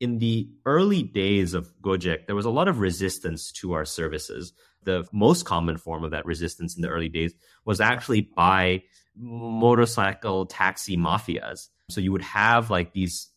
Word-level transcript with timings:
in 0.00 0.18
the 0.18 0.48
early 0.64 1.02
days 1.02 1.54
of 1.54 1.72
Gojek, 1.80 2.26
there 2.26 2.36
was 2.36 2.44
a 2.44 2.50
lot 2.50 2.68
of 2.68 2.80
resistance 2.80 3.50
to 3.52 3.72
our 3.72 3.84
services. 3.84 4.52
The 4.84 5.06
most 5.12 5.44
common 5.44 5.78
form 5.78 6.04
of 6.04 6.10
that 6.10 6.26
resistance 6.26 6.76
in 6.76 6.82
the 6.82 6.88
early 6.88 7.08
days 7.08 7.34
was 7.64 7.80
actually 7.80 8.20
by 8.20 8.82
motorcycle 9.16 10.46
taxi 10.46 10.96
mafias. 10.96 11.68
So 11.90 12.00
you 12.00 12.12
would 12.12 12.22
have 12.22 12.70
like 12.70 12.92
these 12.92 13.30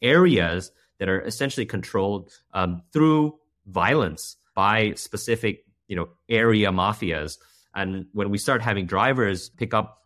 areas 0.00 0.70
that 0.98 1.08
are 1.08 1.20
essentially 1.20 1.66
controlled 1.66 2.30
um, 2.54 2.82
through 2.92 3.38
violence 3.66 4.36
by 4.54 4.94
specific, 4.94 5.64
you 5.88 5.96
know, 5.96 6.08
area 6.28 6.70
mafias. 6.70 7.36
And 7.74 8.06
when 8.12 8.30
we 8.30 8.38
start 8.38 8.62
having 8.62 8.86
drivers 8.86 9.50
pick 9.50 9.74
up 9.74 9.98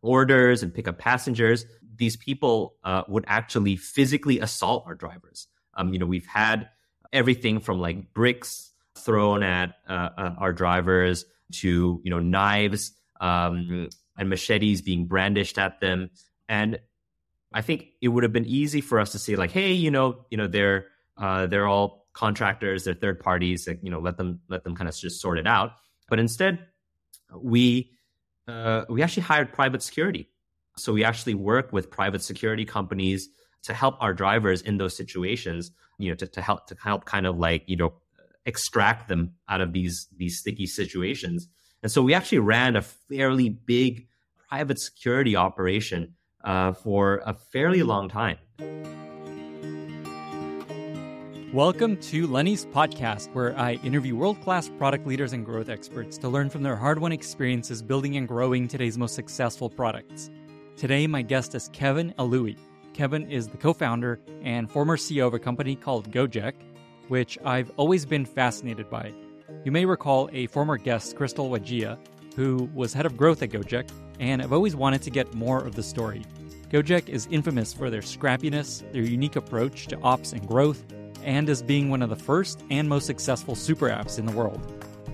orders 0.00 0.62
and 0.62 0.72
pick 0.72 0.88
up 0.88 0.98
passengers, 0.98 1.66
these 1.96 2.16
people 2.16 2.76
uh, 2.82 3.02
would 3.08 3.24
actually 3.26 3.76
physically 3.76 4.40
assault 4.40 4.84
our 4.86 4.94
drivers. 4.94 5.46
Um, 5.74 5.92
you 5.92 5.98
know, 5.98 6.06
we've 6.06 6.26
had 6.26 6.68
everything 7.12 7.60
from 7.60 7.80
like 7.80 8.12
bricks 8.12 8.70
thrown 8.96 9.42
at 9.42 9.74
uh, 9.88 10.10
uh, 10.16 10.34
our 10.38 10.52
drivers 10.52 11.24
to 11.52 12.00
you 12.04 12.10
know 12.10 12.20
knives 12.20 12.92
um, 13.20 13.88
and 14.16 14.28
machetes 14.28 14.82
being 14.82 15.06
brandished 15.06 15.58
at 15.58 15.80
them, 15.80 16.10
and 16.48 16.78
I 17.52 17.62
think 17.62 17.88
it 18.00 18.08
would 18.08 18.22
have 18.22 18.32
been 18.32 18.46
easy 18.46 18.80
for 18.80 19.00
us 19.00 19.12
to 19.12 19.18
say 19.18 19.36
like, 19.36 19.50
hey, 19.50 19.72
you 19.72 19.90
know, 19.90 20.24
you 20.30 20.36
know, 20.36 20.46
they're 20.46 20.86
uh, 21.16 21.46
they're 21.46 21.66
all 21.66 22.06
contractors, 22.12 22.84
they're 22.84 22.94
third 22.94 23.20
parties, 23.20 23.66
like, 23.66 23.80
you 23.82 23.90
know, 23.90 24.00
let 24.00 24.16
them 24.16 24.40
let 24.48 24.64
them 24.64 24.74
kind 24.74 24.88
of 24.88 24.96
just 24.96 25.20
sort 25.20 25.38
it 25.38 25.46
out. 25.46 25.72
But 26.08 26.20
instead, 26.20 26.66
we 27.36 27.92
uh, 28.46 28.84
we 28.88 29.02
actually 29.02 29.24
hired 29.24 29.52
private 29.52 29.82
security. 29.82 30.28
So 30.76 30.92
we 30.92 31.04
actually 31.04 31.34
work 31.34 31.72
with 31.72 31.90
private 31.90 32.22
security 32.22 32.64
companies 32.64 33.28
to 33.62 33.74
help 33.74 33.96
our 34.00 34.14
drivers 34.14 34.62
in 34.62 34.78
those 34.78 34.96
situations, 34.96 35.70
you 35.98 36.10
know, 36.10 36.14
to, 36.16 36.26
to 36.26 36.40
help 36.40 36.66
to 36.66 36.76
help 36.82 37.04
kind 37.04 37.26
of 37.26 37.38
like, 37.38 37.64
you 37.66 37.76
know, 37.76 37.92
extract 38.46 39.08
them 39.08 39.34
out 39.48 39.60
of 39.60 39.72
these 39.72 40.08
these 40.16 40.38
sticky 40.38 40.66
situations. 40.66 41.48
And 41.82 41.90
so 41.90 42.02
we 42.02 42.14
actually 42.14 42.38
ran 42.38 42.76
a 42.76 42.82
fairly 42.82 43.48
big 43.48 44.06
private 44.48 44.78
security 44.78 45.36
operation 45.36 46.14
uh, 46.44 46.72
for 46.72 47.22
a 47.24 47.34
fairly 47.34 47.82
long 47.82 48.08
time. 48.08 48.38
Welcome 51.52 51.96
to 52.02 52.28
Lenny's 52.28 52.64
podcast, 52.66 53.34
where 53.34 53.58
I 53.58 53.72
interview 53.82 54.14
world 54.14 54.40
class 54.40 54.68
product 54.78 55.04
leaders 55.04 55.32
and 55.32 55.44
growth 55.44 55.68
experts 55.68 56.16
to 56.18 56.28
learn 56.28 56.48
from 56.48 56.62
their 56.62 56.76
hard 56.76 57.00
won 57.00 57.10
experiences 57.10 57.82
building 57.82 58.16
and 58.16 58.28
growing 58.28 58.68
today's 58.68 58.96
most 58.96 59.16
successful 59.16 59.68
products. 59.68 60.30
Today, 60.76 61.08
my 61.08 61.22
guest 61.22 61.56
is 61.56 61.68
Kevin 61.72 62.14
Aluwi. 62.18 62.56
Kevin 63.00 63.30
is 63.30 63.48
the 63.48 63.56
co 63.56 63.72
founder 63.72 64.20
and 64.42 64.70
former 64.70 64.98
CEO 64.98 65.26
of 65.26 65.32
a 65.32 65.38
company 65.38 65.74
called 65.74 66.10
Gojek, 66.10 66.52
which 67.08 67.38
I've 67.46 67.70
always 67.78 68.04
been 68.04 68.26
fascinated 68.26 68.90
by. 68.90 69.14
You 69.64 69.72
may 69.72 69.86
recall 69.86 70.28
a 70.34 70.48
former 70.48 70.76
guest, 70.76 71.16
Crystal 71.16 71.48
Widjaja, 71.48 71.96
who 72.36 72.68
was 72.74 72.92
head 72.92 73.06
of 73.06 73.16
growth 73.16 73.42
at 73.42 73.48
Gojek, 73.48 73.88
and 74.18 74.42
I've 74.42 74.52
always 74.52 74.76
wanted 74.76 75.00
to 75.00 75.10
get 75.10 75.32
more 75.32 75.64
of 75.64 75.76
the 75.76 75.82
story. 75.82 76.26
Gojek 76.68 77.08
is 77.08 77.26
infamous 77.30 77.72
for 77.72 77.88
their 77.88 78.02
scrappiness, 78.02 78.82
their 78.92 79.00
unique 79.00 79.36
approach 79.36 79.86
to 79.86 79.98
ops 80.02 80.34
and 80.34 80.46
growth, 80.46 80.84
and 81.24 81.48
as 81.48 81.62
being 81.62 81.88
one 81.88 82.02
of 82.02 82.10
the 82.10 82.16
first 82.16 82.62
and 82.68 82.86
most 82.86 83.06
successful 83.06 83.54
super 83.54 83.88
apps 83.88 84.18
in 84.18 84.26
the 84.26 84.32
world. 84.32 84.60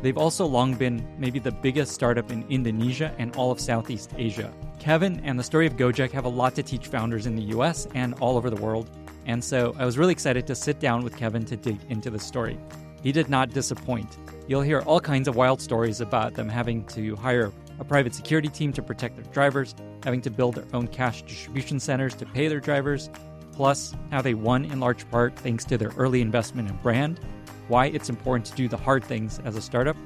They've 0.03 0.19
also 0.19 0.45
long 0.45 0.75
been 0.75 1.07
maybe 1.21 1.39
the 1.39 1.53
biggest 1.53 1.93
startup 1.93 2.33
in 2.33 2.45
Indonesia 2.49 3.15
and 3.17 3.37
all 3.37 3.53
of 3.53 3.61
Southeast 3.61 4.11
Asia. 4.17 4.53
Kevin 4.79 5.21
and 5.25 5.39
the 5.39 5.45
story 5.45 5.67
of 5.67 5.77
Gojek 5.77 6.11
have 6.13 6.25
a 6.25 6.29
lot 6.29 6.55
to 6.55 6.63
teach 6.63 6.87
founders 6.87 7.27
in 7.27 7.35
the 7.35 7.43
US 7.57 7.87
and 7.95 8.15
all 8.15 8.37
over 8.37 8.51
the 8.51 8.61
world, 8.61 8.91
and 9.27 9.43
so 9.43 9.75
I 9.79 9.85
was 9.85 9.99
really 9.99 10.13
excited 10.13 10.47
to 10.47 10.55
sit 10.55 10.79
down 10.81 11.03
with 11.03 11.17
Kevin 11.17 11.45
to 11.47 11.57
dig 11.57 11.79
into 11.89 12.11
the 12.11 12.19
story. 12.19 12.59
He 13.03 13.13
did 13.13 13.29
not 13.29 13.51
disappoint. 13.51 14.17
You'll 14.49 14.63
hear 14.63 14.81
all 14.81 15.01
kinds 15.01 15.29
of 15.29 15.37
wild 15.37 15.61
stories 15.61 16.01
about 16.01 16.35
them 16.35 16.49
having 16.49 16.85
to 16.87 17.17
hire 17.17 17.53
a 17.79 17.85
private 17.85 18.15
security 18.15 18.49
team 18.49 18.73
to 18.73 18.83
protect 18.83 19.17
their 19.17 19.33
drivers, 19.33 19.75
having 20.03 20.21
to 20.23 20.31
build 20.31 20.55
their 20.55 20.65
own 20.73 20.89
cash 20.89 21.23
distribution 21.23 21.81
centers 21.81 22.15
to 22.15 22.27
pay 22.27 22.49
their 22.49 22.61
drivers, 22.61 23.11
plus 23.53 23.95
how 24.11 24.23
they 24.23 24.35
won 24.35 24.65
in 24.67 24.81
large 24.81 25.09
part 25.11 25.37
thanks 25.37 25.65
to 25.65 25.79
their 25.79 25.93
early 25.97 26.21
investment 26.21 26.69
in 26.69 26.77
brand, 26.77 27.21
why 27.69 27.87
it's 27.87 28.09
important 28.09 28.45
to 28.47 28.55
do 28.55 28.69
the 28.69 28.77
hard 28.77 29.05
things 29.05 29.41
as 29.45 29.57
a 29.57 29.63
startup, 29.63 29.97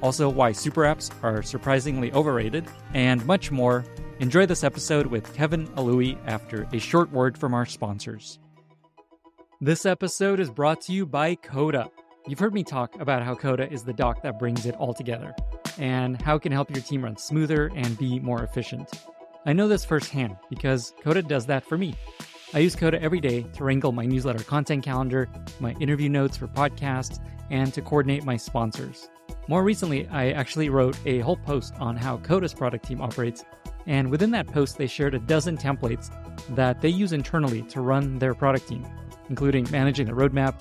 also 0.00 0.28
why 0.28 0.52
super 0.52 0.82
apps 0.82 1.10
are 1.22 1.42
surprisingly 1.42 2.12
overrated, 2.12 2.66
and 2.94 3.24
much 3.26 3.50
more. 3.50 3.84
Enjoy 4.22 4.46
this 4.46 4.62
episode 4.62 5.06
with 5.06 5.34
Kevin 5.34 5.66
Aluwi 5.70 6.16
after 6.28 6.68
a 6.72 6.78
short 6.78 7.10
word 7.10 7.36
from 7.36 7.54
our 7.54 7.66
sponsors. 7.66 8.38
This 9.60 9.84
episode 9.84 10.38
is 10.38 10.48
brought 10.48 10.80
to 10.82 10.92
you 10.92 11.04
by 11.04 11.34
Coda. 11.34 11.90
You've 12.28 12.38
heard 12.38 12.54
me 12.54 12.62
talk 12.62 12.94
about 13.00 13.24
how 13.24 13.34
Coda 13.34 13.68
is 13.68 13.82
the 13.82 13.92
doc 13.92 14.22
that 14.22 14.38
brings 14.38 14.64
it 14.64 14.76
all 14.76 14.94
together, 14.94 15.34
and 15.76 16.22
how 16.22 16.36
it 16.36 16.42
can 16.42 16.52
help 16.52 16.70
your 16.70 16.84
team 16.84 17.02
run 17.02 17.16
smoother 17.16 17.72
and 17.74 17.98
be 17.98 18.20
more 18.20 18.44
efficient. 18.44 18.88
I 19.44 19.54
know 19.54 19.66
this 19.66 19.84
firsthand 19.84 20.36
because 20.48 20.94
Coda 21.02 21.22
does 21.22 21.46
that 21.46 21.64
for 21.64 21.76
me. 21.76 21.96
I 22.54 22.60
use 22.60 22.76
Coda 22.76 23.02
every 23.02 23.20
day 23.20 23.42
to 23.54 23.64
wrangle 23.64 23.90
my 23.90 24.06
newsletter 24.06 24.44
content 24.44 24.84
calendar, 24.84 25.28
my 25.58 25.72
interview 25.80 26.08
notes 26.08 26.36
for 26.36 26.46
podcasts, 26.46 27.18
and 27.50 27.74
to 27.74 27.82
coordinate 27.82 28.22
my 28.22 28.36
sponsors. 28.36 29.08
More 29.48 29.64
recently, 29.64 30.06
I 30.06 30.30
actually 30.30 30.68
wrote 30.68 30.96
a 31.06 31.18
whole 31.18 31.38
post 31.38 31.74
on 31.80 31.96
how 31.96 32.18
Coda's 32.18 32.54
product 32.54 32.86
team 32.86 33.00
operates, 33.00 33.44
and 33.86 34.10
within 34.10 34.30
that 34.32 34.46
post, 34.46 34.78
they 34.78 34.86
shared 34.86 35.14
a 35.14 35.18
dozen 35.18 35.56
templates 35.56 36.10
that 36.54 36.80
they 36.80 36.88
use 36.88 37.12
internally 37.12 37.62
to 37.62 37.80
run 37.80 38.18
their 38.18 38.34
product 38.34 38.68
team, 38.68 38.86
including 39.28 39.66
managing 39.70 40.06
the 40.06 40.12
roadmap, 40.12 40.54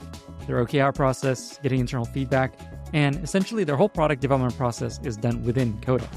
their 0.47 0.63
OKR 0.65 0.93
process, 0.93 1.59
getting 1.61 1.79
internal 1.79 2.05
feedback, 2.05 2.53
and 2.93 3.17
essentially 3.17 3.63
their 3.63 3.75
whole 3.77 3.89
product 3.89 4.21
development 4.21 4.55
process 4.57 4.99
is 5.03 5.17
done 5.17 5.43
within 5.43 5.79
Coda. 5.81 6.07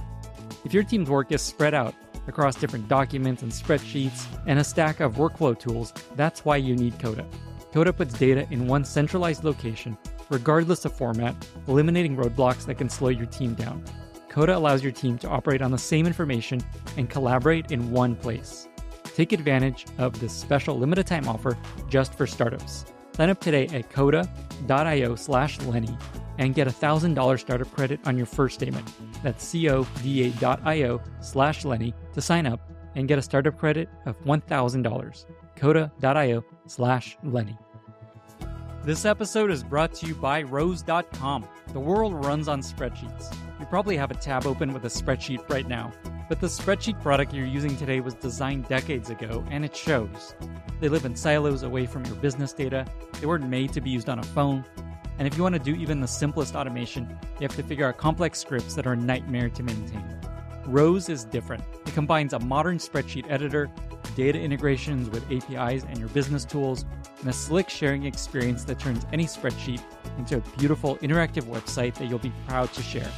If 0.64 0.72
your 0.72 0.82
team's 0.82 1.10
work 1.10 1.30
is 1.30 1.42
spread 1.42 1.74
out 1.74 1.94
across 2.26 2.56
different 2.56 2.88
documents 2.88 3.42
and 3.42 3.52
spreadsheets 3.52 4.26
and 4.46 4.58
a 4.58 4.64
stack 4.64 5.00
of 5.00 5.16
workflow 5.16 5.58
tools, 5.58 5.92
that's 6.16 6.44
why 6.44 6.56
you 6.56 6.74
need 6.74 6.98
Coda. 6.98 7.26
Coda 7.72 7.92
puts 7.92 8.14
data 8.14 8.46
in 8.50 8.66
one 8.66 8.84
centralized 8.84 9.44
location, 9.44 9.98
regardless 10.30 10.84
of 10.84 10.96
format, 10.96 11.34
eliminating 11.68 12.16
roadblocks 12.16 12.64
that 12.66 12.76
can 12.76 12.88
slow 12.88 13.08
your 13.08 13.26
team 13.26 13.54
down. 13.54 13.84
Coda 14.34 14.56
allows 14.56 14.82
your 14.82 14.90
team 14.90 15.16
to 15.18 15.28
operate 15.28 15.62
on 15.62 15.70
the 15.70 15.78
same 15.78 16.08
information 16.08 16.60
and 16.96 17.08
collaborate 17.08 17.70
in 17.70 17.92
one 17.92 18.16
place. 18.16 18.66
Take 19.14 19.30
advantage 19.30 19.86
of 19.98 20.18
this 20.18 20.32
special 20.32 20.76
limited 20.76 21.06
time 21.06 21.28
offer 21.28 21.56
just 21.88 22.14
for 22.14 22.26
startups. 22.26 22.84
Sign 23.12 23.30
up 23.30 23.40
today 23.40 23.68
at 23.68 23.90
coda.io 23.90 25.14
slash 25.14 25.60
Lenny 25.60 25.96
and 26.38 26.52
get 26.52 26.66
a 26.66 26.72
$1,000 26.72 27.38
startup 27.38 27.72
credit 27.76 28.00
on 28.06 28.16
your 28.16 28.26
first 28.26 28.56
statement. 28.56 28.92
That's 29.22 29.52
coda.io 29.52 31.00
slash 31.20 31.64
Lenny 31.64 31.94
to 32.14 32.20
sign 32.20 32.46
up 32.46 32.72
and 32.96 33.06
get 33.06 33.20
a 33.20 33.22
startup 33.22 33.56
credit 33.56 33.88
of 34.04 34.20
$1,000. 34.24 35.26
Coda.io 35.54 36.44
slash 36.66 37.16
Lenny. 37.22 37.56
This 38.82 39.04
episode 39.04 39.52
is 39.52 39.62
brought 39.62 39.94
to 39.94 40.06
you 40.06 40.16
by 40.16 40.42
Rows.com. 40.42 41.48
The 41.68 41.80
world 41.80 42.12
runs 42.24 42.48
on 42.48 42.62
spreadsheets. 42.62 43.32
Probably 43.74 43.96
have 43.96 44.12
a 44.12 44.14
tab 44.14 44.46
open 44.46 44.72
with 44.72 44.84
a 44.84 44.88
spreadsheet 44.88 45.50
right 45.50 45.66
now, 45.66 45.92
but 46.28 46.40
the 46.40 46.46
spreadsheet 46.46 47.02
product 47.02 47.34
you're 47.34 47.44
using 47.44 47.76
today 47.76 47.98
was 47.98 48.14
designed 48.14 48.68
decades 48.68 49.10
ago, 49.10 49.44
and 49.50 49.64
it 49.64 49.74
shows. 49.74 50.36
They 50.78 50.88
live 50.88 51.04
in 51.04 51.16
silos 51.16 51.64
away 51.64 51.86
from 51.86 52.04
your 52.04 52.14
business 52.14 52.52
data, 52.52 52.86
they 53.20 53.26
weren't 53.26 53.48
made 53.48 53.72
to 53.72 53.80
be 53.80 53.90
used 53.90 54.08
on 54.08 54.20
a 54.20 54.22
phone, 54.22 54.64
and 55.18 55.26
if 55.26 55.36
you 55.36 55.42
want 55.42 55.56
to 55.56 55.58
do 55.58 55.74
even 55.74 56.00
the 56.00 56.06
simplest 56.06 56.54
automation, 56.54 57.18
you 57.40 57.48
have 57.48 57.56
to 57.56 57.64
figure 57.64 57.84
out 57.84 57.98
complex 57.98 58.38
scripts 58.38 58.76
that 58.76 58.86
are 58.86 58.92
a 58.92 58.96
nightmare 58.96 59.50
to 59.50 59.64
maintain. 59.64 60.20
Rows 60.66 61.08
is 61.08 61.24
different. 61.24 61.64
It 61.84 61.94
combines 61.94 62.32
a 62.32 62.38
modern 62.38 62.78
spreadsheet 62.78 63.28
editor, 63.28 63.68
data 64.14 64.38
integrations 64.38 65.10
with 65.10 65.28
APIs 65.32 65.82
and 65.82 65.98
your 65.98 66.10
business 66.10 66.44
tools, 66.44 66.84
and 67.18 67.28
a 67.28 67.32
slick 67.32 67.68
sharing 67.68 68.04
experience 68.04 68.62
that 68.66 68.78
turns 68.78 69.04
any 69.12 69.24
spreadsheet 69.24 69.82
into 70.16 70.36
a 70.36 70.40
beautiful 70.58 70.94
interactive 70.98 71.42
website 71.46 71.96
that 71.96 72.04
you'll 72.08 72.20
be 72.20 72.32
proud 72.46 72.72
to 72.72 72.80
share. 72.80 73.10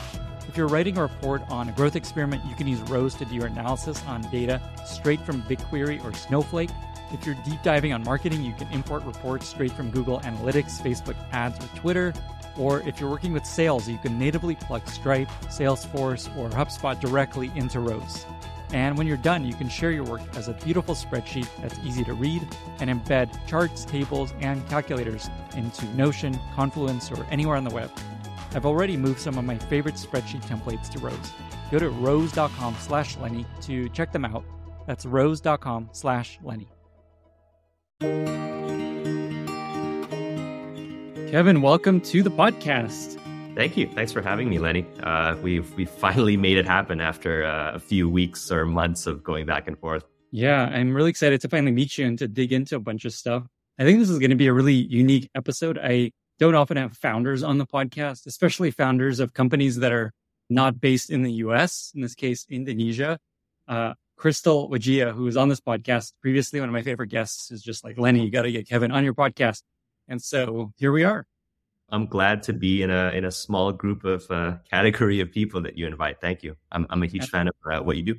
If 0.57 0.59
you're 0.61 0.69
writing 0.69 0.97
a 0.97 1.03
report 1.03 1.43
on 1.51 1.69
a 1.69 1.73
growth 1.73 1.97
experiment, 1.97 2.43
you 2.47 2.55
can 2.55 2.67
use 2.67 2.81
Rows 2.81 3.15
to 3.17 3.27
do 3.27 3.35
your 3.35 3.45
analysis 3.45 4.03
on 4.07 4.23
data 4.31 4.59
straight 4.87 5.21
from 5.21 5.43
BigQuery 5.43 6.03
or 6.03 6.15
Snowflake 6.15 6.71
if 7.13 7.25
you're 7.25 7.37
deep 7.45 7.63
diving 7.63 7.93
on 7.93 8.03
marketing, 8.03 8.43
you 8.43 8.53
can 8.53 8.69
import 8.73 9.05
reports 9.05 9.47
straight 9.47 9.73
from 9.73 9.91
Google 9.91 10.21
Analytics, 10.21 10.81
Facebook 10.81 11.17
ads, 11.33 11.63
or 11.65 11.69
Twitter. 11.79 12.13
Or 12.59 12.81
if 12.81 13.01
you're 13.01 13.11
working 13.11 13.33
with 13.33 13.45
sales, 13.45 13.89
you 13.89 13.99
can 13.99 14.19
natively 14.19 14.55
plug 14.57 14.87
Stripe, 14.89 15.29
Salesforce, 15.45 16.35
or 16.37 16.49
HubSpot 16.51 16.99
directly 16.99 17.53
into 17.55 17.81
Rows. 17.81 18.27
And 18.73 18.99
when 18.99 19.07
you're 19.07 19.17
done, 19.19 19.45
you 19.45 19.55
can 19.55 19.69
share 19.69 19.93
your 19.93 20.05
work 20.05 20.23
as 20.37 20.49
a 20.49 20.53
beautiful 20.53 20.95
spreadsheet 20.95 21.49
that's 21.61 21.79
easy 21.85 22.03
to 22.05 22.15
read 22.15 22.47
and 22.81 22.91
embed 22.91 23.47
charts, 23.47 23.85
tables, 23.85 24.35
and 24.41 24.67
calculators 24.69 25.31
into 25.55 25.87
Notion, 25.95 26.37
Confluence, 26.57 27.13
or 27.13 27.25
anywhere 27.31 27.57
on 27.57 27.63
the 27.63 27.75
web. 27.75 27.91
I've 28.55 28.67
already 28.67 28.97
moved 28.97 29.21
some 29.21 29.39
of 29.39 29.45
my 29.45 29.59
favorite 29.59 29.97
spreadsheet 29.97 30.43
templates 30.43 30.89
to 30.91 30.99
Rows. 30.99 31.33
Go 31.71 31.79
to 31.79 31.91
rows.com 31.91 32.77
slash 32.81 33.17
Lenny 33.17 33.47
to 33.63 33.89
check 33.91 34.13
them 34.13 34.25
out. 34.25 34.45
That's 34.87 35.05
rows.com 35.05 35.91
slash 35.93 36.39
Lenny. 36.43 36.69
Kevin, 41.31 41.61
welcome 41.61 42.01
to 42.03 42.23
the 42.23 42.31
podcast. 42.31 43.21
Thank 43.57 43.77
you. 43.77 43.89
Thanks 43.89 44.13
for 44.13 44.23
having 44.23 44.49
me, 44.49 44.59
Lenny. 44.59 44.87
Uh, 45.03 45.35
we've 45.43 45.75
we 45.75 45.87
finally 45.87 46.37
made 46.47 46.57
it 46.57 46.67
happen 46.67 47.01
after 47.01 47.45
uh, 47.45 47.73
a 47.73 47.81
few 47.81 48.09
weeks 48.09 48.53
or 48.53 48.65
months 48.65 49.07
of 49.07 49.25
going 49.25 49.45
back 49.47 49.67
and 49.67 49.79
forth. 49.79 50.05
Yeah, 50.31 50.65
I'm 50.65 50.95
really 50.95 51.11
excited 51.11 51.41
to 51.41 51.49
finally 51.49 51.73
meet 51.73 51.99
you 51.99 52.07
and 52.07 52.19
to 52.19 52.29
dig 52.29 52.53
into 52.53 52.77
a 52.77 52.81
bunch 52.81 53.05
of 53.05 53.13
stuff. 53.13 53.45
I 53.79 53.85
think 53.85 53.99
this 53.99 54.11
is 54.11 54.19
going 54.19 54.31
to 54.31 54.37
be 54.37 54.47
a 54.47 54.53
really 54.53 54.75
unique 54.75 55.31
episode. 55.35 55.79
I 55.83 56.13
don't 56.39 56.55
often 56.55 56.77
have 56.77 56.97
founders 56.97 57.43
on 57.43 57.59
the 57.59 57.67
podcast, 57.67 58.27
especially 58.27 58.71
founders 58.71 59.21
of 59.21 59.33
companies 59.33 59.77
that 59.77 59.93
are 59.93 60.13
not 60.49 60.81
based 60.81 61.11
in 61.11 61.23
the 61.23 61.33
US, 61.33 61.93
in 61.95 62.03
this 62.03 62.15
case, 62.15 62.47
Indonesia. 62.49 63.19
Uh, 63.67 63.95
Crystal 64.17 64.71
Widjaja, 64.71 65.13
who 65.13 65.25
was 65.25 65.37
on 65.37 65.49
this 65.49 65.61
podcast 65.61 66.13
previously, 66.23 66.59
one 66.61 66.69
of 66.69 66.73
my 66.73 66.83
favorite 66.83 67.09
guests, 67.09 67.51
is 67.51 67.63
just 67.63 67.85
like, 67.85 67.99
Lenny, 67.99 68.25
you 68.25 68.31
got 68.31 68.43
to 68.43 68.53
get 68.53 68.69
Kevin 68.69 68.91
on 68.91 69.05
your 69.05 69.15
podcast. 69.15 69.63
And 70.09 70.23
so 70.23 70.73
here 70.79 70.93
we 70.93 71.05
are. 71.05 71.27
I'm 71.91 72.07
glad 72.07 72.43
to 72.45 72.53
be 72.53 72.83
in 72.83 72.91
a 72.91 73.11
in 73.11 73.25
a 73.25 73.31
small 73.31 73.71
group 73.73 74.05
of 74.05 74.29
uh, 74.31 74.57
category 74.71 75.21
of 75.21 75.31
people 75.31 75.61
that 75.63 75.79
you 75.79 75.87
invite. 75.87 76.21
Thank 76.21 76.43
you. 76.43 76.57
I'm 76.73 76.87
I'm 76.91 77.03
a 77.03 77.07
huge 77.07 77.29
fan 77.29 77.49
of 77.49 77.55
uh, 77.65 77.81
what 77.81 77.97
you 77.97 78.03
do. 78.03 78.17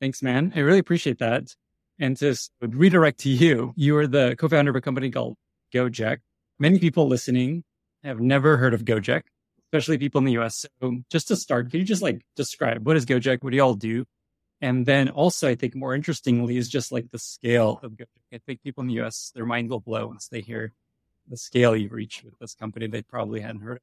Thanks, 0.00 0.22
man. 0.22 0.52
I 0.54 0.60
really 0.60 0.78
appreciate 0.78 1.18
that. 1.18 1.54
And 1.98 2.16
to 2.18 2.36
redirect 2.60 3.20
to 3.20 3.28
you, 3.28 3.72
you 3.76 3.96
are 3.96 4.06
the 4.06 4.36
co-founder 4.38 4.70
of 4.70 4.76
a 4.76 4.80
company 4.80 5.10
called 5.10 5.36
Gojek. 5.74 6.18
Many 6.58 6.78
people 6.78 7.08
listening 7.08 7.64
have 8.04 8.20
never 8.20 8.56
heard 8.56 8.74
of 8.74 8.84
Gojek, 8.84 9.22
especially 9.66 9.98
people 9.98 10.18
in 10.18 10.24
the 10.24 10.38
US. 10.38 10.66
So 10.80 10.98
just 11.10 11.28
to 11.28 11.36
start, 11.36 11.70
can 11.70 11.80
you 11.80 11.86
just 11.86 12.02
like 12.02 12.22
describe 12.36 12.86
what 12.86 12.96
is 12.96 13.06
Gojek? 13.06 13.42
What 13.42 13.50
do 13.50 13.56
y'all 13.56 13.74
do? 13.74 14.04
And 14.60 14.86
then 14.86 15.08
also, 15.08 15.48
I 15.48 15.56
think 15.56 15.74
more 15.74 15.92
interestingly 15.94 16.56
is 16.56 16.68
just 16.68 16.92
like 16.92 17.10
the 17.10 17.18
scale 17.18 17.80
of 17.82 17.92
Gojek. 17.92 18.06
I 18.32 18.38
think 18.38 18.62
people 18.62 18.82
in 18.82 18.88
the 18.88 19.00
US, 19.00 19.32
their 19.34 19.46
mind 19.46 19.70
will 19.70 19.80
blow 19.80 20.06
once 20.06 20.28
they 20.28 20.40
hear 20.40 20.72
the 21.28 21.36
scale 21.36 21.76
you've 21.76 21.92
reached 21.92 22.24
with 22.24 22.38
this 22.38 22.54
company 22.54 22.86
they 22.86 23.02
probably 23.02 23.40
hadn't 23.40 23.62
heard 23.62 23.76
of. 23.76 23.82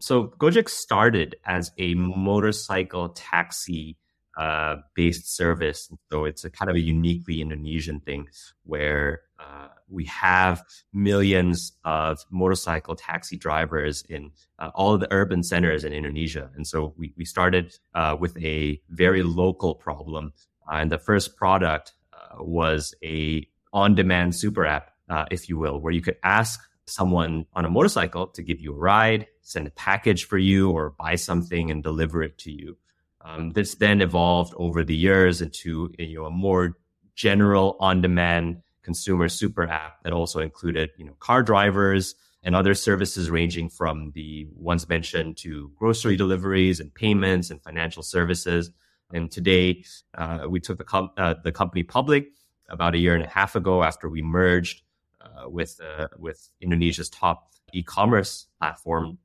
So 0.00 0.28
Gojek 0.38 0.68
started 0.68 1.36
as 1.44 1.72
a 1.78 1.94
motorcycle 1.94 3.10
taxi 3.10 3.96
uh, 4.36 4.76
based 4.94 5.34
service. 5.34 5.90
So 6.10 6.24
it's 6.24 6.44
a 6.44 6.50
kind 6.50 6.70
of 6.70 6.76
a 6.76 6.80
uniquely 6.80 7.40
Indonesian 7.40 8.00
thing 8.00 8.28
where 8.64 9.22
uh, 9.42 9.68
we 9.88 10.04
have 10.04 10.62
millions 10.92 11.72
of 11.84 12.24
motorcycle 12.30 12.94
taxi 12.94 13.36
drivers 13.36 14.02
in 14.08 14.30
uh, 14.58 14.70
all 14.74 14.94
of 14.94 15.00
the 15.00 15.12
urban 15.12 15.42
centers 15.42 15.84
in 15.84 15.92
Indonesia. 15.92 16.50
And 16.54 16.66
so 16.66 16.94
we, 16.96 17.12
we 17.16 17.24
started 17.24 17.74
uh, 17.94 18.16
with 18.18 18.36
a 18.38 18.80
very 18.88 19.22
local 19.22 19.74
problem. 19.74 20.32
Uh, 20.70 20.76
and 20.76 20.92
the 20.92 20.98
first 20.98 21.36
product 21.36 21.92
uh, 22.12 22.42
was 22.42 22.94
a 23.02 23.46
on 23.72 23.94
demand 23.94 24.34
super 24.34 24.66
app, 24.66 24.90
if 25.30 25.48
you 25.48 25.58
will, 25.58 25.80
where 25.80 25.92
you 25.92 26.02
could 26.02 26.16
ask 26.22 26.60
someone 26.86 27.46
on 27.54 27.64
a 27.64 27.70
motorcycle 27.70 28.26
to 28.26 28.42
give 28.42 28.60
you 28.60 28.72
a 28.72 28.78
ride, 28.78 29.26
send 29.40 29.66
a 29.66 29.70
package 29.70 30.24
for 30.24 30.38
you, 30.38 30.70
or 30.70 30.90
buy 30.90 31.14
something 31.14 31.70
and 31.70 31.82
deliver 31.82 32.22
it 32.22 32.36
to 32.38 32.50
you. 32.50 32.76
Um, 33.24 33.50
this 33.50 33.76
then 33.76 34.00
evolved 34.00 34.52
over 34.56 34.84
the 34.84 34.96
years 34.96 35.40
into 35.40 35.90
you 35.98 36.18
know 36.18 36.26
a 36.26 36.30
more 36.30 36.76
general 37.14 37.76
on-demand 37.78 38.61
consumer 38.82 39.28
super 39.28 39.66
app 39.68 40.02
that 40.02 40.12
also 40.12 40.40
included 40.40 40.90
you 40.96 41.04
know 41.04 41.14
car 41.20 41.42
drivers 41.42 42.14
and 42.42 42.56
other 42.56 42.74
services 42.74 43.30
ranging 43.30 43.68
from 43.68 44.10
the 44.14 44.48
ones 44.56 44.88
mentioned 44.88 45.36
to 45.38 45.70
grocery 45.76 46.16
deliveries 46.16 46.80
and 46.80 46.92
payments 46.92 47.50
and 47.50 47.62
financial 47.62 48.02
services. 48.02 48.70
And 49.12 49.30
today, 49.30 49.84
uh, 50.14 50.46
we 50.48 50.58
took 50.58 50.78
the, 50.78 50.84
com- 50.84 51.10
uh, 51.16 51.34
the 51.44 51.52
company 51.52 51.82
public 51.82 52.28
about 52.68 52.94
a 52.94 52.98
year 52.98 53.14
and 53.14 53.24
a 53.24 53.28
half 53.28 53.54
ago 53.54 53.82
after 53.82 54.08
we 54.08 54.22
merged 54.22 54.82
uh, 55.20 55.48
with 55.48 55.80
uh, 55.80 56.08
with 56.18 56.48
Indonesia's 56.60 57.08
top 57.08 57.52
e-commerce 57.72 58.46
platform, 58.58 59.18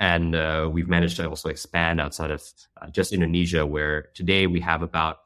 and 0.00 0.34
uh, 0.34 0.68
we've 0.70 0.88
managed 0.88 1.16
to 1.16 1.28
also 1.28 1.48
expand 1.48 2.00
outside 2.00 2.30
of 2.30 2.42
just 2.90 3.12
Indonesia, 3.12 3.64
where 3.64 4.08
today 4.14 4.46
we 4.46 4.60
have 4.60 4.82
about 4.82 5.18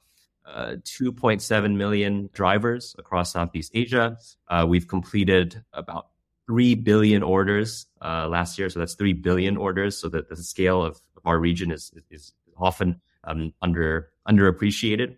uh, 0.46 0.76
2.7 0.84 1.76
million 1.76 2.28
drivers 2.32 2.94
across 2.98 3.32
Southeast 3.32 3.70
Asia. 3.74 4.16
Uh, 4.48 4.66
we've 4.68 4.88
completed 4.88 5.62
about 5.72 6.08
3 6.46 6.74
billion 6.76 7.22
orders 7.22 7.86
uh, 8.00 8.28
last 8.28 8.58
year. 8.58 8.68
So 8.68 8.80
that's 8.80 8.94
3 8.94 9.12
billion 9.14 9.56
orders. 9.56 9.96
So 9.98 10.08
that 10.08 10.28
the 10.28 10.36
scale 10.36 10.82
of 10.82 11.00
our 11.24 11.38
region 11.38 11.70
is, 11.70 11.92
is 12.10 12.32
often 12.56 13.00
um, 13.24 13.52
under 13.62 14.10
underappreciated. 14.28 15.16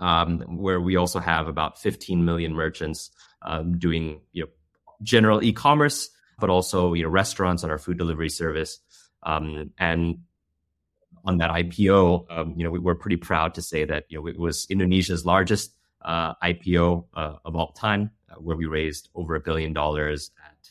Um, 0.00 0.40
where 0.58 0.80
we 0.80 0.96
also 0.96 1.20
have 1.20 1.46
about 1.46 1.80
15 1.80 2.24
million 2.24 2.52
merchants 2.52 3.10
um, 3.42 3.78
doing 3.78 4.20
you 4.32 4.42
know 4.42 4.50
general 5.02 5.42
e-commerce, 5.42 6.10
but 6.40 6.50
also 6.50 6.94
you 6.94 7.04
know 7.04 7.08
restaurants 7.08 7.64
on 7.64 7.70
our 7.70 7.78
food 7.78 7.96
delivery 7.96 8.28
service. 8.28 8.80
Um, 9.22 9.70
and 9.78 10.18
on 11.24 11.38
that 11.38 11.50
IPO, 11.50 12.26
um, 12.30 12.54
you 12.56 12.64
know 12.64 12.70
we 12.70 12.78
were 12.78 12.94
pretty 12.94 13.16
proud 13.16 13.54
to 13.54 13.62
say 13.62 13.84
that 13.84 14.04
you 14.08 14.18
know 14.18 14.26
it 14.26 14.38
was 14.38 14.66
Indonesia's 14.70 15.24
largest 15.24 15.72
uh, 16.02 16.34
IPO 16.42 17.06
uh, 17.14 17.36
of 17.44 17.56
all 17.56 17.72
time, 17.72 18.10
uh, 18.30 18.34
where 18.36 18.56
we 18.56 18.66
raised 18.66 19.08
over 19.14 19.34
a 19.34 19.40
billion 19.40 19.72
dollars 19.72 20.30
at 20.44 20.70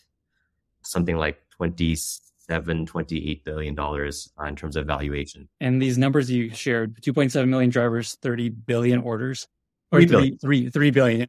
something 0.84 1.18
like 1.18 1.42
27 1.52 2.86
28 2.86 3.44
billion 3.46 3.76
dollars 3.76 4.32
uh, 4.40 4.44
in 4.46 4.56
terms 4.56 4.76
of 4.76 4.86
valuation 4.86 5.48
and 5.62 5.82
these 5.82 5.98
numbers 5.98 6.30
you 6.30 6.50
shared 6.50 7.02
2.7 7.02 7.48
million 7.48 7.70
drivers 7.70 8.16
30 8.22 8.50
billion 8.50 9.00
orders 9.00 9.48
or 9.92 10.00
3 10.00 10.06
billion. 10.08 10.38
3, 10.40 10.62
3, 10.64 10.70
3 10.72 10.92
billion 10.92 11.28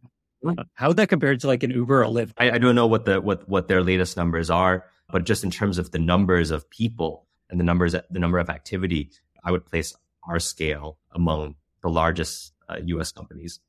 how 0.74 0.88
would 0.88 0.96
that 0.96 1.08
compare 1.08 1.36
to 1.36 1.46
like 1.46 1.62
an 1.62 1.70
Uber 1.70 2.04
or 2.04 2.06
Lyft? 2.06 2.32
I, 2.38 2.52
I 2.52 2.58
don't 2.58 2.74
know 2.74 2.86
what 2.86 3.04
the 3.04 3.20
what 3.20 3.48
what 3.48 3.68
their 3.68 3.82
latest 3.82 4.16
numbers 4.16 4.50
are, 4.50 4.84
but 5.10 5.24
just 5.24 5.44
in 5.44 5.50
terms 5.50 5.78
of 5.78 5.90
the 5.90 5.98
numbers 5.98 6.50
of 6.50 6.68
people 6.70 7.23
and 7.50 7.60
the 7.60 7.64
numbers 7.64 7.92
the 7.92 8.18
number 8.18 8.38
of 8.38 8.48
activity, 8.50 9.10
I 9.44 9.50
would 9.50 9.66
place 9.66 9.94
our 10.28 10.38
scale 10.38 10.98
among 11.12 11.56
the 11.82 11.88
largest 11.88 12.52
uh, 12.68 12.78
U.S. 12.84 13.12
companies. 13.12 13.60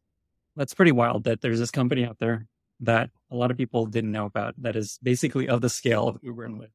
That's 0.55 0.73
pretty 0.73 0.93
wild 0.93 1.25
that 1.25 1.41
there's 1.41 1.59
this 1.59 1.71
company 1.71 2.05
out 2.05 2.17
there 2.19 2.47
that 2.79 3.09
a 3.31 3.35
lot 3.35 3.51
of 3.51 3.57
people 3.57 3.85
didn't 3.85 4.11
know 4.11 4.25
about 4.25 4.53
that 4.61 4.75
is 4.75 4.99
basically 5.03 5.47
of 5.47 5.61
the 5.61 5.69
scale 5.69 6.07
of 6.07 6.17
Uber 6.21 6.43
and 6.43 6.59
Lyft. 6.59 6.71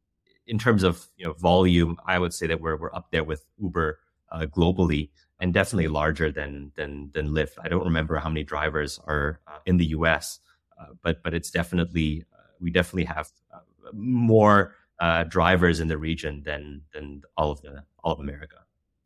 In 0.47 0.59
terms 0.59 0.83
of 0.83 1.07
you 1.17 1.27
know 1.27 1.33
volume, 1.35 1.97
I 2.07 2.19
would 2.19 2.35
say 2.35 2.47
that 2.47 2.61
we're 2.61 2.77
we're 2.77 2.95
up 2.95 3.11
there 3.11 3.25
with 3.25 3.45
Uber 3.61 3.99
uh, 4.33 4.47
globally 4.47 5.11
and 5.41 5.55
definitely 5.55 5.89
larger 5.89 6.31
than 6.31 6.73
than 6.77 7.11
than 7.15 7.31
Lyft. 7.31 7.55
I 7.63 7.69
don't 7.69 7.85
remember 7.85 8.17
how 8.17 8.29
many 8.29 8.45
drivers 8.45 9.01
are 9.07 9.41
uh, 9.47 9.59
in 9.67 9.77
the 9.79 9.87
U.S., 9.87 10.41
uh, 10.79 10.87
but 11.03 11.23
but 11.23 11.35
it's 11.35 11.51
definitely 11.51 12.25
uh, 12.33 12.53
we 12.61 12.71
definitely 12.71 13.05
have 13.05 13.31
uh, 13.55 13.61
more 13.93 14.75
uh, 15.01 15.25
drivers 15.25 15.81
in 15.81 15.89
the 15.89 15.99
region 15.99 16.43
than 16.45 16.83
than 16.93 17.23
all 17.37 17.51
of 17.51 17.61
the 17.63 17.83
all 18.05 18.13
of 18.13 18.21
America. 18.21 18.57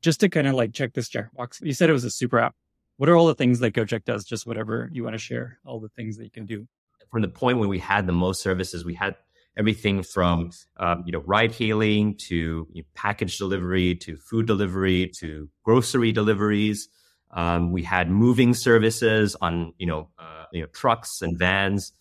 Just 0.02 0.21
to 0.21 0.28
kind 0.28 0.47
of 0.47 0.54
like 0.54 0.73
check 0.73 0.92
this 0.92 1.09
checkbox, 1.09 1.62
you 1.62 1.73
said 1.73 1.88
it 1.88 1.95
was 1.95 2.04
a 2.04 2.11
super 2.11 2.38
app. 2.38 2.54
What 2.97 3.09
are 3.09 3.16
all 3.16 3.26
the 3.26 3.35
things 3.35 3.61
that 3.61 3.73
Gojek 3.73 4.04
does? 4.04 4.25
Just 4.25 4.47
whatever 4.47 4.88
you 4.92 5.02
want 5.02 5.14
to 5.14 5.18
share, 5.18 5.59
all 5.64 5.80
the 5.80 5.88
things 5.88 6.16
that 6.16 6.25
you 6.25 6.30
can 6.30 6.47
do. 6.47 6.66
From 7.11 7.23
the 7.23 7.28
point 7.28 7.59
when 7.59 7.68
we 7.68 7.78
had 7.78 8.07
the 8.07 8.12
most 8.12 8.42
services, 8.42 8.85
we 8.85 8.95
had 8.95 9.16
everything 9.57 10.02
from 10.02 10.50
um, 10.78 11.04
you 11.07 11.12
know 11.12 11.23
ride 11.26 11.52
hailing 11.52 12.16
to 12.16 12.66
you 12.73 12.83
know, 12.83 12.88
package 12.95 13.38
delivery 13.38 13.95
to 13.95 14.16
food 14.16 14.47
delivery 14.47 15.11
to 15.21 15.49
grocery 15.64 16.12
deliveries. 16.12 16.88
Um, 17.30 17.73
we 17.73 17.83
had 17.83 18.11
moving 18.11 18.54
services 18.54 19.37
on 19.40 19.73
you 19.78 19.87
know 19.87 20.09
uh, 20.18 20.45
you 20.52 20.62
know 20.62 20.68
trucks 20.68 21.23
and 21.23 21.38
vans. 21.38 21.92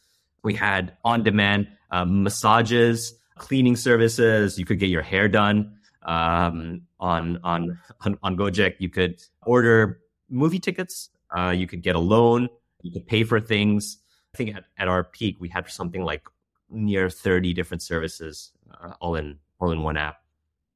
We 0.44 0.56
had 0.56 0.98
on 1.06 1.24
demand 1.24 1.70
um, 1.90 2.24
massages, 2.24 3.14
cleaning 3.38 3.76
services. 3.76 4.58
You 4.58 4.66
could 4.66 4.80
get 4.80 4.90
your 4.90 5.02
hair 5.02 5.28
done 5.28 5.78
um, 6.04 6.82
on, 7.00 7.40
on 7.44 7.80
on 8.02 8.18
on 8.22 8.38
Gojek. 8.38 8.76
You 8.80 8.90
could 8.90 9.22
order 9.46 10.00
movie 10.30 10.60
tickets. 10.60 11.10
Uh, 11.36 11.50
you 11.50 11.68
could 11.68 11.82
get 11.82 11.96
a 11.96 12.00
loan. 12.00 12.50
You 12.82 12.92
could 12.92 13.08
pay 13.08 13.24
for 13.24 13.40
things. 13.40 13.98
I 14.34 14.38
think 14.38 14.56
at, 14.56 14.66
at 14.78 14.88
our 14.88 15.04
peak, 15.04 15.38
we 15.40 15.50
had 15.50 15.70
something 15.70 16.04
like 16.04 16.24
near 16.70 17.10
30 17.10 17.54
different 17.54 17.82
services 17.82 18.52
uh, 18.82 18.94
all 19.00 19.16
in 19.16 19.40
all 19.60 19.72
in 19.72 19.82
one 19.82 19.98
app. 19.98 20.18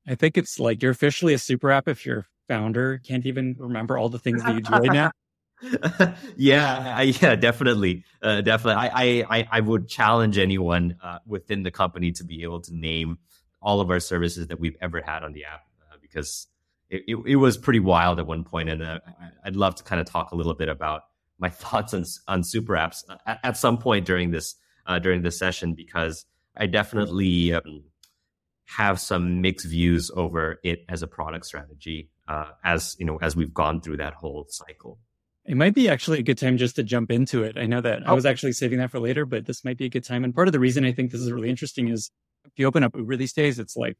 I 0.07 0.15
think 0.15 0.37
it's 0.37 0.59
like 0.59 0.81
you're 0.81 0.91
officially 0.91 1.33
a 1.33 1.37
super 1.39 1.71
app 1.71 1.87
if 1.87 2.05
your 2.05 2.27
founder 2.47 2.99
can't 2.99 3.25
even 3.25 3.55
remember 3.59 3.97
all 3.97 4.09
the 4.09 4.19
things 4.19 4.43
that 4.43 4.55
you 4.55 4.61
do 4.61 4.71
right 4.71 4.91
now. 4.91 5.11
yeah, 6.37 6.93
I, 6.97 7.13
yeah, 7.21 7.35
definitely, 7.35 8.03
uh, 8.21 8.41
definitely. 8.41 8.89
I, 8.93 9.25
I, 9.29 9.47
I 9.51 9.59
would 9.59 9.87
challenge 9.87 10.37
anyone 10.37 10.97
uh, 11.01 11.19
within 11.25 11.63
the 11.63 11.71
company 11.71 12.11
to 12.13 12.23
be 12.23 12.43
able 12.43 12.61
to 12.61 12.75
name 12.75 13.17
all 13.61 13.81
of 13.81 13.89
our 13.89 13.99
services 13.99 14.47
that 14.47 14.59
we've 14.59 14.77
ever 14.81 15.01
had 15.01 15.23
on 15.23 15.33
the 15.33 15.45
app 15.45 15.61
uh, 15.91 15.97
because 16.01 16.47
it, 16.89 17.03
it, 17.07 17.17
it, 17.25 17.35
was 17.37 17.57
pretty 17.57 17.79
wild 17.79 18.19
at 18.19 18.27
one 18.27 18.43
point, 18.43 18.69
and 18.69 18.83
uh, 18.83 18.99
I'd 19.43 19.55
love 19.55 19.75
to 19.75 19.83
kind 19.83 19.99
of 19.99 20.07
talk 20.07 20.31
a 20.31 20.35
little 20.35 20.53
bit 20.53 20.69
about 20.69 21.03
my 21.39 21.49
thoughts 21.63 21.93
on 21.93 22.05
on 22.27 22.43
super 22.43 22.73
apps 22.73 23.03
at, 23.25 23.39
at 23.43 23.57
some 23.57 23.77
point 23.77 24.05
during 24.05 24.31
this 24.31 24.55
uh, 24.85 24.99
during 24.99 25.21
this 25.21 25.37
session 25.37 25.73
because 25.73 26.25
I 26.55 26.67
definitely 26.67 27.53
um, 27.53 27.83
have 28.65 28.99
some 28.99 29.41
mixed 29.41 29.67
views 29.67 30.11
over 30.15 30.59
it 30.63 30.85
as 30.89 31.01
a 31.01 31.07
product 31.07 31.45
strategy 31.45 32.09
uh, 32.27 32.51
as 32.63 32.95
you 32.99 33.05
know 33.05 33.17
as 33.21 33.35
we've 33.35 33.53
gone 33.53 33.81
through 33.81 33.97
that 33.97 34.13
whole 34.13 34.45
cycle. 34.49 34.99
It 35.47 35.55
might 35.55 35.73
be 35.73 35.87
actually 35.87 36.19
a 36.19 36.23
good 36.23 36.37
time 36.37 36.57
just 36.57 36.75
to 36.75 36.83
jump 36.83 37.09
into 37.09 37.43
it. 37.43 37.57
I 37.57 37.65
know 37.65 37.79
that 37.79 38.03
oh. 38.05 38.11
I 38.11 38.13
was 38.13 38.25
actually 38.25 38.51
saving 38.51 38.79
that 38.79 38.91
for 38.91 38.99
later, 38.99 39.25
but 39.25 39.45
this 39.45 39.63
might 39.63 39.77
be 39.77 39.85
a 39.85 39.89
good 39.89 40.03
time. 40.03 40.23
And 40.23 40.35
part 40.35 40.47
of 40.47 40.51
the 40.51 40.59
reason 40.59 40.83
I 40.83 40.91
think 40.91 41.11
this 41.11 41.21
is 41.21 41.31
really 41.31 41.49
interesting 41.49 41.87
is 41.87 42.11
if 42.45 42.51
you 42.57 42.67
open 42.67 42.83
up 42.83 42.95
Uber 42.95 43.15
these 43.15 43.33
days, 43.33 43.57
it's 43.57 43.77
like 43.77 43.97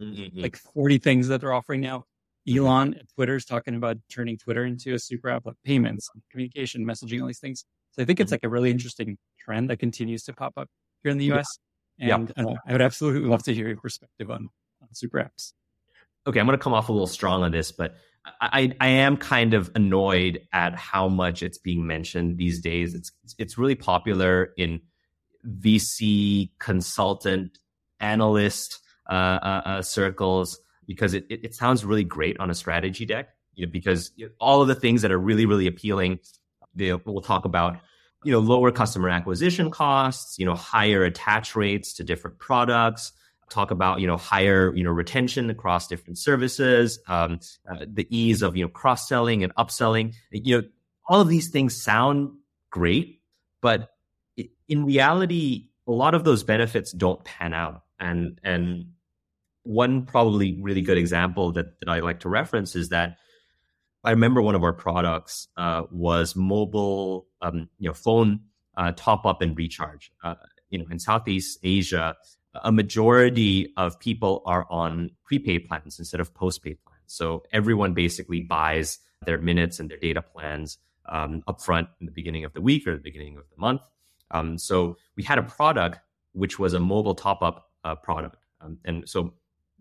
mm-hmm. 0.00 0.38
like 0.38 0.56
40 0.56 0.98
things 0.98 1.28
that 1.28 1.40
they're 1.40 1.52
offering 1.52 1.80
now. 1.80 2.04
Elon 2.48 2.94
at 2.94 3.06
Twitter's 3.14 3.44
talking 3.44 3.74
about 3.74 3.96
turning 4.10 4.36
Twitter 4.36 4.64
into 4.64 4.94
a 4.94 4.98
super 4.98 5.30
app 5.30 5.46
like 5.46 5.54
payments, 5.64 6.10
communication, 6.30 6.84
messaging, 6.84 7.20
all 7.20 7.26
these 7.26 7.38
things. 7.38 7.64
So 7.92 8.02
I 8.02 8.04
think 8.04 8.20
it's 8.20 8.28
mm-hmm. 8.28 8.34
like 8.34 8.44
a 8.44 8.48
really 8.48 8.70
interesting 8.70 9.16
trend 9.38 9.70
that 9.70 9.78
continues 9.78 10.24
to 10.24 10.32
pop 10.32 10.54
up 10.56 10.68
here 11.02 11.12
in 11.12 11.18
the 11.18 11.32
US. 11.32 11.46
Yeah. 11.98 12.16
And 12.16 12.32
yeah. 12.36 12.44
Uh, 12.44 12.54
I 12.66 12.72
would 12.72 12.82
absolutely 12.82 13.28
love 13.28 13.42
to 13.44 13.54
hear 13.54 13.68
your 13.68 13.76
perspective 13.76 14.30
on, 14.30 14.48
on 14.82 14.88
super 14.92 15.18
apps. 15.18 15.52
Okay, 16.26 16.38
I'm 16.38 16.46
going 16.46 16.58
to 16.58 16.62
come 16.62 16.74
off 16.74 16.88
a 16.88 16.92
little 16.92 17.06
strong 17.06 17.42
on 17.42 17.50
this, 17.50 17.72
but 17.72 17.96
I, 18.24 18.72
I 18.80 18.88
am 18.88 19.16
kind 19.16 19.54
of 19.54 19.70
annoyed 19.74 20.40
at 20.52 20.74
how 20.76 21.08
much 21.08 21.42
it's 21.42 21.58
being 21.58 21.86
mentioned 21.86 22.38
these 22.38 22.60
days. 22.60 22.94
It's 22.94 23.12
it's 23.38 23.58
really 23.58 23.74
popular 23.74 24.52
in 24.56 24.80
VC 25.60 26.50
consultant 26.60 27.58
analyst 27.98 28.80
uh, 29.10 29.12
uh, 29.12 29.62
uh, 29.64 29.82
circles 29.82 30.58
because 30.86 31.14
it, 31.14 31.26
it, 31.28 31.54
sounds 31.54 31.84
really 31.84 32.04
great 32.04 32.38
on 32.38 32.50
a 32.50 32.54
strategy 32.54 33.04
deck. 33.04 33.30
You 33.54 33.66
know, 33.66 33.72
because 33.72 34.12
all 34.40 34.62
of 34.62 34.68
the 34.68 34.74
things 34.74 35.02
that 35.02 35.10
are 35.10 35.18
really 35.18 35.46
really 35.46 35.66
appealing, 35.66 36.20
they, 36.74 36.92
we'll 36.92 37.22
talk 37.22 37.44
about. 37.44 37.78
You 38.24 38.30
know, 38.30 38.38
lower 38.38 38.70
customer 38.70 39.08
acquisition 39.08 39.68
costs. 39.68 40.38
You 40.38 40.46
know, 40.46 40.54
higher 40.54 41.02
attach 41.02 41.56
rates 41.56 41.92
to 41.94 42.04
different 42.04 42.38
products 42.38 43.12
talk 43.52 43.70
about 43.70 44.00
you 44.00 44.06
know 44.06 44.16
higher 44.16 44.74
you 44.74 44.82
know 44.82 44.90
retention 44.90 45.50
across 45.50 45.86
different 45.86 46.18
services 46.18 46.98
um, 47.08 47.38
uh, 47.70 47.84
the 47.86 48.06
ease 48.10 48.42
of 48.42 48.56
you 48.56 48.64
know 48.64 48.68
cross 48.68 49.08
selling 49.08 49.44
and 49.44 49.54
upselling. 49.56 50.14
You 50.30 50.60
know 50.60 50.68
all 51.08 51.20
of 51.20 51.28
these 51.28 51.50
things 51.50 51.80
sound 51.80 52.30
great 52.70 53.20
but 53.60 53.90
in 54.68 54.84
reality 54.84 55.68
a 55.86 55.92
lot 55.92 56.14
of 56.14 56.24
those 56.24 56.42
benefits 56.42 56.92
don't 56.92 57.24
pan 57.24 57.52
out. 57.52 57.82
And 57.98 58.38
and 58.42 58.86
one 59.64 60.06
probably 60.06 60.58
really 60.60 60.80
good 60.80 60.98
example 60.98 61.52
that, 61.52 61.78
that 61.78 61.88
i 61.88 62.00
like 62.00 62.18
to 62.18 62.28
reference 62.28 62.74
is 62.74 62.88
that 62.88 63.16
i 64.02 64.10
remember 64.10 64.42
one 64.42 64.56
of 64.56 64.64
our 64.64 64.72
products 64.72 65.46
uh, 65.56 65.82
was 65.92 66.34
mobile 66.34 67.28
um, 67.42 67.68
you 67.78 67.88
know 67.88 67.94
phone 67.94 68.40
uh, 68.76 68.90
top 68.96 69.24
up 69.24 69.40
and 69.40 69.56
recharge 69.56 70.10
uh, 70.24 70.34
you 70.68 70.78
know 70.78 70.84
in 70.90 70.98
southeast 70.98 71.60
asia 71.62 72.16
a 72.54 72.72
majority 72.72 73.72
of 73.76 73.98
people 73.98 74.42
are 74.44 74.66
on 74.70 75.10
prepaid 75.24 75.68
plans 75.68 75.98
instead 75.98 76.20
of 76.20 76.34
postpaid 76.34 76.78
plans. 76.84 77.02
So 77.06 77.42
everyone 77.52 77.94
basically 77.94 78.40
buys 78.40 78.98
their 79.24 79.38
minutes 79.38 79.80
and 79.80 79.90
their 79.90 79.98
data 79.98 80.22
plans 80.22 80.78
um, 81.08 81.42
upfront 81.48 81.88
in 82.00 82.06
the 82.06 82.12
beginning 82.12 82.44
of 82.44 82.52
the 82.52 82.60
week 82.60 82.86
or 82.86 82.94
the 82.94 83.02
beginning 83.02 83.36
of 83.36 83.44
the 83.50 83.60
month. 83.60 83.82
Um, 84.30 84.58
so 84.58 84.96
we 85.16 85.22
had 85.22 85.38
a 85.38 85.42
product 85.42 86.00
which 86.32 86.58
was 86.58 86.74
a 86.74 86.80
mobile 86.80 87.14
top 87.14 87.42
up 87.42 87.70
uh, 87.84 87.94
product. 87.94 88.36
Um, 88.60 88.78
and 88.84 89.08
so 89.08 89.34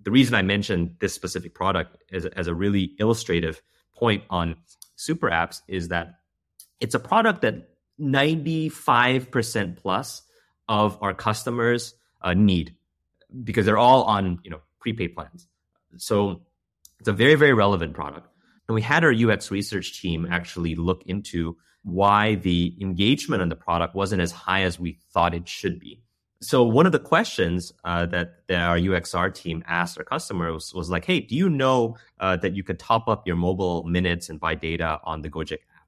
the 0.04 0.12
reason 0.12 0.36
I 0.36 0.42
mentioned 0.42 0.96
this 1.00 1.13
specific 1.13 1.54
product 1.54 1.98
as, 2.12 2.25
as 2.25 2.48
a 2.48 2.54
really 2.54 2.94
illustrative 3.00 3.62
point 3.96 4.24
on 4.30 4.56
super 4.96 5.30
apps 5.30 5.62
is 5.68 5.90
that 5.90 6.16
it's 6.80 6.96
a 6.96 7.00
product 7.00 7.42
that 7.42 7.70
95% 8.00 9.78
plus 9.78 10.24
of 10.68 10.98
our 11.01 11.13
customers 11.13 11.94
uh, 12.22 12.34
need 12.34 12.75
because 13.44 13.66
they're 13.66 13.78
all 13.78 14.04
on 14.04 14.40
you 14.44 14.51
know 14.51 14.62
prepaid 14.80 15.16
plans. 15.16 15.48
So 15.98 16.42
it's 17.00 17.10
a 17.10 17.13
very 17.13 17.36
very 17.36 17.54
relevant 17.54 17.94
product. 17.94 18.28
And 18.68 18.75
we 18.75 18.82
had 18.82 19.04
our 19.04 19.13
UX 19.13 19.51
research 19.51 20.01
team 20.01 20.28
actually 20.30 20.75
look 20.75 21.04
into 21.06 21.58
why 21.84 22.36
the 22.36 22.75
engagement 22.80 23.42
on 23.42 23.50
the 23.50 23.56
product 23.56 23.96
wasn't 23.96 24.22
as 24.22 24.32
high 24.32 24.62
as 24.62 24.80
we 24.80 25.00
thought 25.12 25.34
it 25.34 25.48
should 25.48 25.80
be. 25.80 26.01
So 26.42 26.63
one 26.63 26.88
of 26.88 26.92
the 26.92 27.00
questions 27.00 27.72
uh, 27.84 28.08
that, 28.08 28.48
that 28.48 28.62
our 28.62 28.78
UXR 28.78 29.34
team 29.34 29.63
asked 29.68 29.98
our 30.00 30.04
customers 30.04 30.74
was 30.74 30.90
like, 30.90 31.06
"Hey, 31.06 31.20
do 31.20 31.36
you 31.36 31.50
know 31.50 31.98
uh, 32.20 32.38
that 32.38 32.56
you 32.56 32.63
could 32.63 32.80
top 32.80 33.08
up 33.08 33.28
your 33.28 33.36
mobile 33.36 33.84
minutes 33.84 34.28
and 34.30 34.40
buy 34.40 34.56
data 34.56 35.00
on 35.04 35.22
the 35.22 35.30
Gojek 35.30 35.54
app?" 35.54 35.88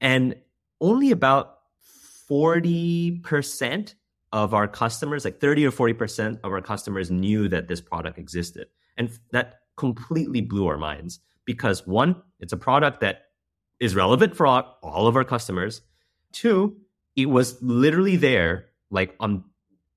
And 0.00 0.36
only 0.80 1.10
about 1.10 1.60
forty 1.80 3.12
percent 3.20 3.94
of 4.32 4.54
our 4.54 4.68
customers, 4.68 5.24
like 5.24 5.40
30 5.40 5.66
or 5.66 5.72
40% 5.72 6.40
of 6.44 6.52
our 6.52 6.60
customers 6.60 7.10
knew 7.10 7.48
that 7.48 7.68
this 7.68 7.80
product 7.80 8.18
existed. 8.18 8.68
And 8.96 9.10
that 9.32 9.60
completely 9.76 10.40
blew 10.40 10.66
our 10.66 10.76
minds 10.76 11.20
because 11.44 11.86
one, 11.86 12.16
it's 12.40 12.52
a 12.52 12.56
product 12.56 13.00
that 13.00 13.22
is 13.80 13.94
relevant 13.94 14.36
for 14.36 14.46
all, 14.46 15.06
of 15.06 15.16
our 15.16 15.24
customers. 15.24 15.80
Two, 16.32 16.76
it 17.16 17.26
was 17.26 17.60
literally 17.62 18.16
there 18.16 18.66
like 18.90 19.14
on 19.20 19.44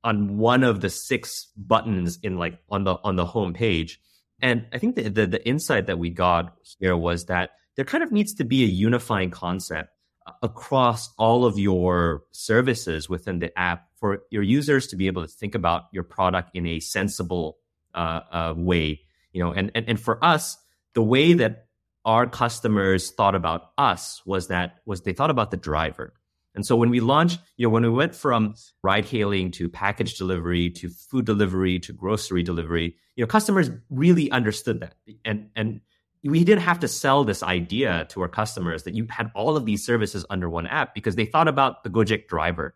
on 0.04 0.38
one 0.38 0.64
of 0.64 0.82
the 0.82 0.90
six 0.90 1.48
buttons 1.56 2.18
in 2.24 2.38
like 2.38 2.58
on 2.70 2.84
the 2.84 2.96
on 3.04 3.16
the 3.16 3.26
home 3.26 3.54
page. 3.54 4.00
And 4.42 4.66
I 4.74 4.80
think 4.80 4.96
the, 4.96 5.10
the, 5.10 5.28
the 5.28 5.48
insight 5.48 5.86
that 5.86 6.00
we 6.00 6.10
got 6.10 6.56
here 6.80 6.98
was 6.98 7.26
that 7.26 7.52
there 7.76 7.86
kind 7.86 8.04
of 8.04 8.12
needs 8.12 8.34
to 8.36 8.44
be 8.44 8.64
a 8.64 8.68
unifying 8.68 9.30
concept 9.30 9.90
uh, 10.26 10.32
across 10.42 11.14
all 11.18 11.46
of 11.46 11.60
your 11.60 12.24
services 12.32 13.08
within 13.08 13.40
the 13.40 13.58
app 13.58 13.91
for 14.02 14.24
your 14.32 14.44
users 14.44 14.88
to 14.88 14.98
be 14.98 15.08
able 15.08 15.22
to 15.22 15.28
think 15.30 15.56
about 15.56 15.84
your 15.94 16.04
product 16.04 16.50
in 16.54 16.68
a 16.68 16.82
sensible 16.82 17.58
uh, 17.96 18.20
uh, 18.32 18.54
way 18.58 19.02
you 19.32 19.42
know 19.42 19.52
and, 19.52 19.72
and 19.74 19.88
and 19.88 20.00
for 20.00 20.24
us 20.24 20.58
the 20.94 21.02
way 21.02 21.34
that 21.34 21.68
our 22.04 22.26
customers 22.28 23.12
thought 23.12 23.36
about 23.36 23.72
us 23.78 24.22
was 24.26 24.50
that 24.50 24.80
was 24.86 25.02
they 25.02 25.14
thought 25.14 25.30
about 25.30 25.52
the 25.52 25.58
driver 25.58 26.14
and 26.56 26.66
so 26.66 26.76
when 26.76 26.90
we 26.90 27.00
launched 27.00 27.40
you 27.56 27.66
know 27.66 27.70
when 27.70 27.84
we 27.84 27.90
went 27.90 28.16
from 28.16 28.56
ride 28.84 29.06
hailing 29.06 29.52
to 29.52 29.70
package 29.70 30.18
delivery 30.18 30.70
to 30.70 30.90
food 30.90 31.26
delivery 31.26 31.80
to 31.80 31.94
grocery 31.94 32.44
delivery 32.44 32.96
you 33.16 33.24
know 33.24 33.28
customers 33.28 33.70
really 33.90 34.30
understood 34.32 34.80
that 34.82 34.96
and 35.24 35.50
and 35.56 35.82
we 36.24 36.44
didn't 36.44 36.62
have 36.62 36.80
to 36.80 36.88
sell 36.88 37.24
this 37.24 37.42
idea 37.42 38.06
to 38.10 38.22
our 38.22 38.28
customers 38.28 38.84
that 38.84 38.94
you 38.94 39.08
had 39.10 39.32
all 39.34 39.58
of 39.58 39.66
these 39.66 39.84
services 39.84 40.26
under 40.30 40.50
one 40.50 40.68
app 40.68 40.94
because 40.94 41.16
they 41.16 41.26
thought 41.26 41.48
about 41.48 41.84
the 41.84 41.90
Gojek 41.90 42.28
driver. 42.28 42.76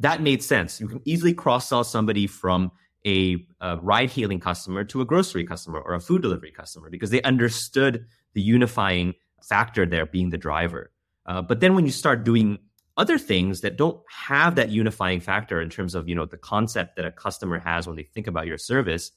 That 0.00 0.22
made 0.22 0.42
sense. 0.42 0.80
You 0.80 0.88
can 0.88 1.02
easily 1.04 1.34
cross 1.34 1.68
sell 1.68 1.84
somebody 1.84 2.26
from 2.26 2.72
a, 3.06 3.46
a 3.60 3.76
ride 3.78 4.10
hailing 4.10 4.40
customer 4.40 4.84
to 4.84 5.00
a 5.00 5.04
grocery 5.04 5.44
customer 5.44 5.80
or 5.80 5.94
a 5.94 6.00
food 6.00 6.22
delivery 6.22 6.50
customer 6.50 6.90
because 6.90 7.10
they 7.10 7.22
understood 7.22 8.06
the 8.34 8.40
unifying 8.40 9.14
factor 9.42 9.86
there 9.86 10.06
being 10.06 10.30
the 10.30 10.38
driver. 10.38 10.90
Uh, 11.26 11.42
but 11.42 11.60
then 11.60 11.74
when 11.74 11.86
you 11.86 11.92
start 11.92 12.24
doing 12.24 12.58
other 12.96 13.18
things 13.18 13.60
that 13.60 13.76
don't 13.76 14.00
have 14.08 14.56
that 14.56 14.70
unifying 14.70 15.20
factor 15.20 15.60
in 15.60 15.70
terms 15.70 15.94
of 15.94 16.08
you 16.08 16.14
know 16.14 16.26
the 16.26 16.36
concept 16.36 16.96
that 16.96 17.04
a 17.04 17.12
customer 17.12 17.58
has 17.58 17.86
when 17.86 17.96
they 17.96 18.02
think 18.02 18.26
about 18.26 18.46
your 18.46 18.58
service, 18.58 19.12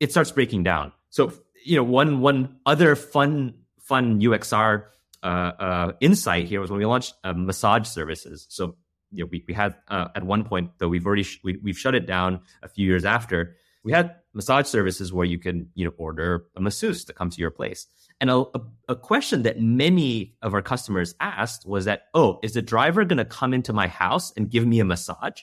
it 0.00 0.10
starts 0.10 0.30
breaking 0.30 0.62
down. 0.62 0.92
So 1.10 1.32
you 1.64 1.76
know, 1.76 1.84
one 1.84 2.20
one 2.20 2.56
other 2.66 2.96
fun 2.96 3.54
fun 3.80 4.20
UXR 4.20 4.84
uh, 5.22 5.26
uh, 5.26 5.92
insight 6.00 6.46
here 6.46 6.60
was 6.60 6.70
when 6.70 6.78
we 6.78 6.86
launched 6.86 7.14
uh, 7.24 7.32
massage 7.32 7.88
services. 7.88 8.46
So 8.50 8.76
you 9.14 9.24
know, 9.24 9.28
we 9.30 9.44
we 9.46 9.54
had 9.54 9.76
uh, 9.88 10.08
at 10.14 10.24
one 10.24 10.44
point 10.44 10.70
though 10.78 10.88
we've 10.88 11.06
already 11.06 11.22
sh- 11.22 11.40
we, 11.44 11.56
we've 11.62 11.78
shut 11.78 11.94
it 11.94 12.06
down 12.06 12.40
a 12.62 12.68
few 12.68 12.86
years 12.86 13.04
after. 13.04 13.56
We 13.82 13.92
had 13.92 14.16
massage 14.32 14.66
services 14.66 15.12
where 15.12 15.26
you 15.26 15.38
can 15.38 15.68
you 15.74 15.84
know 15.84 15.92
order 15.96 16.46
a 16.56 16.60
masseuse 16.60 17.04
to 17.04 17.12
come 17.12 17.30
to 17.30 17.40
your 17.40 17.50
place. 17.50 17.86
And 18.20 18.30
a, 18.30 18.36
a, 18.36 18.60
a 18.90 18.96
question 18.96 19.42
that 19.42 19.60
many 19.60 20.36
of 20.40 20.54
our 20.54 20.62
customers 20.62 21.14
asked 21.20 21.66
was 21.66 21.84
that, 21.86 22.04
oh, 22.14 22.38
is 22.42 22.54
the 22.54 22.62
driver 22.62 23.04
going 23.04 23.18
to 23.18 23.24
come 23.24 23.52
into 23.52 23.72
my 23.72 23.88
house 23.88 24.32
and 24.36 24.50
give 24.50 24.66
me 24.66 24.80
a 24.80 24.84
massage? 24.84 25.42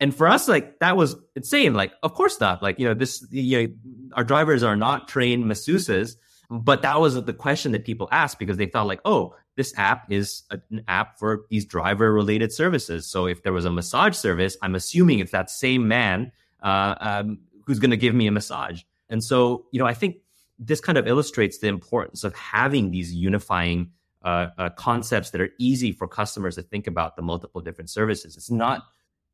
And 0.00 0.14
for 0.14 0.28
us, 0.28 0.48
like 0.48 0.78
that 0.80 0.96
was 0.96 1.16
insane. 1.34 1.74
Like, 1.74 1.92
of 2.02 2.14
course 2.14 2.40
not. 2.40 2.62
Like, 2.62 2.78
you 2.78 2.86
know, 2.86 2.94
this, 2.94 3.26
you 3.30 3.68
know, 3.68 3.74
our 4.14 4.24
drivers 4.24 4.62
are 4.62 4.76
not 4.76 5.08
trained 5.08 5.44
masseuses, 5.44 6.16
but 6.50 6.82
that 6.82 7.00
was 7.00 7.22
the 7.22 7.32
question 7.32 7.72
that 7.72 7.84
people 7.84 8.08
asked 8.12 8.38
because 8.38 8.56
they 8.56 8.66
thought 8.66 8.86
like, 8.86 9.00
oh, 9.04 9.34
this 9.58 9.76
app 9.76 10.10
is 10.10 10.44
an 10.50 10.84
app 10.86 11.18
for 11.18 11.44
these 11.50 11.66
driver 11.66 12.12
related 12.12 12.52
services. 12.52 13.10
So 13.10 13.26
if 13.26 13.42
there 13.42 13.52
was 13.52 13.64
a 13.64 13.72
massage 13.72 14.14
service, 14.14 14.56
I'm 14.62 14.76
assuming 14.76 15.18
it's 15.18 15.32
that 15.32 15.50
same 15.50 15.88
man 15.88 16.30
uh, 16.62 16.94
um, 17.00 17.40
who's 17.66 17.80
going 17.80 17.90
to 17.90 17.96
give 17.96 18.14
me 18.14 18.28
a 18.28 18.30
massage. 18.30 18.82
And 19.08 19.22
so, 19.22 19.66
you 19.72 19.80
know, 19.80 19.86
I 19.86 19.94
think 19.94 20.18
this 20.60 20.80
kind 20.80 20.96
of 20.96 21.08
illustrates 21.08 21.58
the 21.58 21.66
importance 21.66 22.22
of 22.22 22.36
having 22.36 22.92
these 22.92 23.12
unifying 23.12 23.90
uh, 24.22 24.46
uh, 24.56 24.68
concepts 24.70 25.30
that 25.30 25.40
are 25.40 25.50
easy 25.58 25.90
for 25.90 26.06
customers 26.06 26.54
to 26.54 26.62
think 26.62 26.86
about 26.86 27.16
the 27.16 27.22
multiple 27.22 27.60
different 27.60 27.90
services. 27.90 28.36
It's 28.36 28.52
not 28.52 28.84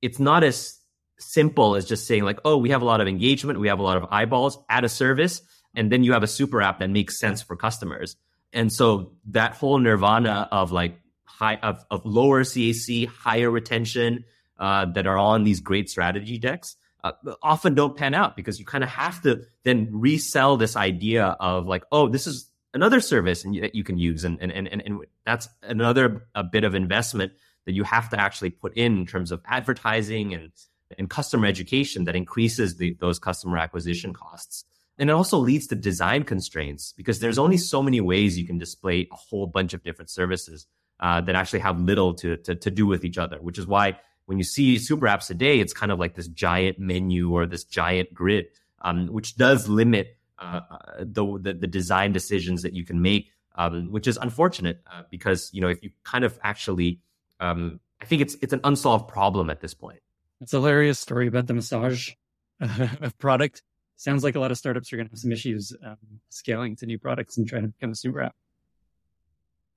it's 0.00 0.18
not 0.18 0.42
as 0.42 0.80
simple 1.18 1.76
as 1.76 1.84
just 1.84 2.06
saying 2.06 2.24
like, 2.24 2.40
oh, 2.46 2.56
we 2.56 2.70
have 2.70 2.80
a 2.80 2.86
lot 2.86 3.02
of 3.02 3.08
engagement, 3.08 3.60
we 3.60 3.68
have 3.68 3.78
a 3.78 3.82
lot 3.82 3.98
of 3.98 4.08
eyeballs, 4.10 4.58
add 4.70 4.84
a 4.84 4.88
service, 4.88 5.42
and 5.74 5.92
then 5.92 6.02
you 6.02 6.14
have 6.14 6.22
a 6.22 6.26
super 6.26 6.62
app 6.62 6.78
that 6.78 6.88
makes 6.88 7.18
sense 7.18 7.42
for 7.42 7.56
customers. 7.56 8.16
And 8.54 8.72
so 8.72 9.12
that 9.26 9.52
whole 9.52 9.78
nirvana 9.78 10.48
of 10.50 10.72
like 10.72 10.98
high 11.24 11.56
of, 11.56 11.84
of 11.90 12.06
lower 12.06 12.44
CAC, 12.44 13.08
higher 13.08 13.50
retention 13.50 14.24
uh, 14.58 14.86
that 14.86 15.06
are 15.06 15.18
on 15.18 15.44
these 15.44 15.60
great 15.60 15.90
strategy 15.90 16.38
decks 16.38 16.76
uh, 17.02 17.12
often 17.42 17.74
don't 17.74 17.96
pan 17.96 18.14
out 18.14 18.34
because 18.36 18.58
you 18.58 18.64
kind 18.64 18.82
of 18.82 18.90
have 18.90 19.20
to 19.22 19.42
then 19.64 19.88
resell 19.92 20.56
this 20.56 20.76
idea 20.76 21.36
of 21.38 21.66
like, 21.66 21.84
oh, 21.92 22.08
this 22.08 22.26
is 22.26 22.50
another 22.72 23.00
service 23.00 23.42
that 23.42 23.74
you 23.74 23.84
can 23.84 23.98
use, 23.98 24.24
and 24.24 24.40
and 24.40 24.50
and 24.52 24.68
and 24.68 25.00
that's 25.26 25.48
another 25.62 26.26
a 26.34 26.42
bit 26.42 26.64
of 26.64 26.74
investment 26.74 27.32
that 27.66 27.72
you 27.72 27.84
have 27.84 28.08
to 28.10 28.20
actually 28.20 28.50
put 28.50 28.74
in 28.74 28.98
in 28.98 29.06
terms 29.06 29.32
of 29.32 29.42
advertising 29.46 30.32
and 30.32 30.50
and 30.96 31.10
customer 31.10 31.46
education 31.46 32.04
that 32.04 32.16
increases 32.16 32.76
the, 32.76 32.96
those 33.00 33.18
customer 33.18 33.58
acquisition 33.58 34.12
costs. 34.12 34.64
And 34.98 35.10
it 35.10 35.12
also 35.12 35.38
leads 35.38 35.66
to 35.68 35.74
design 35.74 36.22
constraints 36.22 36.92
because 36.96 37.18
there's 37.18 37.38
only 37.38 37.56
so 37.56 37.82
many 37.82 38.00
ways 38.00 38.38
you 38.38 38.46
can 38.46 38.58
display 38.58 39.08
a 39.10 39.16
whole 39.16 39.46
bunch 39.46 39.74
of 39.74 39.82
different 39.82 40.10
services 40.10 40.66
uh, 41.00 41.20
that 41.22 41.34
actually 41.34 41.58
have 41.60 41.80
little 41.80 42.14
to, 42.14 42.36
to, 42.38 42.54
to 42.54 42.70
do 42.70 42.86
with 42.86 43.04
each 43.04 43.18
other, 43.18 43.38
which 43.40 43.58
is 43.58 43.66
why 43.66 43.98
when 44.26 44.38
you 44.38 44.44
see 44.44 44.78
super 44.78 45.06
apps 45.06 45.26
today, 45.26 45.60
it's 45.60 45.72
kind 45.72 45.92
of 45.92 45.98
like 45.98 46.14
this 46.14 46.28
giant 46.28 46.78
menu 46.78 47.32
or 47.32 47.46
this 47.46 47.64
giant 47.64 48.14
grid, 48.14 48.46
um, 48.82 49.08
which 49.08 49.36
does 49.36 49.68
limit 49.68 50.16
uh, 50.38 50.60
uh 50.70 50.78
the, 50.98 51.38
the, 51.40 51.54
the 51.54 51.66
design 51.66 52.12
decisions 52.12 52.62
that 52.62 52.72
you 52.72 52.84
can 52.84 53.02
make, 53.02 53.30
um, 53.56 53.92
which 53.92 54.06
is 54.06 54.16
unfortunate 54.16 54.82
uh, 54.92 55.02
because 55.10 55.50
you 55.52 55.60
know 55.60 55.68
if 55.68 55.82
you 55.82 55.90
kind 56.04 56.24
of 56.24 56.38
actually, 56.42 57.00
um, 57.40 57.80
I 58.00 58.04
think 58.04 58.22
it's 58.22 58.36
it's 58.42 58.52
an 58.52 58.60
unsolved 58.64 59.08
problem 59.08 59.50
at 59.50 59.60
this 59.60 59.74
point. 59.74 60.00
It's 60.40 60.52
a 60.52 60.56
hilarious 60.56 60.98
story 60.98 61.26
about 61.26 61.46
the 61.46 61.54
massage 61.54 62.12
product. 63.18 63.62
Sounds 63.96 64.24
like 64.24 64.34
a 64.34 64.40
lot 64.40 64.50
of 64.50 64.58
startups 64.58 64.92
are 64.92 64.96
going 64.96 65.06
to 65.06 65.12
have 65.12 65.18
some 65.18 65.32
issues 65.32 65.72
um, 65.84 65.96
scaling 66.28 66.76
to 66.76 66.86
new 66.86 66.98
products 66.98 67.38
and 67.38 67.46
trying 67.46 67.62
to 67.62 67.68
become 67.68 67.92
a 67.92 67.96
super 67.96 68.22
app. 68.22 68.34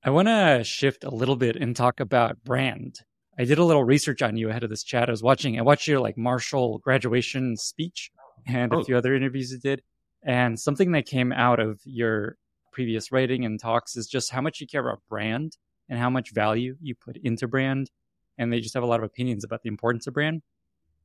I 0.02 0.10
want 0.10 0.28
to 0.28 0.62
shift 0.64 1.04
a 1.04 1.10
little 1.10 1.36
bit 1.36 1.56
and 1.56 1.74
talk 1.74 2.00
about 2.00 2.42
brand. 2.44 3.00
I 3.38 3.44
did 3.44 3.58
a 3.58 3.64
little 3.64 3.84
research 3.84 4.22
on 4.22 4.36
you 4.36 4.48
ahead 4.48 4.64
of 4.64 4.70
this 4.70 4.82
chat. 4.82 5.08
I 5.08 5.12
was 5.12 5.22
watching, 5.22 5.58
I 5.58 5.62
watched 5.62 5.86
your 5.86 6.00
like 6.00 6.18
Marshall 6.18 6.78
graduation 6.78 7.56
speech 7.56 8.10
and 8.46 8.72
oh. 8.72 8.80
a 8.80 8.84
few 8.84 8.96
other 8.96 9.14
interviews 9.14 9.52
you 9.52 9.58
did. 9.58 9.82
And 10.24 10.58
something 10.58 10.92
that 10.92 11.06
came 11.06 11.32
out 11.32 11.60
of 11.60 11.80
your 11.84 12.36
previous 12.72 13.12
writing 13.12 13.44
and 13.44 13.60
talks 13.60 13.96
is 13.96 14.08
just 14.08 14.30
how 14.30 14.40
much 14.40 14.60
you 14.60 14.66
care 14.66 14.86
about 14.86 15.02
brand 15.08 15.56
and 15.88 15.98
how 15.98 16.10
much 16.10 16.32
value 16.32 16.76
you 16.80 16.94
put 16.94 17.16
into 17.16 17.46
brand. 17.46 17.90
And 18.36 18.52
they 18.52 18.60
just 18.60 18.74
have 18.74 18.82
a 18.82 18.86
lot 18.86 19.00
of 19.00 19.04
opinions 19.04 19.44
about 19.44 19.62
the 19.62 19.68
importance 19.68 20.06
of 20.06 20.14
brand. 20.14 20.42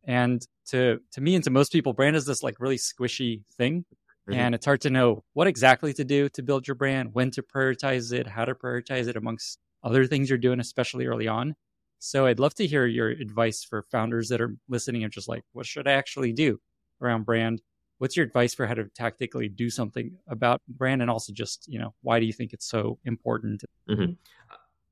And 0.05 0.45
to 0.67 0.99
to 1.13 1.21
me 1.21 1.35
and 1.35 1.43
to 1.43 1.49
most 1.49 1.71
people, 1.71 1.93
brand 1.93 2.15
is 2.15 2.25
this 2.25 2.43
like 2.43 2.59
really 2.59 2.77
squishy 2.77 3.43
thing. 3.57 3.85
Mm-hmm. 4.29 4.39
And 4.39 4.55
it's 4.55 4.65
hard 4.65 4.81
to 4.81 4.89
know 4.89 5.23
what 5.33 5.47
exactly 5.47 5.93
to 5.93 6.03
do 6.03 6.29
to 6.29 6.41
build 6.41 6.67
your 6.67 6.75
brand, 6.75 7.13
when 7.13 7.31
to 7.31 7.43
prioritize 7.43 8.13
it, 8.13 8.27
how 8.27 8.45
to 8.45 8.55
prioritize 8.55 9.07
it 9.07 9.17
amongst 9.17 9.59
other 9.83 10.05
things 10.05 10.29
you're 10.29 10.37
doing, 10.37 10.61
especially 10.61 11.07
early 11.07 11.27
on. 11.27 11.55
So 11.99 12.25
I'd 12.25 12.39
love 12.39 12.53
to 12.55 12.67
hear 12.67 12.85
your 12.85 13.09
advice 13.09 13.63
for 13.63 13.83
founders 13.91 14.29
that 14.29 14.41
are 14.41 14.55
listening 14.69 15.03
and 15.03 15.11
just 15.11 15.27
like, 15.27 15.43
what 15.51 15.65
should 15.65 15.87
I 15.87 15.93
actually 15.93 16.33
do 16.33 16.59
around 17.01 17.25
brand? 17.25 17.61
What's 17.97 18.17
your 18.17 18.25
advice 18.25 18.53
for 18.53 18.65
how 18.65 18.73
to 18.73 18.85
tactically 18.95 19.47
do 19.47 19.69
something 19.69 20.17
about 20.27 20.61
brand? 20.67 21.01
And 21.01 21.09
also 21.09 21.31
just, 21.31 21.65
you 21.67 21.79
know, 21.79 21.93
why 22.01 22.19
do 22.19 22.25
you 22.25 22.33
think 22.33 22.51
it's 22.53 22.67
so 22.67 22.99
important? 23.05 23.63
Mm-hmm. 23.89 24.13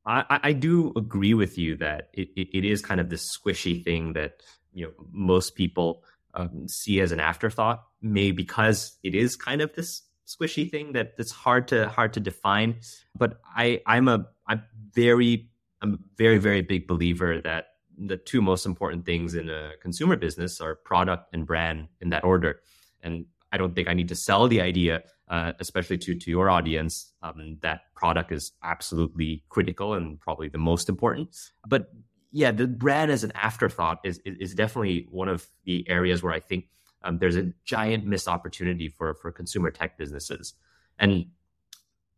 I, 0.05 0.39
I 0.43 0.53
do 0.53 0.93
agree 0.95 1.33
with 1.33 1.57
you 1.57 1.75
that 1.77 2.09
it, 2.13 2.29
it, 2.35 2.47
it 2.57 2.65
is 2.65 2.81
kind 2.81 2.99
of 2.99 3.09
this 3.09 3.37
squishy 3.37 3.83
thing 3.83 4.13
that 4.13 4.41
you 4.73 4.85
know 4.85 4.91
most 5.11 5.55
people 5.55 6.03
um, 6.33 6.67
see 6.67 7.01
as 7.01 7.11
an 7.11 7.19
afterthought, 7.19 7.83
maybe 8.01 8.31
because 8.31 8.97
it 9.03 9.15
is 9.15 9.35
kind 9.35 9.61
of 9.61 9.73
this 9.73 10.03
squishy 10.27 10.69
thing 10.69 10.93
that 10.93 11.17
that's 11.17 11.31
hard 11.31 11.67
to 11.69 11.89
hard 11.89 12.13
to 12.13 12.19
define. 12.19 12.79
But 13.15 13.39
I 13.55 13.81
I'm 13.85 14.07
a 14.07 14.27
I'm 14.47 14.63
very 14.93 15.49
I'm 15.81 15.95
a 15.95 15.97
very 16.17 16.37
very 16.37 16.61
big 16.61 16.87
believer 16.87 17.41
that 17.41 17.67
the 17.97 18.17
two 18.17 18.41
most 18.41 18.65
important 18.65 19.05
things 19.05 19.35
in 19.35 19.49
a 19.49 19.71
consumer 19.81 20.15
business 20.15 20.61
are 20.61 20.75
product 20.75 21.27
and 21.33 21.45
brand 21.45 21.87
in 21.99 22.09
that 22.09 22.23
order. 22.23 22.61
And 23.01 23.25
I 23.51 23.57
don't 23.57 23.75
think 23.75 23.87
I 23.87 23.93
need 23.93 24.07
to 24.07 24.15
sell 24.15 24.47
the 24.47 24.61
idea, 24.61 25.03
uh, 25.27 25.53
especially 25.59 25.97
to 25.99 26.15
to 26.15 26.31
your 26.31 26.49
audience, 26.49 27.11
um, 27.21 27.57
that 27.61 27.93
product 27.95 28.31
is 28.31 28.53
absolutely 28.63 29.43
critical 29.49 29.93
and 29.93 30.19
probably 30.19 30.47
the 30.47 30.57
most 30.57 30.87
important. 30.87 31.35
But 31.67 31.89
yeah, 32.31 32.51
the 32.51 32.67
brand 32.67 33.11
as 33.11 33.23
an 33.23 33.31
afterthought 33.35 33.99
is, 34.03 34.19
is, 34.19 34.37
is 34.39 34.55
definitely 34.55 35.07
one 35.09 35.27
of 35.27 35.47
the 35.65 35.87
areas 35.89 36.23
where 36.23 36.33
I 36.33 36.39
think 36.39 36.65
um, 37.03 37.17
there's 37.17 37.35
a 37.35 37.51
giant 37.65 38.05
missed 38.05 38.27
opportunity 38.27 38.87
for 38.87 39.13
for 39.15 39.31
consumer 39.31 39.71
tech 39.71 39.97
businesses. 39.97 40.53
And 40.97 41.25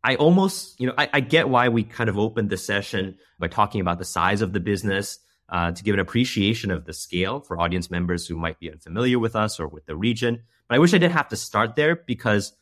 I 0.02 0.16
almost, 0.16 0.78
you 0.78 0.86
know, 0.86 0.94
I, 0.98 1.08
I 1.14 1.20
get 1.20 1.48
why 1.48 1.70
we 1.70 1.82
kind 1.82 2.10
of 2.10 2.18
opened 2.18 2.50
the 2.50 2.58
session 2.58 3.16
by 3.38 3.48
talking 3.48 3.80
about 3.80 3.98
the 3.98 4.04
size 4.04 4.42
of 4.42 4.52
the 4.52 4.60
business 4.60 5.18
uh, 5.48 5.72
to 5.72 5.82
give 5.82 5.94
an 5.94 6.00
appreciation 6.00 6.70
of 6.70 6.84
the 6.84 6.92
scale 6.92 7.40
for 7.40 7.58
audience 7.58 7.90
members 7.90 8.26
who 8.26 8.36
might 8.36 8.60
be 8.60 8.70
unfamiliar 8.70 9.18
with 9.18 9.34
us 9.34 9.58
or 9.58 9.66
with 9.66 9.86
the 9.86 9.96
region. 9.96 10.42
But 10.68 10.76
I 10.76 10.78
wish 10.78 10.92
I 10.92 10.98
didn't 10.98 11.14
have 11.14 11.28
to 11.28 11.36
start 11.36 11.74
there 11.76 11.96
because 11.96 12.52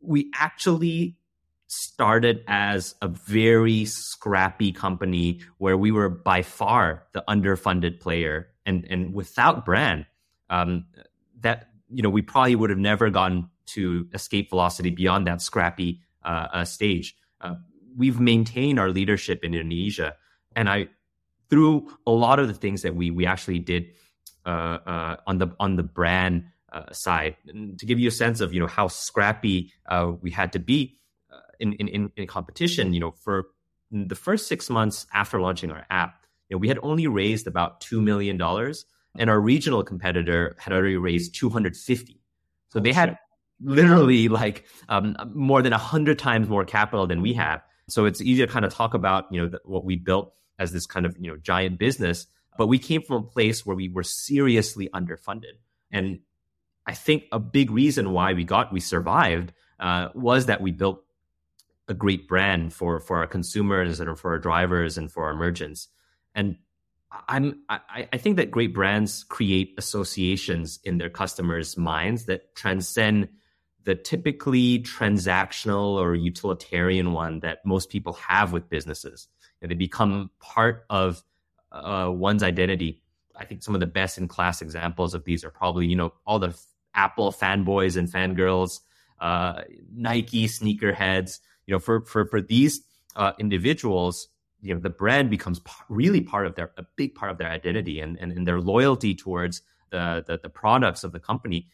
we 0.00 0.30
actually 0.34 1.16
started 1.70 2.42
as 2.48 2.96
a 3.00 3.06
very 3.06 3.84
scrappy 3.84 4.72
company 4.72 5.40
where 5.58 5.76
we 5.76 5.92
were 5.92 6.08
by 6.08 6.42
far 6.42 7.06
the 7.12 7.22
underfunded 7.28 8.00
player. 8.00 8.48
And 8.66 8.86
and 8.90 9.14
without 9.14 9.64
brand 9.64 10.06
um, 10.50 10.86
that 11.40 11.68
you 11.88 12.02
know 12.02 12.10
we 12.10 12.22
probably 12.22 12.56
would 12.56 12.70
have 12.70 12.78
never 12.78 13.08
gotten 13.08 13.48
to 13.66 14.08
escape 14.12 14.50
velocity 14.50 14.90
beyond 14.90 15.26
that 15.28 15.40
scrappy 15.40 16.00
uh, 16.24 16.48
uh, 16.52 16.64
stage. 16.64 17.14
Uh, 17.40 17.54
we've 17.96 18.18
maintained 18.20 18.78
our 18.78 18.90
leadership 18.90 19.44
in 19.44 19.54
indonesia. 19.54 20.16
And 20.54 20.68
i 20.68 20.88
through 21.48 21.88
a 22.06 22.12
lot 22.12 22.38
of 22.38 22.48
the 22.48 22.54
things 22.54 22.82
that 22.82 22.94
we 22.94 23.10
we 23.10 23.26
actually 23.26 23.58
did 23.60 23.86
uh, 24.44 24.78
uh, 24.86 25.16
on 25.26 25.38
the 25.38 25.48
on 25.60 25.76
the 25.76 25.82
brand 25.82 26.44
uh, 26.72 26.92
side 26.92 27.36
and 27.48 27.78
to 27.78 27.86
give 27.86 27.98
you 27.98 28.08
a 28.08 28.12
sense 28.12 28.40
of 28.40 28.52
you 28.52 28.60
know 28.60 28.66
how 28.66 28.88
scrappy 28.88 29.72
we 30.20 30.30
had 30.30 30.52
to 30.52 30.58
be 30.58 30.99
in, 31.60 31.72
in, 31.74 32.10
in 32.16 32.26
competition, 32.26 32.92
you 32.92 33.00
know, 33.00 33.12
for 33.12 33.48
the 33.90 34.14
first 34.14 34.48
six 34.48 34.70
months 34.70 35.06
after 35.12 35.40
launching 35.40 35.70
our 35.70 35.86
app, 35.90 36.24
you 36.48 36.56
know, 36.56 36.58
we 36.58 36.68
had 36.68 36.78
only 36.82 37.06
raised 37.06 37.46
about 37.46 37.80
$2 37.80 38.02
million 38.02 38.40
and 39.18 39.30
our 39.30 39.40
regional 39.40 39.82
competitor 39.82 40.56
had 40.58 40.72
already 40.72 40.96
raised 40.96 41.34
250. 41.34 42.20
So 42.70 42.80
they 42.80 42.92
had 42.92 43.18
literally 43.60 44.28
like 44.28 44.64
um, 44.88 45.16
more 45.34 45.62
than 45.62 45.72
100 45.72 46.18
times 46.18 46.48
more 46.48 46.64
capital 46.64 47.06
than 47.06 47.20
we 47.20 47.34
have. 47.34 47.62
So 47.88 48.04
it's 48.04 48.20
easy 48.20 48.46
to 48.46 48.52
kind 48.52 48.64
of 48.64 48.72
talk 48.72 48.94
about, 48.94 49.26
you 49.30 49.40
know, 49.40 49.48
the, 49.48 49.60
what 49.64 49.84
we 49.84 49.96
built 49.96 50.32
as 50.58 50.72
this 50.72 50.86
kind 50.86 51.06
of, 51.06 51.16
you 51.18 51.30
know, 51.30 51.36
giant 51.36 51.78
business, 51.78 52.26
but 52.56 52.66
we 52.66 52.78
came 52.78 53.02
from 53.02 53.16
a 53.16 53.22
place 53.22 53.64
where 53.64 53.76
we 53.76 53.88
were 53.88 54.02
seriously 54.02 54.88
underfunded. 54.94 55.58
And 55.90 56.20
I 56.86 56.94
think 56.94 57.24
a 57.32 57.38
big 57.38 57.70
reason 57.70 58.12
why 58.12 58.32
we 58.34 58.44
got, 58.44 58.72
we 58.72 58.80
survived 58.80 59.52
uh, 59.78 60.08
was 60.14 60.46
that 60.46 60.60
we 60.60 60.70
built 60.70 61.02
a 61.90 61.94
great 61.94 62.28
brand 62.28 62.72
for 62.72 63.00
for 63.00 63.18
our 63.18 63.26
consumers 63.26 64.00
and 64.00 64.18
for 64.18 64.30
our 64.30 64.38
drivers 64.38 64.96
and 64.96 65.10
for 65.10 65.24
our 65.24 65.34
merchants. 65.34 65.88
And 66.34 66.56
I'm 67.28 67.60
I, 67.68 68.08
I 68.12 68.16
think 68.16 68.36
that 68.36 68.52
great 68.52 68.72
brands 68.72 69.24
create 69.24 69.74
associations 69.76 70.78
in 70.84 70.98
their 70.98 71.10
customers' 71.10 71.76
minds 71.76 72.26
that 72.26 72.54
transcend 72.54 73.28
the 73.84 73.96
typically 73.96 74.78
transactional 74.80 75.96
or 75.96 76.14
utilitarian 76.14 77.12
one 77.12 77.40
that 77.40 77.66
most 77.66 77.90
people 77.90 78.12
have 78.12 78.52
with 78.52 78.68
businesses. 78.68 79.26
Know, 79.60 79.68
they 79.68 79.74
become 79.74 80.30
part 80.38 80.84
of 80.88 81.22
uh, 81.72 82.10
one's 82.14 82.42
identity. 82.42 83.02
I 83.36 83.44
think 83.44 83.62
some 83.62 83.74
of 83.74 83.80
the 83.80 83.86
best 83.86 84.16
in 84.16 84.28
class 84.28 84.62
examples 84.62 85.14
of 85.14 85.24
these 85.24 85.44
are 85.44 85.50
probably 85.50 85.86
you 85.86 85.96
know 85.96 86.12
all 86.24 86.38
the 86.38 86.56
Apple 86.94 87.32
fanboys 87.32 87.96
and 87.96 88.08
fangirls, 88.08 88.80
uh, 89.20 89.62
Nike 89.92 90.46
sneakerheads 90.46 91.40
you 91.70 91.76
know, 91.76 91.78
for 91.78 92.00
for 92.00 92.24
for 92.24 92.40
these 92.40 92.80
uh, 93.14 93.30
individuals, 93.38 94.26
you 94.60 94.74
know, 94.74 94.80
the 94.80 94.90
brand 94.90 95.30
becomes 95.30 95.60
really 95.88 96.20
part 96.20 96.48
of 96.48 96.56
their 96.56 96.72
a 96.76 96.84
big 96.96 97.14
part 97.14 97.30
of 97.30 97.38
their 97.38 97.46
identity 97.48 98.00
and 98.00 98.16
and, 98.18 98.32
and 98.32 98.44
their 98.44 98.60
loyalty 98.60 99.14
towards 99.14 99.62
the, 99.90 100.24
the, 100.26 100.40
the 100.42 100.48
products 100.48 101.04
of 101.04 101.12
the 101.12 101.20
company. 101.20 101.68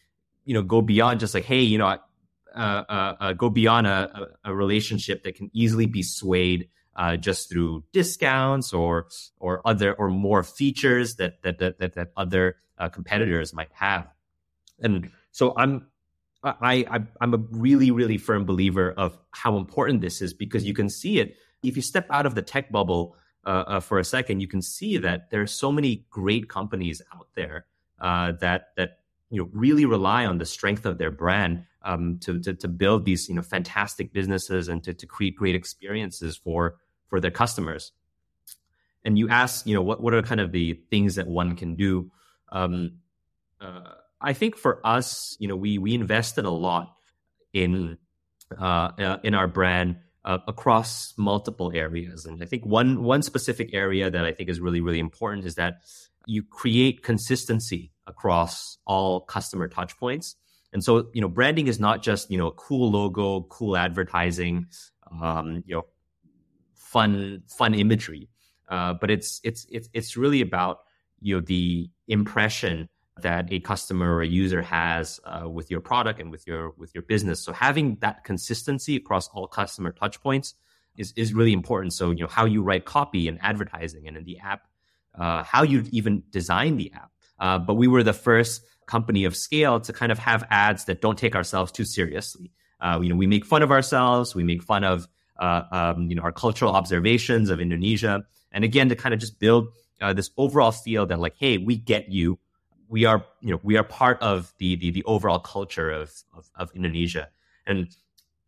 You 0.45 0.53
know, 0.53 0.61
go 0.61 0.83
beyond 0.83 1.19
just 1.19 1.33
like, 1.33 1.45
hey, 1.45 1.61
you 1.61 1.79
know, 1.79 1.87
uh, 1.87 1.97
uh, 2.55 3.15
uh 3.19 3.33
go 3.33 3.49
beyond 3.49 3.87
a, 3.87 4.27
a, 4.45 4.53
relationship 4.53 5.23
that 5.23 5.33
can 5.33 5.49
easily 5.51 5.87
be 5.87 6.03
swayed 6.03 6.69
uh, 6.95 7.17
just 7.17 7.49
through 7.49 7.83
discounts 7.91 8.73
or 8.73 9.07
or 9.39 9.61
other 9.65 9.93
or 9.95 10.09
more 10.09 10.43
features 10.43 11.15
that 11.15 11.41
that 11.41 11.57
that 11.57 11.79
that, 11.79 11.95
that 11.95 12.11
other 12.15 12.57
uh, 12.77 12.87
competitors 12.87 13.51
might 13.51 13.71
have. 13.73 14.07
And 14.79 15.09
so 15.31 15.55
I'm 15.57 15.87
I, 16.43 16.85
I 16.89 17.03
I'm 17.19 17.33
a 17.33 17.37
really 17.51 17.91
really 17.91 18.17
firm 18.17 18.45
believer 18.45 18.91
of 18.91 19.17
how 19.31 19.57
important 19.57 20.01
this 20.01 20.21
is 20.21 20.33
because 20.33 20.63
you 20.65 20.73
can 20.73 20.89
see 20.89 21.19
it 21.19 21.35
if 21.63 21.75
you 21.75 21.81
step 21.81 22.07
out 22.09 22.25
of 22.25 22.35
the 22.35 22.41
tech 22.41 22.71
bubble 22.71 23.15
uh, 23.45 23.63
uh, 23.67 23.79
for 23.79 23.99
a 23.99 24.03
second, 24.03 24.41
you 24.41 24.47
can 24.47 24.61
see 24.61 24.97
that 24.97 25.29
there 25.29 25.41
are 25.41 25.47
so 25.47 25.71
many 25.71 26.05
great 26.09 26.49
companies 26.49 27.01
out 27.15 27.27
there 27.35 27.65
uh, 27.99 28.33
that 28.41 28.69
that 28.75 28.99
you 29.29 29.41
know 29.41 29.49
really 29.53 29.85
rely 29.85 30.25
on 30.25 30.37
the 30.37 30.45
strength 30.45 30.85
of 30.85 30.97
their 30.97 31.11
brand 31.11 31.63
um, 31.83 32.19
to, 32.19 32.39
to, 32.39 32.53
to 32.53 32.67
build 32.67 33.05
these 33.05 33.29
you 33.29 33.35
know 33.35 33.41
fantastic 33.41 34.11
businesses 34.13 34.67
and 34.67 34.83
to, 34.83 34.93
to 34.93 35.05
create 35.05 35.35
great 35.35 35.55
experiences 35.55 36.37
for 36.37 36.75
for 37.07 37.19
their 37.19 37.31
customers. 37.31 37.93
And 39.05 39.17
you 39.17 39.29
ask, 39.29 39.65
you 39.65 39.73
know, 39.73 39.81
what 39.81 40.01
what 40.01 40.13
are 40.13 40.21
kind 40.21 40.41
of 40.41 40.51
the 40.51 40.73
things 40.89 41.15
that 41.15 41.27
one 41.27 41.55
can 41.55 41.75
do? 41.75 42.11
Um, 42.51 42.97
uh, 43.61 43.93
I 44.21 44.33
think 44.33 44.57
for 44.57 44.81
us, 44.85 45.37
you 45.39 45.47
know, 45.47 45.55
we 45.55 45.77
we 45.77 45.93
invested 45.93 46.45
a 46.45 46.51
lot 46.51 46.95
in 47.53 47.97
uh, 48.59 48.63
uh, 48.63 49.17
in 49.23 49.33
our 49.33 49.47
brand 49.47 49.97
uh, 50.25 50.39
across 50.47 51.13
multiple 51.17 51.71
areas, 51.73 52.25
and 52.25 52.41
I 52.41 52.45
think 52.45 52.65
one 52.65 53.03
one 53.03 53.21
specific 53.21 53.73
area 53.73 54.09
that 54.09 54.25
I 54.25 54.31
think 54.31 54.49
is 54.49 54.59
really 54.59 54.81
really 54.81 54.99
important 54.99 55.45
is 55.45 55.55
that 55.55 55.81
you 56.25 56.43
create 56.43 57.03
consistency 57.03 57.91
across 58.05 58.77
all 58.85 59.21
customer 59.21 59.67
touch 59.67 59.97
points. 59.97 60.35
And 60.73 60.83
so, 60.83 61.09
you 61.13 61.21
know, 61.21 61.29
branding 61.29 61.67
is 61.67 61.79
not 61.79 62.03
just, 62.03 62.29
you 62.29 62.37
know, 62.37 62.47
a 62.47 62.51
cool 62.51 62.91
logo, 62.91 63.41
cool 63.43 63.77
advertising, 63.77 64.67
um, 65.21 65.63
you 65.65 65.75
know, 65.75 65.85
fun, 66.75 67.43
fun 67.47 67.73
imagery. 67.73 68.29
Uh, 68.69 68.93
but 68.93 69.09
it's, 69.09 69.39
it's, 69.43 69.65
it's, 69.71 69.87
it's 69.93 70.17
really 70.17 70.41
about, 70.41 70.79
you 71.21 71.35
know, 71.35 71.41
the 71.41 71.89
impression 72.07 72.89
that 73.21 73.51
a 73.51 73.59
customer 73.59 74.15
or 74.15 74.21
a 74.21 74.27
user 74.27 74.61
has 74.61 75.19
uh, 75.25 75.47
with 75.47 75.69
your 75.71 75.81
product 75.81 76.19
and 76.19 76.31
with 76.31 76.45
your, 76.47 76.73
with 76.77 76.93
your 76.93 77.01
business. 77.03 77.43
So 77.43 77.53
having 77.53 77.97
that 78.01 78.23
consistency 78.23 78.95
across 78.95 79.27
all 79.29 79.47
customer 79.47 79.91
touch 79.91 80.21
points 80.21 80.55
is, 80.97 81.13
is 81.15 81.33
really 81.33 81.53
important. 81.53 81.93
So, 81.93 82.11
you 82.11 82.21
know, 82.21 82.27
how 82.27 82.45
you 82.45 82.61
write 82.61 82.85
copy 82.85 83.27
and 83.27 83.37
advertising 83.41 84.07
and 84.07 84.17
in 84.17 84.23
the 84.23 84.39
app, 84.39 84.61
uh, 85.17 85.43
how 85.43 85.63
you 85.63 85.85
even 85.91 86.23
design 86.29 86.77
the 86.77 86.91
app. 86.93 87.11
Uh, 87.39 87.59
but 87.59 87.75
we 87.75 87.87
were 87.87 88.03
the 88.03 88.13
first 88.13 88.63
company 88.87 89.25
of 89.25 89.35
scale 89.35 89.79
to 89.81 89.93
kind 89.93 90.11
of 90.11 90.19
have 90.19 90.43
ads 90.49 90.85
that 90.85 91.01
don't 91.01 91.17
take 91.17 91.35
ourselves 91.35 91.71
too 91.71 91.85
seriously. 91.85 92.51
Uh, 92.79 92.99
you 93.01 93.09
know, 93.09 93.15
we 93.15 93.27
make 93.27 93.45
fun 93.45 93.61
of 93.61 93.71
ourselves, 93.71 94.33
we 94.35 94.43
make 94.43 94.63
fun 94.63 94.83
of 94.83 95.07
uh, 95.39 95.63
um, 95.71 96.09
you 96.09 96.15
know 96.15 96.23
our 96.23 96.31
cultural 96.31 96.71
observations 96.71 97.49
of 97.49 97.59
Indonesia, 97.59 98.25
and 98.51 98.63
again 98.63 98.89
to 98.89 98.95
kind 98.95 99.13
of 99.13 99.19
just 99.19 99.39
build 99.39 99.69
uh, 100.01 100.13
this 100.13 100.31
overall 100.37 100.71
feel 100.71 101.05
that 101.05 101.19
like, 101.19 101.35
hey, 101.37 101.57
we 101.57 101.75
get 101.75 102.09
you. 102.09 102.39
We 102.89 103.05
are 103.05 103.25
you 103.41 103.51
know 103.51 103.59
we 103.63 103.77
are 103.77 103.83
part 103.83 104.21
of 104.21 104.53
the 104.59 104.75
the, 104.75 104.91
the 104.91 105.03
overall 105.03 105.39
culture 105.39 105.91
of, 105.91 106.11
of, 106.35 106.49
of 106.55 106.71
Indonesia, 106.73 107.29
and 107.65 107.87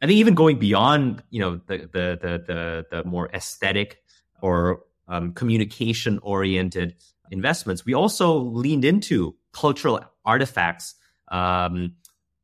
I 0.02 0.08
think 0.08 0.17
even 0.17 0.36
going 0.36 0.60
beyond 0.60 1.23
you 1.30 1.41
know 1.41 1.62
the 1.67 1.78
the 1.78 2.19
the 2.21 2.43
the, 2.47 2.86
the 2.89 3.04
more 3.04 3.30
aesthetic 3.34 4.02
or 4.41 4.84
um, 5.08 5.34
communication 5.34 6.19
oriented 6.21 6.95
investments, 7.32 7.86
we 7.86 7.93
also 7.93 8.38
leaned 8.38 8.86
into 8.86 9.36
cultural 9.52 9.99
artifacts 10.23 10.95
um, 11.30 11.93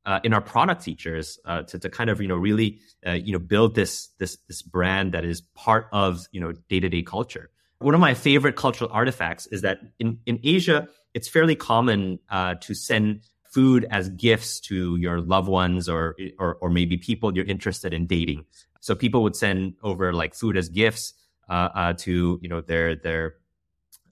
uh, 0.05 0.19
in 0.23 0.33
our 0.33 0.41
product 0.41 0.83
features 0.83 1.39
uh, 1.45 1.63
to, 1.63 1.79
to 1.79 1.89
kind 1.89 2.09
of 2.09 2.21
you 2.21 2.27
know 2.27 2.35
really 2.35 2.79
uh, 3.05 3.11
you 3.11 3.31
know 3.31 3.39
build 3.39 3.75
this 3.75 4.09
this 4.19 4.37
this 4.47 4.61
brand 4.61 5.13
that 5.13 5.25
is 5.25 5.41
part 5.41 5.87
of 5.91 6.27
you 6.31 6.41
know 6.41 6.51
day 6.69 6.79
to 6.79 6.89
day 6.89 7.01
culture. 7.01 7.49
One 7.85 7.93
of 7.93 7.99
my 7.99 8.15
favorite 8.15 8.55
cultural 8.55 8.89
artifacts 8.91 9.45
is 9.45 9.61
that 9.61 9.77
in 9.99 10.17
in 10.25 10.39
Asia, 10.43 10.87
it's 11.13 11.27
fairly 11.27 11.55
common 11.55 12.17
uh, 12.31 12.55
to 12.61 12.73
send 12.73 13.21
food 13.43 13.85
as 13.91 14.09
gifts 14.09 14.59
to 14.61 14.95
your 14.95 15.21
loved 15.21 15.47
ones 15.47 15.87
or, 15.87 16.15
or 16.39 16.57
or 16.61 16.71
maybe 16.71 16.97
people 16.97 17.35
you're 17.35 17.45
interested 17.45 17.93
in 17.93 18.07
dating. 18.07 18.45
So 18.79 18.95
people 18.95 19.21
would 19.21 19.35
send 19.35 19.75
over 19.83 20.13
like 20.13 20.33
food 20.33 20.57
as 20.57 20.67
gifts 20.67 21.13
uh, 21.47 21.69
uh, 21.75 21.93
to 22.05 22.39
you 22.41 22.49
know 22.49 22.61
their 22.61 22.95
their 22.95 23.35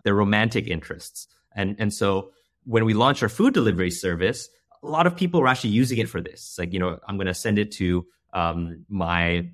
their 0.04 0.14
romantic 0.14 0.68
interests, 0.68 1.28
and 1.56 1.76
and 1.80 1.92
so 1.92 2.30
when 2.66 2.86
we 2.86 2.94
launched 2.94 3.24
our 3.24 3.30
food 3.40 3.56
delivery 3.56 3.90
service, 3.90 4.50
a 4.84 4.88
lot 4.88 5.08
of 5.08 5.16
people 5.16 5.42
were 5.42 5.48
actually 5.48 5.72
using 5.72 5.98
it 5.98 6.10
for 6.10 6.22
this. 6.22 6.58
Like, 6.60 6.74
you 6.74 6.80
know, 6.80 7.00
I'm 7.08 7.18
going 7.18 7.26
to 7.26 7.34
send 7.34 7.58
it 7.58 7.72
to 7.82 8.06
um, 8.34 8.86
my 8.88 9.50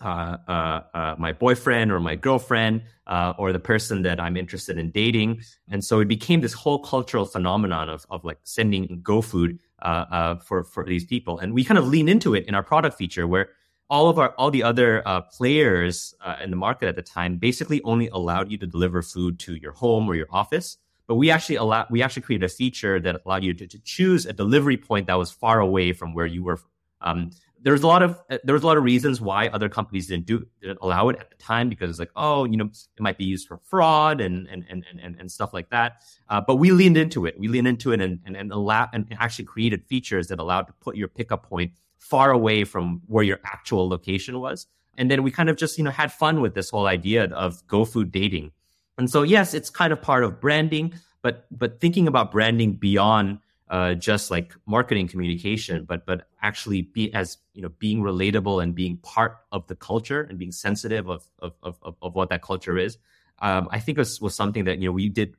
uh, 0.00 0.36
uh, 0.48 0.80
uh, 0.94 1.14
my 1.18 1.32
boyfriend 1.32 1.92
or 1.92 2.00
my 2.00 2.14
girlfriend 2.14 2.82
uh, 3.06 3.32
or 3.38 3.52
the 3.52 3.58
person 3.58 4.02
that 4.02 4.20
I'm 4.20 4.36
interested 4.36 4.78
in 4.78 4.90
dating. 4.90 5.42
And 5.68 5.84
so 5.84 6.00
it 6.00 6.08
became 6.08 6.40
this 6.40 6.52
whole 6.52 6.78
cultural 6.78 7.24
phenomenon 7.24 7.88
of, 7.88 8.06
of 8.10 8.24
like 8.24 8.38
sending 8.42 9.00
GoFood 9.02 9.58
uh, 9.82 10.04
uh, 10.10 10.36
for 10.36 10.64
for 10.64 10.84
these 10.84 11.04
people. 11.04 11.38
And 11.38 11.52
we 11.52 11.64
kind 11.64 11.78
of 11.78 11.86
lean 11.86 12.08
into 12.08 12.34
it 12.34 12.46
in 12.46 12.54
our 12.54 12.62
product 12.62 12.96
feature 12.96 13.26
where 13.26 13.50
all 13.88 14.08
of 14.08 14.18
our 14.18 14.30
all 14.38 14.50
the 14.50 14.62
other 14.62 15.02
players 15.32 16.14
in 16.42 16.50
the 16.50 16.56
market 16.56 16.88
at 16.88 16.96
the 16.96 17.02
time 17.02 17.36
basically 17.36 17.80
only 17.82 18.08
allowed 18.08 18.50
you 18.50 18.58
to 18.58 18.66
deliver 18.66 19.02
food 19.02 19.38
to 19.40 19.54
your 19.54 19.72
home 19.72 20.08
or 20.08 20.14
your 20.14 20.28
office. 20.30 20.78
But 21.06 21.14
we 21.16 21.30
actually 21.30 21.56
allow 21.56 21.86
we 21.90 22.02
actually 22.02 22.22
created 22.22 22.46
a 22.46 22.48
feature 22.48 22.98
that 23.00 23.20
allowed 23.24 23.44
you 23.44 23.54
to, 23.54 23.66
to 23.66 23.78
choose 23.80 24.26
a 24.26 24.32
delivery 24.32 24.76
point 24.76 25.06
that 25.06 25.14
was 25.14 25.30
far 25.30 25.60
away 25.60 25.92
from 25.92 26.14
where 26.14 26.26
you 26.26 26.42
were. 26.42 26.58
Um, 27.00 27.30
there's 27.62 27.82
a 27.82 27.86
lot 27.86 28.02
of 28.02 28.20
there's 28.44 28.62
a 28.62 28.66
lot 28.66 28.76
of 28.76 28.84
reasons 28.84 29.20
why 29.20 29.48
other 29.48 29.68
companies 29.68 30.06
didn't 30.06 30.26
do 30.26 30.46
didn't 30.60 30.78
allow 30.82 31.08
it 31.08 31.16
at 31.18 31.30
the 31.30 31.36
time 31.36 31.68
because 31.68 31.90
it's 31.90 31.98
like 31.98 32.10
oh 32.16 32.44
you 32.44 32.56
know 32.56 32.66
it 32.66 33.00
might 33.00 33.18
be 33.18 33.24
used 33.24 33.48
for 33.48 33.58
fraud 33.64 34.20
and 34.20 34.46
and 34.48 34.64
and 34.68 34.84
and, 35.02 35.16
and 35.18 35.30
stuff 35.30 35.52
like 35.52 35.70
that. 35.70 36.02
Uh, 36.28 36.40
but 36.40 36.56
we 36.56 36.70
leaned 36.70 36.96
into 36.96 37.26
it. 37.26 37.38
We 37.38 37.48
leaned 37.48 37.68
into 37.68 37.92
it 37.92 38.00
and 38.00 38.20
and 38.24 38.36
and, 38.36 38.52
allow, 38.52 38.88
and 38.92 39.06
actually 39.18 39.46
created 39.46 39.84
features 39.84 40.28
that 40.28 40.38
allowed 40.38 40.62
to 40.68 40.72
put 40.80 40.96
your 40.96 41.08
pickup 41.08 41.48
point 41.48 41.72
far 41.98 42.30
away 42.30 42.64
from 42.64 43.02
where 43.06 43.24
your 43.24 43.40
actual 43.44 43.88
location 43.88 44.38
was. 44.40 44.66
And 44.98 45.10
then 45.10 45.22
we 45.22 45.30
kind 45.30 45.48
of 45.48 45.56
just 45.56 45.78
you 45.78 45.84
know 45.84 45.90
had 45.90 46.12
fun 46.12 46.40
with 46.40 46.54
this 46.54 46.70
whole 46.70 46.86
idea 46.86 47.24
of 47.24 47.66
go 47.66 47.84
food 47.84 48.12
dating 48.12 48.52
and 48.98 49.10
so, 49.10 49.22
yes, 49.22 49.54
it's 49.54 49.70
kind 49.70 49.92
of 49.92 50.00
part 50.00 50.24
of 50.24 50.40
branding, 50.40 50.94
but 51.22 51.46
but 51.50 51.80
thinking 51.80 52.08
about 52.08 52.32
branding 52.32 52.74
beyond 52.74 53.38
uh, 53.68 53.94
just 53.94 54.30
like 54.30 54.54
marketing 54.66 55.08
communication, 55.08 55.84
but 55.84 56.06
but 56.06 56.28
actually 56.42 56.82
be 56.82 57.12
as 57.12 57.38
you 57.54 57.62
know 57.62 57.70
being 57.78 58.00
relatable 58.00 58.62
and 58.62 58.74
being 58.74 58.96
part 58.98 59.38
of 59.52 59.66
the 59.66 59.76
culture 59.76 60.22
and 60.22 60.38
being 60.38 60.52
sensitive 60.52 61.08
of 61.08 61.28
of 61.40 61.54
of, 61.62 61.96
of 62.02 62.14
what 62.14 62.28
that 62.30 62.42
culture 62.42 62.78
is. 62.78 62.98
Um, 63.40 63.68
I 63.70 63.80
think 63.80 63.98
was 63.98 64.20
was 64.20 64.34
something 64.34 64.64
that 64.64 64.78
you 64.78 64.88
know 64.88 64.92
we 64.92 65.08
did 65.08 65.36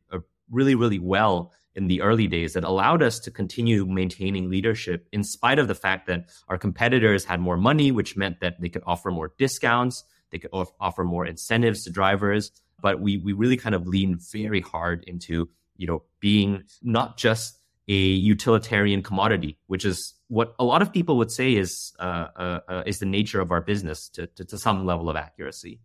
really 0.50 0.76
really 0.76 1.00
well 1.00 1.54
in 1.76 1.88
the 1.88 2.02
early 2.02 2.28
days 2.28 2.54
that 2.54 2.63
allowed 2.63 3.04
us 3.04 3.20
to 3.20 3.30
continue 3.30 3.86
maintaining 3.86 4.50
leadership 4.50 5.08
in 5.12 5.24
spite 5.24 5.60
of 5.60 5.68
the 5.68 5.76
fact 5.76 6.08
that 6.08 6.26
our 6.48 6.58
competitors 6.58 7.24
had 7.24 7.40
more 7.40 7.58
money, 7.58 7.92
which 7.92 8.18
meant 8.18 8.40
that 8.40 8.60
they 8.60 8.70
could 8.70 8.82
offer 8.88 9.12
more 9.12 9.32
discounts, 9.38 10.04
they 10.32 10.40
could 10.40 10.50
offer 10.80 11.04
more 11.04 11.26
incentives 11.26 11.84
to 11.84 11.92
drivers 11.92 12.52
but 12.82 13.00
we 13.00 13.18
we 13.18 13.34
really 13.34 13.58
kind 13.58 13.76
of 13.76 13.88
leaned 13.88 14.22
very 14.32 14.62
hard 14.62 15.04
into 15.06 15.50
you 15.78 15.88
know 15.88 16.04
being 16.20 16.63
not 16.82 17.18
just 17.18 17.60
a 17.88 17.93
utilitarian 17.93 19.02
commodity, 19.02 19.58
which 19.67 19.86
is 19.86 20.13
what 20.28 20.56
a 20.60 20.63
lot 20.65 20.82
of 20.82 20.91
people 20.91 21.17
would 21.17 21.32
say 21.32 21.56
is 21.56 21.93
uh, 22.00 22.28
uh, 22.36 22.60
uh, 22.67 22.84
is 22.86 23.00
the 23.00 23.06
nature 23.06 23.39
of 23.39 23.52
our 23.52 23.62
business 23.62 24.10
to, 24.10 24.28
to, 24.28 24.43
to 24.45 24.58
some 24.58 24.86
level 24.86 25.10
of 25.10 25.15
accuracy. 25.15 25.80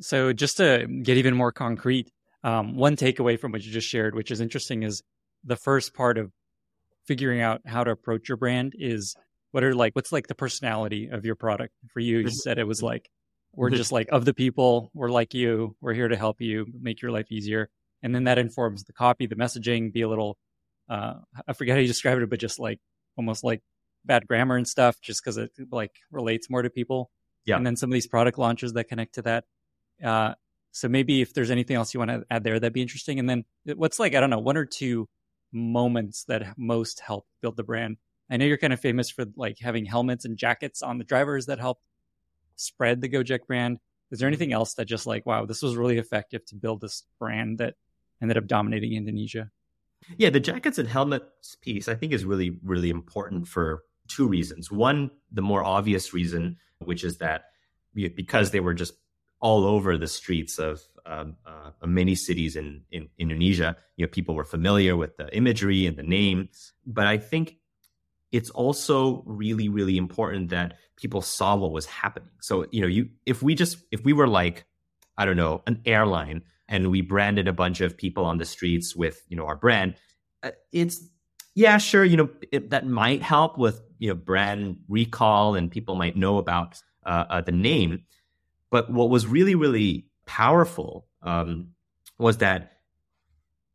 So 0.00 0.32
just 0.32 0.58
to 0.58 0.86
get 1.02 1.16
even 1.16 1.34
more 1.34 1.52
concrete, 1.52 2.12
um, 2.44 2.76
one 2.76 2.96
takeaway 2.96 3.38
from 3.40 3.50
what 3.50 3.64
you 3.64 3.72
just 3.72 3.88
shared, 3.88 4.14
which 4.14 4.30
is 4.30 4.40
interesting, 4.40 4.82
is 4.82 5.02
the 5.42 5.56
first 5.56 5.94
part 5.94 6.18
of 6.18 6.30
figuring 7.06 7.40
out 7.40 7.62
how 7.66 7.82
to 7.82 7.90
approach 7.90 8.28
your 8.28 8.36
brand 8.36 8.74
is 8.78 9.16
what 9.52 9.64
are 9.64 9.74
like 9.74 9.94
what's 9.94 10.12
like 10.12 10.26
the 10.26 10.34
personality 10.34 11.08
of 11.08 11.24
your 11.24 11.34
product. 11.34 11.72
For 11.92 12.00
you, 12.00 12.18
you 12.18 12.30
said 12.30 12.58
it 12.58 12.66
was 12.66 12.82
like 12.82 13.10
we're 13.52 13.70
just 13.70 13.90
like 13.90 14.08
of 14.10 14.24
the 14.24 14.34
people. 14.34 14.90
We're 14.94 15.10
like 15.10 15.34
you. 15.34 15.74
We're 15.80 15.94
here 15.94 16.08
to 16.08 16.16
help 16.16 16.40
you 16.40 16.66
make 16.80 17.00
your 17.00 17.10
life 17.10 17.32
easier. 17.32 17.70
And 18.02 18.14
then 18.14 18.24
that 18.24 18.38
informs 18.38 18.84
the 18.84 18.92
copy, 18.92 19.26
the 19.26 19.34
messaging, 19.34 19.92
be 19.92 20.02
a 20.02 20.08
little, 20.08 20.36
uh, 20.88 21.14
I 21.46 21.52
forget 21.52 21.76
how 21.76 21.80
you 21.80 21.86
described 21.86 22.22
it, 22.22 22.30
but 22.30 22.38
just 22.38 22.58
like 22.58 22.80
almost 23.16 23.44
like 23.44 23.62
bad 24.04 24.26
grammar 24.26 24.56
and 24.56 24.68
stuff, 24.68 25.00
just 25.00 25.22
because 25.22 25.36
it 25.36 25.50
like 25.70 25.92
relates 26.10 26.48
more 26.48 26.62
to 26.62 26.70
people. 26.70 27.10
Yeah. 27.44 27.56
And 27.56 27.66
then 27.66 27.76
some 27.76 27.90
of 27.90 27.94
these 27.94 28.06
product 28.06 28.38
launches 28.38 28.72
that 28.74 28.84
connect 28.84 29.14
to 29.14 29.22
that. 29.22 29.44
Uh, 30.02 30.34
so 30.72 30.88
maybe 30.88 31.22
if 31.22 31.32
there's 31.32 31.50
anything 31.50 31.76
else 31.76 31.94
you 31.94 32.00
want 32.00 32.10
to 32.10 32.24
add 32.30 32.44
there, 32.44 32.58
that'd 32.58 32.72
be 32.72 32.82
interesting. 32.82 33.18
And 33.18 33.28
then 33.28 33.44
what's 33.64 33.98
like, 33.98 34.14
I 34.14 34.20
don't 34.20 34.30
know, 34.30 34.38
one 34.38 34.56
or 34.56 34.66
two 34.66 35.08
moments 35.52 36.24
that 36.24 36.58
most 36.58 37.00
help 37.00 37.26
build 37.40 37.56
the 37.56 37.62
brand. 37.62 37.96
I 38.28 38.36
know 38.36 38.44
you're 38.44 38.58
kind 38.58 38.72
of 38.72 38.80
famous 38.80 39.08
for 39.08 39.24
like 39.36 39.58
having 39.60 39.84
helmets 39.84 40.24
and 40.24 40.36
jackets 40.36 40.82
on 40.82 40.98
the 40.98 41.04
drivers 41.04 41.46
that 41.46 41.60
help 41.60 41.78
spread 42.56 43.00
the 43.00 43.08
Gojek 43.08 43.46
brand? 43.46 43.78
Is 44.10 44.18
there 44.18 44.28
anything 44.28 44.52
else 44.52 44.74
that 44.74 44.86
just 44.86 45.06
like, 45.06 45.26
wow, 45.26 45.46
this 45.46 45.62
was 45.62 45.76
really 45.76 45.98
effective 45.98 46.44
to 46.46 46.56
build 46.56 46.80
this 46.80 47.04
brand 47.18 47.58
that 47.58 47.74
ended 48.20 48.36
up 48.36 48.46
dominating 48.46 48.94
Indonesia? 48.94 49.50
Yeah, 50.18 50.30
the 50.30 50.40
jackets 50.40 50.78
and 50.78 50.88
helmets 50.88 51.56
piece 51.56 51.88
I 51.88 51.94
think 51.94 52.12
is 52.12 52.24
really, 52.24 52.58
really 52.62 52.90
important 52.90 53.48
for 53.48 53.82
two 54.08 54.26
reasons. 54.28 54.70
One, 54.70 55.10
the 55.32 55.42
more 55.42 55.64
obvious 55.64 56.12
reason, 56.12 56.58
which 56.78 57.04
is 57.04 57.18
that 57.18 57.46
because 57.94 58.50
they 58.50 58.60
were 58.60 58.74
just 58.74 58.94
all 59.40 59.64
over 59.64 59.96
the 59.96 60.06
streets 60.06 60.58
of 60.58 60.80
um, 61.04 61.36
uh, 61.46 61.70
many 61.86 62.14
cities 62.14 62.56
in, 62.56 62.82
in 62.90 63.08
Indonesia, 63.18 63.76
you 63.96 64.04
know, 64.04 64.10
people 64.10 64.34
were 64.34 64.44
familiar 64.44 64.96
with 64.96 65.16
the 65.16 65.34
imagery 65.36 65.86
and 65.86 65.96
the 65.96 66.02
name. 66.02 66.48
But 66.86 67.06
I 67.06 67.18
think 67.18 67.56
it's 68.32 68.50
also 68.50 69.22
really 69.26 69.68
really 69.68 69.96
important 69.96 70.50
that 70.50 70.74
people 70.96 71.22
saw 71.22 71.56
what 71.56 71.70
was 71.70 71.86
happening 71.86 72.30
so 72.40 72.66
you 72.70 72.80
know 72.80 72.86
you 72.86 73.08
if 73.24 73.42
we 73.42 73.54
just 73.54 73.78
if 73.90 74.02
we 74.04 74.12
were 74.12 74.28
like 74.28 74.64
i 75.16 75.24
don't 75.24 75.36
know 75.36 75.62
an 75.66 75.80
airline 75.86 76.42
and 76.68 76.90
we 76.90 77.00
branded 77.00 77.48
a 77.48 77.52
bunch 77.52 77.80
of 77.80 77.96
people 77.96 78.24
on 78.24 78.38
the 78.38 78.44
streets 78.44 78.94
with 78.94 79.22
you 79.28 79.36
know 79.36 79.46
our 79.46 79.56
brand 79.56 79.94
uh, 80.42 80.50
it's 80.72 81.02
yeah 81.54 81.78
sure 81.78 82.04
you 82.04 82.16
know 82.16 82.28
it, 82.52 82.70
that 82.70 82.86
might 82.86 83.22
help 83.22 83.58
with 83.58 83.80
you 83.98 84.08
know 84.08 84.14
brand 84.14 84.76
recall 84.88 85.54
and 85.54 85.70
people 85.70 85.94
might 85.94 86.16
know 86.16 86.38
about 86.38 86.80
uh, 87.04 87.24
uh, 87.30 87.40
the 87.40 87.52
name 87.52 88.02
but 88.70 88.90
what 88.90 89.10
was 89.10 89.26
really 89.26 89.54
really 89.54 90.06
powerful 90.26 91.06
um, 91.22 91.68
was 92.18 92.38
that 92.38 92.76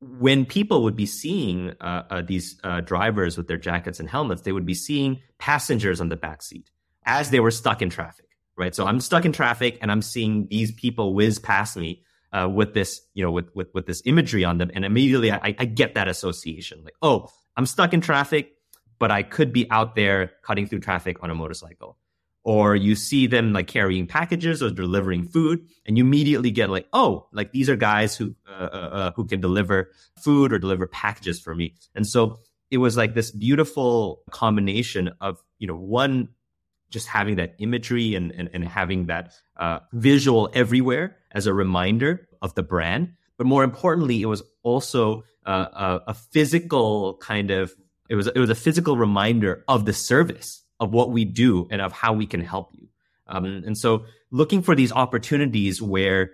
when 0.01 0.45
people 0.45 0.84
would 0.84 0.95
be 0.95 1.06
seeing 1.06 1.73
uh, 1.80 2.04
uh, 2.10 2.21
these 2.21 2.60
uh, 2.63 2.82
drivers 2.82 3.38
with 3.38 3.47
their 3.47 3.58
jackets 3.58 3.99
and 3.99 4.10
helmets, 4.10 4.41
they 4.41 4.51
would 4.51 4.65
be 4.65 4.73
seeing 4.73 5.21
passengers 5.38 6.01
on 6.01 6.10
the 6.10 6.15
back 6.15 6.41
seat 6.41 6.69
as 7.06 7.30
they 7.30 7.39
were 7.39 7.51
stuck 7.51 7.82
in 7.82 7.89
traffic, 7.89 8.25
right? 8.58 8.73
So 8.73 8.86
I'm 8.86 8.99
stuck 8.99 9.25
in 9.25 9.32
traffic 9.32 9.77
and 9.82 9.91
I'm 9.91 10.01
seeing 10.01 10.47
these 10.49 10.71
people 10.71 11.13
whiz 11.13 11.38
past 11.38 11.77
me. 11.77 12.04
Uh, 12.34 12.50
with 12.50 12.74
this, 12.74 13.02
you 13.13 13.24
know, 13.24 13.32
with, 13.32 13.54
with, 13.56 13.67
with 13.74 13.86
this 13.86 14.02
imagery 14.06 14.44
on 14.44 14.58
them. 14.58 14.72
And 14.74 14.86
immediately 14.86 15.32
I, 15.32 15.56
I 15.58 15.65
get 15.65 15.96
that 15.96 16.08
association 16.08 16.84
like, 16.84 16.96
oh, 17.02 17.30
I'm 17.58 17.65
stuck 17.65 17.94
in 17.94 18.02
traffic, 18.02 18.54
but 19.00 19.12
I 19.12 19.24
could 19.24 19.52
be 19.52 19.70
out 19.70 19.96
there 19.96 20.32
cutting 20.44 20.67
through 20.67 20.80
traffic 20.80 21.17
on 21.24 21.30
a 21.30 21.36
motorcycle. 21.36 21.98
Or 22.44 22.76
you 22.76 22.96
see 22.96 23.28
them 23.28 23.54
like 23.54 23.67
carrying 23.67 24.08
packages 24.08 24.63
or 24.63 24.72
delivering 24.72 25.26
food, 25.26 25.67
and 25.86 25.96
you 25.96 26.04
immediately 26.04 26.50
get 26.50 26.72
like, 26.72 26.88
oh, 26.91 27.28
like 27.32 27.52
these 27.52 27.70
are 27.70 27.76
guys 27.76 28.15
who 28.15 28.34
uh, 28.50 28.63
uh, 28.63 28.89
uh 28.94 29.12
who 29.12 29.28
can 29.28 29.41
deliver 29.41 29.91
food 30.20 30.52
or 30.52 30.58
deliver 30.58 30.88
packages 30.88 31.39
for 31.39 31.54
me. 31.54 31.76
And 31.94 32.08
so 32.08 32.39
it 32.72 32.80
was 32.80 32.98
like 32.98 33.13
this 33.13 33.30
beautiful 33.30 34.24
combination 34.32 35.12
of 35.22 35.44
you 35.60 35.67
know 35.67 35.76
one 35.76 36.30
just 36.91 37.08
having 37.08 37.38
that 37.38 37.56
imagery 37.58 38.13
and, 38.15 38.32
and, 38.34 38.49
and 38.54 38.67
having 38.67 39.08
that 39.08 39.34
uh, 39.58 39.80
visual 39.93 40.49
everywhere 40.54 41.17
as 41.32 41.47
a 41.47 41.54
reminder 41.54 42.27
of 42.41 42.54
the 42.56 42.63
brand. 42.63 43.13
But 43.38 43.47
more 43.47 43.63
importantly, 43.63 44.21
it 44.21 44.27
was 44.27 44.43
also 44.62 45.23
uh, 45.45 45.65
a, 46.06 46.12
a, 46.12 46.13
physical 46.13 47.15
kind 47.15 47.49
of 47.49 47.73
it 48.10 48.15
was 48.15 48.27
it 48.27 48.38
was 48.38 48.51
a 48.51 48.56
physical 48.56 48.97
reminder 48.97 49.63
of 49.67 49.86
the 49.86 49.93
service 49.93 50.63
of 50.80 50.93
what 50.93 51.12
we 51.12 51.25
do 51.25 51.67
and 51.71 51.82
of 51.82 51.91
how 51.91 52.13
we 52.13 52.27
can 52.27 52.41
help 52.41 52.69
you. 52.73 52.88
Um, 53.25 53.45
and 53.45 53.75
so, 53.75 54.06
looking 54.30 54.62
for 54.62 54.75
these 54.75 54.91
opportunities 54.91 55.82
where 55.82 56.32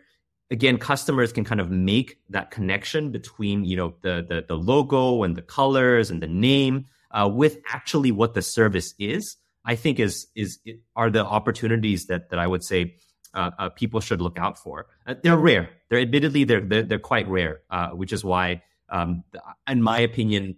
again 0.51 0.77
customers 0.77 1.31
can 1.31 1.45
kind 1.45 1.61
of 1.61 1.69
make 1.69 2.17
that 2.29 2.51
connection 2.51 3.11
between 3.11 3.63
you 3.63 3.77
know 3.77 3.93
the 4.01 4.25
the, 4.27 4.43
the 4.47 4.55
logo 4.55 5.23
and 5.23 5.35
the 5.37 5.41
colors 5.41 6.09
and 6.11 6.21
the 6.21 6.27
name 6.27 6.87
uh, 7.11 7.29
with 7.31 7.59
actually 7.71 8.11
what 8.11 8.33
the 8.33 8.41
service 8.41 8.93
is 8.99 9.37
I 9.67 9.75
think 9.75 9.99
is 9.99 10.27
is 10.33 10.59
are 10.95 11.11
the 11.11 11.25
opportunities 11.25 12.07
that 12.07 12.29
that 12.29 12.39
I 12.39 12.47
would 12.47 12.63
say 12.63 12.95
uh, 13.33 13.51
uh, 13.59 13.69
people 13.69 13.99
should 13.99 14.21
look 14.21 14.39
out 14.39 14.57
for. 14.57 14.87
Uh, 15.05 15.15
they're 15.21 15.37
rare. 15.37 15.69
They're 15.89 15.99
admittedly 15.99 16.45
they're 16.45 16.61
they're, 16.61 16.83
they're 16.83 16.99
quite 16.99 17.27
rare, 17.27 17.59
uh, 17.69 17.89
which 17.89 18.13
is 18.13 18.23
why, 18.23 18.63
um, 18.89 19.23
in 19.67 19.83
my 19.83 19.99
opinion, 19.99 20.55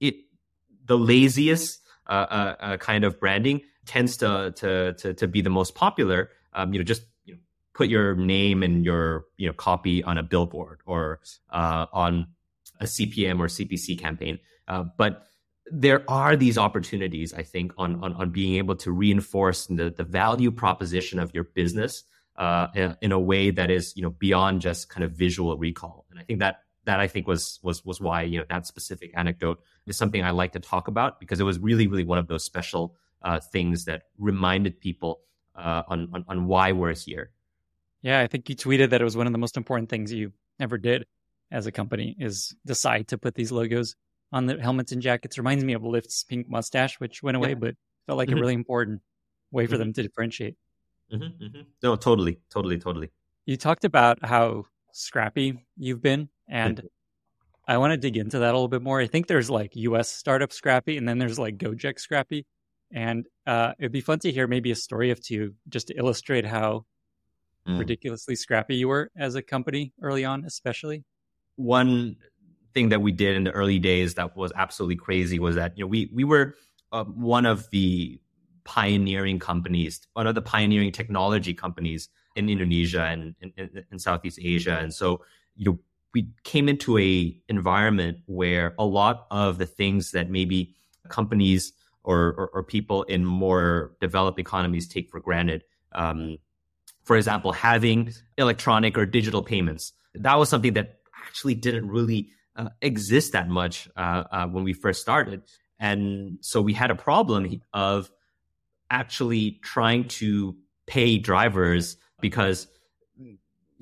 it 0.00 0.16
the 0.86 0.96
laziest 0.96 1.80
uh, 2.08 2.12
uh, 2.12 2.76
kind 2.78 3.04
of 3.04 3.20
branding 3.20 3.60
tends 3.84 4.16
to, 4.16 4.52
to 4.56 4.94
to 4.94 5.14
to 5.14 5.28
be 5.28 5.42
the 5.42 5.50
most 5.50 5.74
popular. 5.74 6.30
Um, 6.54 6.72
you 6.72 6.78
know, 6.78 6.84
just 6.84 7.02
you 7.26 7.34
know, 7.34 7.40
put 7.74 7.88
your 7.88 8.14
name 8.16 8.62
and 8.62 8.84
your 8.84 9.26
you 9.36 9.46
know 9.46 9.52
copy 9.52 10.02
on 10.02 10.16
a 10.16 10.22
billboard 10.22 10.80
or 10.86 11.20
on 11.50 12.28
a 12.80 12.84
CPM 12.84 13.38
or 13.38 13.46
CPC 13.46 13.98
campaign, 13.98 14.38
but 14.96 15.26
there 15.74 16.04
are 16.06 16.36
these 16.36 16.58
opportunities, 16.58 17.32
I 17.32 17.42
think, 17.42 17.72
on, 17.78 18.04
on, 18.04 18.12
on 18.12 18.28
being 18.30 18.56
able 18.56 18.76
to 18.76 18.92
reinforce 18.92 19.66
the, 19.66 19.88
the 19.88 20.04
value 20.04 20.50
proposition 20.50 21.18
of 21.18 21.32
your 21.34 21.44
business 21.44 22.04
uh, 22.36 22.94
in, 23.00 23.10
a 23.10 23.18
way 23.18 23.50
that 23.50 23.70
is, 23.70 23.96
you 23.96 24.02
know, 24.02 24.10
beyond 24.10 24.60
just 24.60 24.90
kind 24.90 25.02
of 25.02 25.12
visual 25.12 25.56
recall. 25.56 26.04
And 26.10 26.20
I 26.20 26.24
think 26.24 26.40
that 26.40 26.60
that 26.84 26.98
I 26.98 27.06
think 27.06 27.28
was 27.28 27.60
was 27.62 27.84
was 27.84 28.00
why 28.00 28.22
you 28.22 28.40
know 28.40 28.44
that 28.50 28.66
specific 28.66 29.12
anecdote 29.14 29.60
is 29.86 29.96
something 29.96 30.24
I 30.24 30.30
like 30.30 30.52
to 30.52 30.60
talk 30.60 30.88
about 30.88 31.20
because 31.20 31.38
it 31.38 31.44
was 31.44 31.60
really 31.60 31.86
really 31.86 32.02
one 32.02 32.18
of 32.18 32.26
those 32.26 32.44
special 32.44 32.96
uh, 33.22 33.38
things 33.38 33.84
that 33.84 34.02
reminded 34.18 34.80
people 34.80 35.20
uh, 35.54 35.84
on, 35.86 36.08
on 36.12 36.24
on 36.26 36.46
why 36.46 36.72
we're 36.72 36.94
here. 36.94 37.30
Yeah, 38.02 38.20
I 38.20 38.26
think 38.26 38.48
you 38.48 38.56
tweeted 38.56 38.90
that 38.90 39.00
it 39.00 39.04
was 39.04 39.16
one 39.16 39.28
of 39.28 39.32
the 39.32 39.38
most 39.38 39.56
important 39.56 39.90
things 39.90 40.12
you 40.12 40.32
ever 40.58 40.76
did 40.76 41.06
as 41.52 41.66
a 41.66 41.72
company 41.72 42.16
is 42.18 42.52
decide 42.66 43.08
to 43.08 43.18
put 43.18 43.36
these 43.36 43.52
logos 43.52 43.94
on 44.32 44.46
the 44.46 44.60
helmets 44.60 44.92
and 44.92 45.02
jackets 45.02 45.38
reminds 45.38 45.64
me 45.64 45.74
of 45.74 45.82
Lyft's 45.82 46.24
pink 46.24 46.48
mustache, 46.48 46.98
which 46.98 47.22
went 47.22 47.36
away, 47.36 47.50
yeah. 47.50 47.54
but 47.56 47.74
felt 48.06 48.18
like 48.18 48.28
mm-hmm. 48.28 48.38
a 48.38 48.40
really 48.40 48.54
important 48.54 49.02
way 49.50 49.66
for 49.66 49.74
mm-hmm. 49.74 49.80
them 49.80 49.92
to 49.92 50.02
differentiate. 50.02 50.56
Mm-hmm, 51.12 51.44
mm-hmm, 51.44 51.60
no, 51.82 51.96
totally, 51.96 52.40
totally, 52.50 52.78
totally. 52.78 53.10
You 53.44 53.56
talked 53.56 53.84
about 53.84 54.24
how 54.24 54.64
scrappy 54.92 55.66
you've 55.76 56.00
been, 56.00 56.28
and 56.48 56.78
mm-hmm. 56.78 56.86
I 57.68 57.78
want 57.78 57.92
to 57.92 57.96
dig 57.98 58.16
into 58.16 58.38
that 58.38 58.50
a 58.50 58.56
little 58.56 58.68
bit 58.68 58.82
more. 58.82 59.00
I 59.00 59.06
think 59.06 59.26
there's 59.26 59.50
like 59.50 59.76
U.S. 59.76 60.08
startup 60.08 60.52
scrappy, 60.52 60.96
and 60.96 61.06
then 61.06 61.18
there's 61.18 61.38
like 61.38 61.58
Gojek 61.58 62.00
scrappy, 62.00 62.46
and 62.90 63.26
uh, 63.46 63.72
it'd 63.78 63.92
be 63.92 64.00
fun 64.00 64.20
to 64.20 64.32
hear 64.32 64.46
maybe 64.46 64.70
a 64.70 64.76
story 64.76 65.10
of 65.10 65.20
two 65.20 65.54
just 65.68 65.88
to 65.88 65.94
illustrate 65.94 66.46
how 66.46 66.86
mm. 67.68 67.78
ridiculously 67.78 68.36
scrappy 68.36 68.76
you 68.76 68.88
were 68.88 69.10
as 69.16 69.34
a 69.34 69.42
company 69.42 69.92
early 70.00 70.24
on, 70.24 70.44
especially. 70.44 71.04
One 71.56 72.16
thing 72.74 72.88
that 72.90 73.00
we 73.00 73.12
did 73.12 73.36
in 73.36 73.44
the 73.44 73.50
early 73.52 73.78
days 73.78 74.14
that 74.14 74.36
was 74.36 74.52
absolutely 74.56 74.96
crazy 74.96 75.38
was 75.38 75.56
that 75.56 75.76
you 75.76 75.84
know 75.84 75.88
we 75.88 76.10
we 76.12 76.24
were 76.24 76.54
uh, 76.92 77.04
one 77.04 77.46
of 77.46 77.68
the 77.70 78.20
pioneering 78.64 79.38
companies, 79.38 80.00
one 80.12 80.26
of 80.26 80.34
the 80.34 80.42
pioneering 80.42 80.92
technology 80.92 81.54
companies 81.54 82.08
in 82.36 82.48
Indonesia 82.48 83.04
and 83.04 83.34
in, 83.90 83.98
Southeast 83.98 84.38
Asia, 84.40 84.78
and 84.78 84.92
so 84.92 85.22
you 85.56 85.64
know 85.70 85.78
we 86.14 86.28
came 86.44 86.68
into 86.68 86.98
a 86.98 87.36
environment 87.48 88.18
where 88.26 88.74
a 88.78 88.84
lot 88.84 89.26
of 89.30 89.58
the 89.58 89.66
things 89.66 90.10
that 90.12 90.30
maybe 90.30 90.74
companies 91.08 91.72
or, 92.04 92.34
or, 92.36 92.50
or 92.52 92.62
people 92.62 93.04
in 93.04 93.24
more 93.24 93.92
developed 94.00 94.38
economies 94.38 94.88
take 94.88 95.10
for 95.10 95.20
granted. 95.20 95.64
Um, 95.92 96.38
for 97.04 97.16
example, 97.16 97.52
having 97.52 98.12
electronic 98.38 98.96
or 98.96 99.06
digital 99.06 99.42
payments. 99.42 99.92
That 100.14 100.38
was 100.38 100.48
something 100.48 100.74
that 100.74 100.98
actually 101.26 101.54
didn't 101.54 101.88
really 101.88 102.30
uh, 102.56 102.68
exist 102.80 103.32
that 103.32 103.48
much 103.48 103.88
uh, 103.96 104.24
uh, 104.30 104.46
when 104.46 104.64
we 104.64 104.72
first 104.72 105.00
started. 105.00 105.42
And 105.78 106.38
so 106.40 106.60
we 106.60 106.72
had 106.72 106.90
a 106.90 106.94
problem 106.94 107.60
of 107.72 108.10
actually 108.90 109.58
trying 109.62 110.06
to 110.06 110.56
pay 110.86 111.18
drivers 111.18 111.96
because 112.20 112.68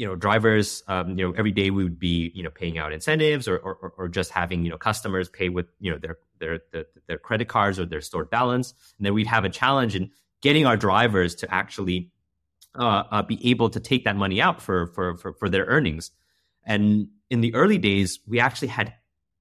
you 0.00 0.06
know 0.06 0.14
drivers 0.16 0.82
um, 0.88 1.18
you 1.18 1.26
know 1.26 1.34
every 1.36 1.50
day 1.50 1.70
we 1.70 1.84
would 1.84 1.98
be 1.98 2.32
you 2.34 2.42
know 2.42 2.50
paying 2.50 2.78
out 2.78 2.90
incentives 2.90 3.46
or, 3.46 3.58
or, 3.58 3.92
or 3.98 4.08
just 4.08 4.30
having 4.30 4.64
you 4.64 4.70
know 4.70 4.78
customers 4.78 5.28
pay 5.28 5.50
with 5.50 5.66
you 5.78 5.90
know 5.90 5.98
their, 5.98 6.16
their 6.38 6.60
their 6.72 6.84
their 7.06 7.18
credit 7.18 7.48
cards 7.48 7.78
or 7.78 7.84
their 7.84 8.00
stored 8.00 8.30
balance 8.30 8.72
and 8.96 9.04
then 9.04 9.12
we'd 9.12 9.26
have 9.26 9.44
a 9.44 9.50
challenge 9.50 9.94
in 9.94 10.10
getting 10.40 10.64
our 10.64 10.76
drivers 10.76 11.34
to 11.34 11.52
actually 11.52 12.10
uh, 12.78 13.02
uh, 13.10 13.22
be 13.22 13.38
able 13.50 13.68
to 13.68 13.78
take 13.78 14.04
that 14.04 14.16
money 14.16 14.40
out 14.40 14.62
for 14.62 14.86
for 14.86 15.16
for, 15.18 15.34
for 15.34 15.50
their 15.50 15.66
earnings 15.66 16.12
and 16.64 17.08
in 17.30 17.40
the 17.40 17.54
early 17.54 17.78
days, 17.78 18.20
we 18.26 18.40
actually 18.40 18.68
had 18.68 18.94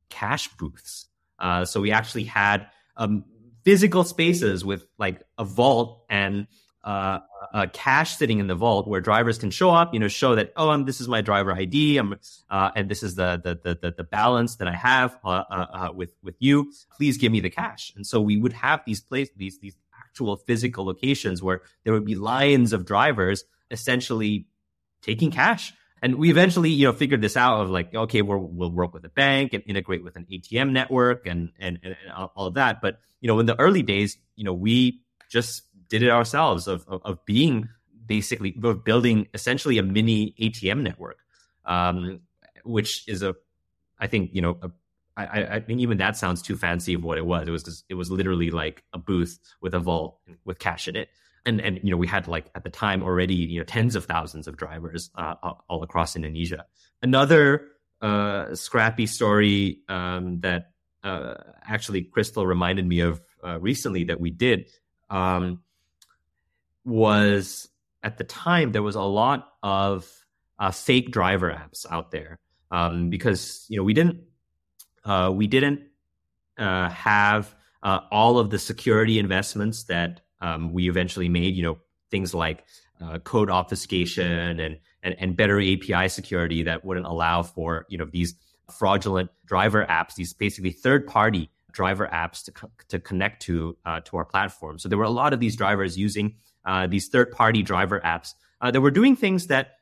cash 0.09 0.47
booths. 0.57 1.07
Uh, 1.39 1.65
so 1.65 1.81
we 1.81 1.91
actually 1.91 2.25
had 2.25 2.67
um, 2.95 3.25
physical 3.63 4.03
spaces 4.03 4.63
with 4.63 4.85
like 4.97 5.23
a 5.37 5.43
vault 5.43 6.05
and 6.09 6.47
uh, 6.83 7.19
a 7.53 7.67
cash 7.67 8.17
sitting 8.17 8.39
in 8.39 8.47
the 8.47 8.55
vault 8.55 8.87
where 8.87 9.01
drivers 9.01 9.37
can 9.37 9.51
show 9.51 9.69
up, 9.69 9.93
you 9.93 9.99
know, 9.99 10.07
show 10.07 10.35
that 10.35 10.53
oh, 10.55 10.69
I'm, 10.69 10.85
this 10.85 11.01
is 11.01 11.07
my 11.07 11.21
driver 11.21 11.51
ID, 11.51 11.97
I'm, 11.97 12.15
uh, 12.49 12.71
and 12.75 12.89
this 12.89 13.03
is 13.03 13.15
the, 13.15 13.41
the 13.43 13.77
the 13.81 13.91
the 13.91 14.03
balance 14.03 14.57
that 14.57 14.67
I 14.67 14.75
have 14.75 15.17
uh, 15.23 15.43
uh, 15.49 15.65
uh, 15.73 15.89
with 15.93 16.13
with 16.23 16.35
you. 16.39 16.71
Please 16.95 17.17
give 17.17 17.31
me 17.31 17.39
the 17.41 17.49
cash. 17.49 17.91
And 17.95 18.05
so 18.05 18.21
we 18.21 18.37
would 18.37 18.53
have 18.53 18.81
these 18.85 19.01
places, 19.01 19.33
these 19.35 19.59
these 19.59 19.75
actual 19.99 20.37
physical 20.37 20.85
locations 20.85 21.43
where 21.43 21.61
there 21.83 21.93
would 21.93 22.05
be 22.05 22.15
lines 22.15 22.71
of 22.73 22.85
drivers 22.85 23.43
essentially 23.71 24.47
taking 25.01 25.31
cash 25.31 25.73
and 26.01 26.15
we 26.15 26.29
eventually, 26.29 26.69
you 26.69 26.87
know, 26.87 26.93
figured 26.93 27.21
this 27.21 27.35
out 27.35 27.61
of 27.61 27.69
like, 27.69 27.93
okay, 27.93 28.21
we 28.21 28.35
will 28.35 28.71
work 28.71 28.93
with 28.93 29.03
a 29.05 29.09
bank 29.09 29.53
and 29.53 29.63
integrate 29.67 30.03
with 30.03 30.15
an 30.15 30.25
ATM 30.31 30.71
network 30.71 31.25
and, 31.27 31.51
and, 31.59 31.79
and 31.83 31.95
all 32.35 32.47
of 32.47 32.53
that. 32.55 32.81
But, 32.81 32.99
you 33.21 33.27
know, 33.27 33.39
in 33.39 33.45
the 33.45 33.59
early 33.59 33.81
days, 33.81 34.17
you 34.35 34.43
know, 34.43 34.53
we 34.53 35.01
just 35.29 35.63
did 35.89 36.03
it 36.03 36.09
ourselves 36.09 36.67
of, 36.67 36.85
of, 36.87 37.01
of 37.03 37.25
being 37.25 37.69
basically 38.05 38.55
of 38.63 38.83
building 38.83 39.27
essentially 39.33 39.77
a 39.77 39.83
mini 39.83 40.33
ATM 40.39 40.81
network, 40.81 41.19
um, 41.65 42.21
which 42.63 43.07
is 43.07 43.21
a, 43.21 43.35
I 43.99 44.07
think, 44.07 44.31
you 44.33 44.41
know, 44.41 44.57
a, 44.61 44.71
I, 45.17 45.55
I 45.55 45.59
think 45.59 45.81
even 45.81 45.97
that 45.97 46.15
sounds 46.15 46.41
too 46.41 46.55
fancy 46.55 46.93
of 46.93 47.03
what 47.03 47.17
it 47.17 47.25
was. 47.25 47.45
It 47.45 47.51
was 47.51 47.63
just, 47.63 47.83
it 47.89 47.95
was 47.95 48.09
literally 48.09 48.51
like 48.51 48.83
a 48.93 48.97
booth 48.97 49.37
with 49.59 49.73
a 49.73 49.79
vault 49.79 50.17
with 50.45 50.59
cash 50.59 50.87
in 50.87 50.95
it 50.95 51.09
and 51.49 51.59
and 51.59 51.79
you 51.83 51.91
know 51.91 51.97
we 51.97 52.07
had 52.07 52.27
like 52.27 52.49
at 52.55 52.63
the 52.63 52.69
time 52.69 53.03
already 53.03 53.35
you 53.35 53.59
know 53.59 53.65
tens 53.65 53.95
of 53.95 54.05
thousands 54.05 54.47
of 54.47 54.55
drivers 54.55 55.09
uh, 55.15 55.33
all 55.67 55.83
across 55.83 56.15
Indonesia. 56.15 56.65
Another 57.01 57.67
uh, 58.01 58.55
scrappy 58.55 59.05
story 59.05 59.79
um, 59.89 60.39
that 60.39 60.71
uh, 61.03 61.33
actually 61.67 62.03
Crystal 62.03 62.47
reminded 62.47 62.87
me 62.87 63.01
of 63.01 63.19
uh, 63.43 63.59
recently 63.59 64.05
that 64.05 64.19
we 64.19 64.29
did 64.29 64.69
um, 65.09 65.61
was 66.85 67.67
at 68.03 68.17
the 68.17 68.23
time 68.23 68.71
there 68.71 68.83
was 68.83 68.95
a 68.95 69.01
lot 69.01 69.49
of 69.63 70.07
uh, 70.59 70.71
fake 70.71 71.11
driver 71.11 71.51
apps 71.51 71.85
out 71.89 72.11
there 72.11 72.39
um, 72.71 73.09
because 73.09 73.65
you 73.69 73.77
know 73.77 73.83
we 73.83 73.93
didn't 73.93 74.21
uh, 75.03 75.31
we 75.33 75.47
didn't 75.47 75.81
have 76.57 77.55
all 78.11 78.37
of 78.37 78.49
the 78.49 78.59
security 78.59 79.17
investments 79.17 79.85
that 79.85 80.21
um, 80.41 80.73
we 80.73 80.89
eventually 80.89 81.29
made, 81.29 81.55
you 81.55 81.63
know, 81.63 81.77
things 82.11 82.33
like 82.33 82.65
uh, 83.01 83.19
code 83.19 83.49
obfuscation 83.49 84.59
and, 84.59 84.77
and 85.03 85.15
and 85.19 85.37
better 85.37 85.59
API 85.59 86.09
security 86.09 86.63
that 86.63 86.83
wouldn't 86.83 87.05
allow 87.05 87.43
for 87.43 87.85
you 87.89 87.97
know 87.97 88.05
these 88.05 88.35
fraudulent 88.71 89.29
driver 89.45 89.85
apps, 89.89 90.15
these 90.15 90.33
basically 90.33 90.71
third 90.71 91.07
party 91.07 91.49
driver 91.71 92.09
apps 92.11 92.43
to 92.45 92.51
co- 92.51 92.71
to 92.87 92.99
connect 92.99 93.41
to 93.43 93.77
uh, 93.85 93.99
to 94.01 94.17
our 94.17 94.25
platform. 94.25 94.79
So 94.79 94.89
there 94.89 94.97
were 94.97 95.05
a 95.05 95.09
lot 95.09 95.33
of 95.33 95.39
these 95.39 95.55
drivers 95.55 95.97
using 95.97 96.35
uh, 96.65 96.87
these 96.87 97.07
third 97.07 97.31
party 97.31 97.63
driver 97.63 97.99
apps 98.03 98.33
uh, 98.61 98.71
that 98.71 98.81
were 98.81 98.91
doing 98.91 99.15
things 99.15 99.47
that 99.47 99.75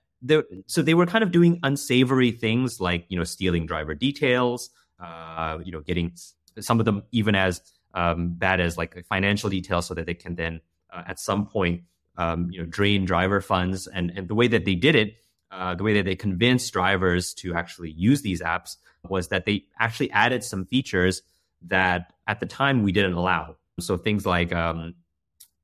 so 0.65 0.81
they 0.81 0.95
were 0.95 1.05
kind 1.05 1.23
of 1.23 1.31
doing 1.31 1.59
unsavory 1.63 2.31
things 2.31 2.79
like 2.81 3.05
you 3.09 3.17
know 3.17 3.23
stealing 3.23 3.65
driver 3.65 3.93
details, 3.93 4.69
uh, 4.99 5.59
you 5.63 5.71
know 5.71 5.81
getting 5.81 6.13
some 6.59 6.79
of 6.79 6.85
them 6.85 7.03
even 7.11 7.35
as 7.35 7.61
um, 7.97 8.37
as 8.41 8.77
like 8.77 9.05
financial 9.07 9.49
details, 9.49 9.87
so 9.87 9.93
that 9.93 10.05
they 10.05 10.13
can 10.13 10.35
then 10.35 10.61
uh, 10.93 11.03
at 11.07 11.19
some 11.19 11.47
point 11.47 11.81
um, 12.17 12.49
you 12.51 12.59
know 12.59 12.65
drain 12.65 13.05
driver 13.05 13.41
funds. 13.41 13.87
And 13.87 14.11
and 14.15 14.27
the 14.27 14.35
way 14.35 14.47
that 14.47 14.65
they 14.65 14.75
did 14.75 14.95
it, 14.95 15.15
uh, 15.51 15.75
the 15.75 15.83
way 15.83 15.93
that 15.95 16.05
they 16.05 16.15
convinced 16.15 16.71
drivers 16.73 17.33
to 17.35 17.55
actually 17.55 17.91
use 17.91 18.21
these 18.21 18.41
apps 18.41 18.77
was 19.09 19.29
that 19.29 19.45
they 19.45 19.65
actually 19.79 20.11
added 20.11 20.43
some 20.43 20.65
features 20.65 21.21
that 21.63 22.13
at 22.27 22.39
the 22.39 22.45
time 22.45 22.83
we 22.83 22.91
didn't 22.91 23.13
allow. 23.13 23.55
So 23.79 23.97
things 23.97 24.25
like 24.25 24.53
um, 24.53 24.95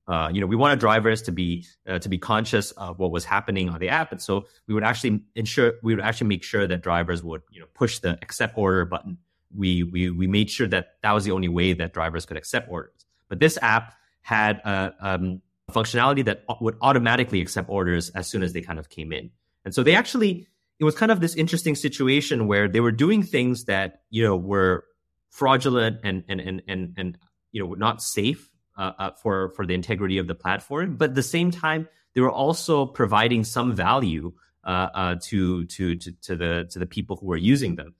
uh, 0.07 0.29
you 0.33 0.41
know, 0.41 0.47
we 0.47 0.55
wanted 0.55 0.79
drivers 0.79 1.21
to 1.21 1.31
be 1.31 1.65
uh, 1.87 1.99
to 1.99 2.09
be 2.09 2.17
conscious 2.17 2.71
of 2.71 2.99
what 2.99 3.11
was 3.11 3.23
happening 3.23 3.69
on 3.69 3.79
the 3.79 3.89
app, 3.89 4.11
and 4.11 4.21
so 4.21 4.45
we 4.67 4.73
would 4.73 4.83
actually 4.83 5.21
ensure 5.35 5.73
we 5.81 5.95
would 5.95 6.03
actually 6.03 6.27
make 6.27 6.43
sure 6.43 6.67
that 6.67 6.81
drivers 6.81 7.23
would 7.23 7.41
you 7.51 7.61
know 7.61 7.67
push 7.73 7.99
the 7.99 8.17
accept 8.21 8.57
order 8.57 8.83
button. 8.85 9.17
We 9.55 9.83
we 9.83 10.09
we 10.09 10.27
made 10.27 10.49
sure 10.49 10.67
that 10.67 10.95
that 11.01 11.11
was 11.11 11.25
the 11.25 11.31
only 11.31 11.49
way 11.49 11.73
that 11.73 11.93
drivers 11.93 12.25
could 12.25 12.37
accept 12.37 12.69
orders. 12.69 13.05
But 13.29 13.39
this 13.39 13.57
app 13.61 13.93
had 14.21 14.57
a 14.65 14.93
um, 15.01 15.41
functionality 15.71 16.25
that 16.25 16.43
would 16.61 16.77
automatically 16.81 17.41
accept 17.41 17.69
orders 17.69 18.09
as 18.11 18.29
soon 18.29 18.43
as 18.43 18.53
they 18.53 18.61
kind 18.61 18.79
of 18.79 18.89
came 18.89 19.11
in, 19.11 19.31
and 19.65 19.73
so 19.73 19.83
they 19.83 19.95
actually 19.95 20.47
it 20.79 20.83
was 20.83 20.95
kind 20.95 21.11
of 21.11 21.19
this 21.19 21.35
interesting 21.35 21.75
situation 21.75 22.47
where 22.47 22.67
they 22.67 22.79
were 22.79 22.91
doing 22.91 23.23
things 23.23 23.65
that 23.65 24.01
you 24.09 24.23
know 24.23 24.35
were 24.35 24.85
fraudulent 25.29 25.99
and 26.03 26.23
and 26.27 26.39
and 26.41 26.61
and, 26.67 26.93
and 26.97 27.17
you 27.51 27.63
know 27.63 27.73
not 27.73 28.01
safe 28.01 28.49
uh, 28.77 28.91
uh, 28.97 29.11
for 29.11 29.49
for 29.49 29.65
the 29.65 29.73
integrity 29.73 30.17
of 30.17 30.27
the 30.27 30.35
platform, 30.35 30.95
but 30.95 31.11
at 31.11 31.15
the 31.15 31.23
same 31.23 31.51
time, 31.51 31.87
they 32.13 32.21
were 32.21 32.31
also 32.31 32.85
providing 32.85 33.43
some 33.43 33.73
value 33.73 34.33
uh, 34.63 34.89
uh, 34.93 35.15
to, 35.21 35.65
to 35.65 35.95
to 35.95 36.11
to 36.21 36.35
the 36.35 36.67
to 36.71 36.79
the 36.79 36.85
people 36.85 37.17
who 37.17 37.27
were 37.27 37.37
using 37.37 37.75
them. 37.75 37.95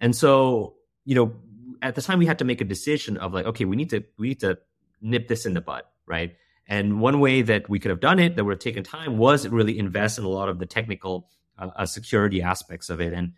And 0.00 0.14
so, 0.14 0.74
you 1.04 1.14
know, 1.14 1.34
at 1.82 1.94
the 1.94 2.02
time, 2.02 2.18
we 2.18 2.26
had 2.26 2.38
to 2.38 2.44
make 2.44 2.60
a 2.60 2.64
decision 2.64 3.16
of 3.18 3.32
like, 3.32 3.46
okay, 3.46 3.64
we 3.64 3.76
need 3.76 3.90
to 3.90 4.04
we 4.18 4.28
need 4.28 4.40
to 4.40 4.58
nip 5.00 5.28
this 5.28 5.46
in 5.46 5.54
the 5.54 5.60
bud, 5.60 5.82
right? 6.06 6.34
And 6.66 7.00
one 7.00 7.20
way 7.20 7.42
that 7.42 7.68
we 7.68 7.78
could 7.78 7.90
have 7.90 8.00
done 8.00 8.18
it 8.18 8.36
that 8.36 8.44
would 8.44 8.52
have 8.52 8.58
taken 8.58 8.82
time 8.82 9.18
was 9.18 9.46
really 9.46 9.78
invest 9.78 10.18
in 10.18 10.24
a 10.24 10.28
lot 10.28 10.48
of 10.48 10.58
the 10.58 10.66
technical 10.66 11.28
uh, 11.58 11.68
uh, 11.76 11.86
security 11.86 12.40
aspects 12.40 12.88
of 12.88 13.00
it. 13.00 13.12
And 13.12 13.34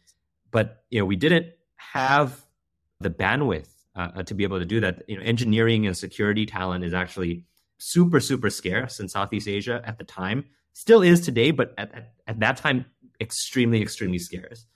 but 0.50 0.84
you 0.90 1.00
know, 1.00 1.04
we 1.04 1.16
didn't 1.16 1.46
have 1.76 2.44
the 3.00 3.10
bandwidth 3.10 3.68
uh, 3.96 4.10
uh, 4.16 4.22
to 4.22 4.34
be 4.34 4.44
able 4.44 4.58
to 4.58 4.64
do 4.64 4.80
that. 4.80 5.02
You 5.08 5.16
know, 5.16 5.22
engineering 5.24 5.86
and 5.86 5.96
security 5.96 6.46
talent 6.46 6.84
is 6.84 6.94
actually 6.94 7.44
super 7.78 8.20
super 8.20 8.48
scarce 8.48 9.00
in 9.00 9.08
Southeast 9.08 9.48
Asia 9.48 9.82
at 9.84 9.98
the 9.98 10.04
time. 10.04 10.44
Still 10.72 11.02
is 11.02 11.20
today, 11.22 11.50
but 11.50 11.74
at, 11.78 11.92
at, 11.94 12.12
at 12.26 12.40
that 12.40 12.58
time, 12.58 12.84
extremely 13.20 13.82
extremely 13.82 14.18
scarce. 14.18 14.66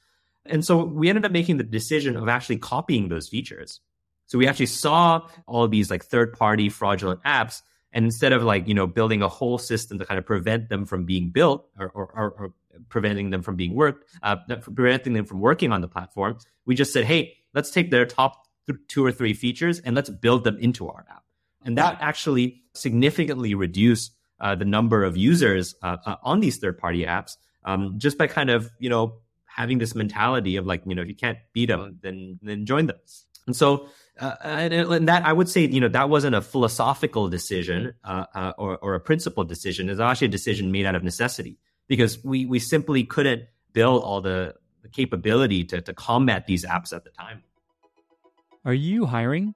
And 0.46 0.64
so 0.64 0.84
we 0.84 1.08
ended 1.08 1.24
up 1.24 1.32
making 1.32 1.58
the 1.58 1.64
decision 1.64 2.16
of 2.16 2.28
actually 2.28 2.56
copying 2.58 3.08
those 3.08 3.28
features. 3.28 3.80
So 4.26 4.38
we 4.38 4.46
actually 4.46 4.66
saw 4.66 5.28
all 5.46 5.64
of 5.64 5.70
these 5.70 5.90
like 5.90 6.04
third 6.04 6.32
party 6.32 6.68
fraudulent 6.68 7.22
apps. 7.24 7.62
And 7.92 8.04
instead 8.04 8.32
of 8.32 8.42
like, 8.44 8.68
you 8.68 8.74
know, 8.74 8.86
building 8.86 9.22
a 9.22 9.28
whole 9.28 9.58
system 9.58 9.98
to 9.98 10.06
kind 10.06 10.18
of 10.18 10.24
prevent 10.24 10.68
them 10.68 10.86
from 10.86 11.04
being 11.04 11.30
built 11.30 11.68
or, 11.78 11.88
or, 11.88 12.12
or, 12.14 12.30
or 12.38 12.54
preventing 12.88 13.30
them 13.30 13.42
from 13.42 13.56
being 13.56 13.74
worked, 13.74 14.04
uh, 14.22 14.36
preventing 14.74 15.12
them 15.12 15.24
from 15.24 15.40
working 15.40 15.72
on 15.72 15.80
the 15.80 15.88
platform, 15.88 16.38
we 16.64 16.74
just 16.74 16.92
said, 16.92 17.04
hey, 17.04 17.34
let's 17.52 17.70
take 17.70 17.90
their 17.90 18.06
top 18.06 18.46
two 18.86 19.04
or 19.04 19.10
three 19.10 19.34
features 19.34 19.80
and 19.80 19.96
let's 19.96 20.08
build 20.08 20.44
them 20.44 20.56
into 20.58 20.88
our 20.88 21.04
app. 21.10 21.24
And 21.64 21.76
that 21.78 21.98
actually 22.00 22.62
significantly 22.74 23.54
reduced 23.54 24.12
uh, 24.40 24.54
the 24.54 24.64
number 24.64 25.04
of 25.04 25.16
users 25.16 25.74
uh, 25.82 25.96
uh, 26.06 26.16
on 26.22 26.40
these 26.40 26.58
third 26.58 26.78
party 26.78 27.04
apps 27.04 27.36
um, 27.64 27.94
just 27.98 28.16
by 28.16 28.26
kind 28.26 28.50
of, 28.50 28.70
you 28.78 28.88
know, 28.88 29.16
having 29.60 29.78
this 29.78 29.94
mentality 29.94 30.56
of 30.56 30.66
like, 30.66 30.82
you 30.86 30.94
know, 30.94 31.02
if 31.02 31.08
you 31.08 31.14
can't 31.14 31.38
beat 31.52 31.66
them, 31.66 31.98
then, 32.00 32.38
then 32.42 32.64
join 32.64 32.86
them. 32.86 32.96
And 33.46 33.54
so, 33.54 33.88
uh, 34.18 34.36
and, 34.42 34.72
and, 34.72 35.08
that 35.08 35.24
I 35.24 35.32
would 35.32 35.48
say, 35.48 35.66
you 35.66 35.80
know, 35.80 35.88
that 35.88 36.08
wasn't 36.08 36.34
a 36.34 36.40
philosophical 36.40 37.28
decision 37.28 37.94
uh, 38.04 38.24
uh, 38.34 38.52
or, 38.56 38.78
or 38.78 38.94
a 38.94 39.00
principled 39.00 39.48
decision. 39.48 39.90
It's 39.90 40.00
actually 40.00 40.28
a 40.28 40.30
decision 40.30 40.72
made 40.72 40.86
out 40.86 40.94
of 40.94 41.02
necessity 41.02 41.58
because 41.88 42.22
we, 42.24 42.46
we 42.46 42.58
simply 42.58 43.04
couldn't 43.04 43.42
build 43.72 44.02
all 44.02 44.20
the, 44.22 44.54
the 44.82 44.88
capability 44.88 45.64
to, 45.64 45.80
to 45.82 45.92
combat 45.92 46.46
these 46.46 46.64
apps 46.64 46.94
at 46.94 47.04
the 47.04 47.10
time. 47.10 47.42
Are 48.64 48.74
you 48.74 49.06
hiring? 49.06 49.54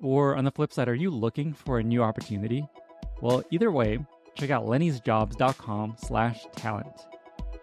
Or 0.00 0.36
on 0.36 0.44
the 0.44 0.50
flip 0.50 0.72
side, 0.72 0.88
are 0.88 0.94
you 0.94 1.10
looking 1.10 1.54
for 1.54 1.78
a 1.78 1.82
new 1.82 2.02
opportunity? 2.02 2.66
Well, 3.20 3.42
either 3.50 3.70
way, 3.70 3.98
check 4.36 4.50
out 4.50 4.66
lennysjobs.com 4.66 5.96
slash 5.98 6.44
talent. 6.54 6.94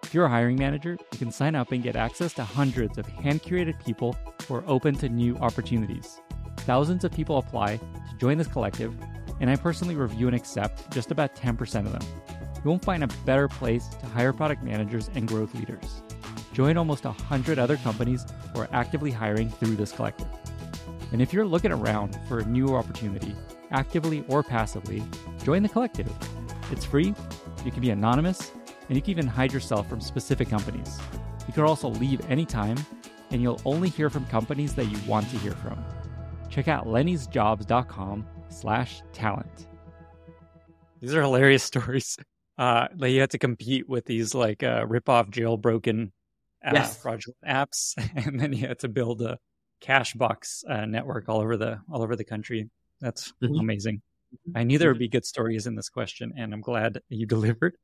If 0.04 0.14
you're 0.14 0.26
a 0.26 0.30
hiring 0.30 0.58
manager, 0.58 0.98
you 1.12 1.18
can 1.18 1.32
sign 1.32 1.56
up 1.56 1.72
and 1.72 1.84
get 1.84 1.96
access 1.96 2.34
to 2.34 2.44
hundreds 2.44 2.98
of 2.98 3.06
hand-curated 3.06 3.84
people 3.84 4.16
who 4.48 4.56
are 4.56 4.64
open 4.68 4.96
to 4.96 5.10
new 5.10 5.36
opportunities. 5.38 6.22
Thousands 6.58 7.04
of 7.04 7.12
people 7.12 7.38
apply 7.38 7.78
to 7.78 8.18
join 8.20 8.38
this 8.38 8.48
collective, 8.48 8.96
and 9.40 9.50
I 9.50 9.56
personally 9.56 9.96
review 9.96 10.28
and 10.28 10.36
accept 10.36 10.92
just 10.92 11.12
about 11.12 11.36
10% 11.36 11.86
of 11.86 11.92
them. 11.92 12.02
You 12.64 12.70
won't 12.70 12.86
find 12.86 13.04
a 13.04 13.10
better 13.26 13.48
place 13.48 13.88
to 13.88 14.06
hire 14.08 14.34
product 14.34 14.64
managers 14.64 15.10
and 15.16 15.28
growth 15.28 15.54
leaders. 15.56 16.02
Join 16.54 16.78
almost 16.78 17.06
100 17.06 17.60
other 17.60 17.78
companies 17.78 18.26
who 18.54 18.62
are 18.62 18.70
actively 18.72 19.12
hiring 19.12 19.50
through 19.50 19.76
this 19.76 19.92
collective. 19.92 20.28
And 21.12 21.22
if 21.22 21.34
you're 21.34 21.46
looking 21.46 21.72
around 21.72 22.18
for 22.28 22.40
a 22.40 22.46
new 22.46 22.76
opportunity, 22.76 23.36
actively 23.72 24.24
or 24.28 24.42
passively, 24.42 25.04
join 25.44 25.64
the 25.64 25.70
collective. 25.70 26.12
It's 26.72 26.86
free, 26.86 27.14
you 27.64 27.72
can 27.72 27.82
be 27.82 27.90
anonymous, 27.92 28.52
and 28.88 28.96
you 28.96 29.02
can 29.02 29.12
even 29.12 29.28
hide 29.28 29.54
yourself 29.54 29.90
from 29.90 30.02
specific 30.02 30.50
companies. 30.50 31.00
You 31.48 31.54
can 31.54 31.64
also 31.64 31.90
leave 31.90 32.22
anytime, 32.30 32.78
and 33.32 33.42
you'll 33.42 33.62
only 33.66 33.90
hear 33.90 34.10
from 34.10 34.26
companies 34.28 34.74
that 34.76 34.86
you 34.86 34.98
want 35.08 35.30
to 35.30 35.38
hear 35.38 35.54
from. 35.54 35.84
Check 36.50 36.68
out 36.68 36.88
lennysjobs.com 36.88 38.26
slash 38.50 39.02
talent. 39.14 39.68
These 41.02 41.14
are 41.14 41.22
hilarious 41.22 41.64
stories. 41.72 42.18
Uh, 42.58 42.88
like 42.98 43.12
you 43.12 43.20
had 43.20 43.32
to 43.32 43.38
compete 43.38 43.88
with 43.90 44.06
these 44.06 44.34
like 44.34 44.64
uh, 44.64 44.86
rip-off 44.88 45.30
jailbroken 45.30 46.12
uh, 46.66 46.72
yes. 46.74 47.02
fraudulent 47.02 47.38
apps, 47.46 47.94
and 48.26 48.40
then 48.40 48.54
you 48.54 48.68
had 48.68 48.80
to 48.80 48.88
build 48.88 49.22
a 49.22 49.38
Cashbox 49.82 50.64
uh, 50.70 50.86
network 50.86 51.30
all 51.30 51.42
over 51.42 51.58
the 51.58 51.80
all 51.92 52.02
over 52.02 52.16
the 52.16 52.24
country. 52.24 52.70
That's 53.02 53.34
mm-hmm. 53.44 53.60
amazing. 53.60 54.02
I 54.56 54.64
knew 54.64 54.78
there 54.78 54.90
would 54.90 55.00
be 55.00 55.08
good 55.08 55.26
stories 55.26 55.68
in 55.68 55.76
this 55.76 55.90
question, 55.90 56.34
and 56.38 56.54
I'm 56.54 56.62
glad 56.62 57.00
you 57.10 57.26
delivered. 57.36 57.76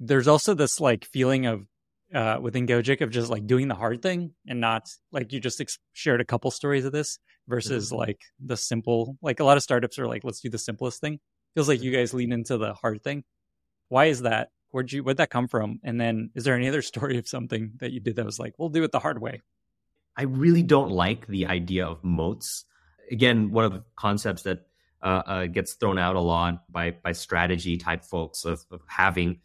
There's 0.00 0.28
also 0.28 0.54
this 0.54 0.80
like 0.80 1.04
feeling 1.04 1.46
of 1.46 1.66
uh, 2.14 2.38
within 2.40 2.66
Gojek 2.66 3.02
of 3.02 3.10
just 3.10 3.30
like 3.30 3.46
doing 3.46 3.68
the 3.68 3.74
hard 3.74 4.02
thing 4.02 4.32
and 4.48 4.60
not 4.60 4.88
like 5.12 5.32
you 5.32 5.40
just 5.40 5.60
ex- 5.60 5.78
shared 5.92 6.20
a 6.20 6.24
couple 6.24 6.50
stories 6.50 6.84
of 6.84 6.92
this 6.92 7.18
versus 7.46 7.88
mm-hmm. 7.88 7.98
like 7.98 8.20
the 8.44 8.56
simple. 8.56 9.16
Like 9.22 9.40
a 9.40 9.44
lot 9.44 9.56
of 9.56 9.62
startups 9.62 9.98
are 9.98 10.06
like, 10.06 10.24
let's 10.24 10.40
do 10.40 10.48
the 10.48 10.58
simplest 10.58 11.00
thing. 11.00 11.20
Feels 11.54 11.68
like 11.68 11.82
you 11.82 11.92
guys 11.92 12.14
lean 12.14 12.32
into 12.32 12.58
the 12.58 12.74
hard 12.74 13.02
thing. 13.02 13.24
Why 13.88 14.06
is 14.06 14.22
that? 14.22 14.48
Where'd 14.70 14.92
you 14.92 15.02
where'd 15.02 15.18
that 15.18 15.30
come 15.30 15.48
from? 15.48 15.80
And 15.82 16.00
then 16.00 16.30
is 16.34 16.44
there 16.44 16.54
any 16.54 16.68
other 16.68 16.82
story 16.92 17.18
of 17.18 17.28
something 17.28 17.72
that 17.80 17.92
you 17.92 18.00
did 18.00 18.16
that 18.16 18.24
was 18.24 18.38
like, 18.38 18.54
we'll 18.58 18.68
do 18.68 18.84
it 18.84 18.92
the 18.92 19.00
hard 19.00 19.20
way? 19.20 19.42
I 20.16 20.24
really 20.24 20.62
don't 20.62 20.90
like 20.90 21.26
the 21.26 21.46
idea 21.46 21.86
of 21.86 22.02
moats. 22.02 22.64
Again, 23.10 23.50
one 23.50 23.64
of 23.64 23.72
the 23.72 23.84
concepts 23.96 24.42
that 24.42 24.66
uh, 25.02 25.22
uh, 25.26 25.46
gets 25.46 25.74
thrown 25.74 25.98
out 25.98 26.16
a 26.16 26.20
lot 26.20 26.70
by 26.70 26.90
by 26.90 27.12
strategy 27.12 27.78
type 27.78 28.04
folks 28.04 28.44
of, 28.44 28.64
of, 28.70 28.82
having, 28.86 29.38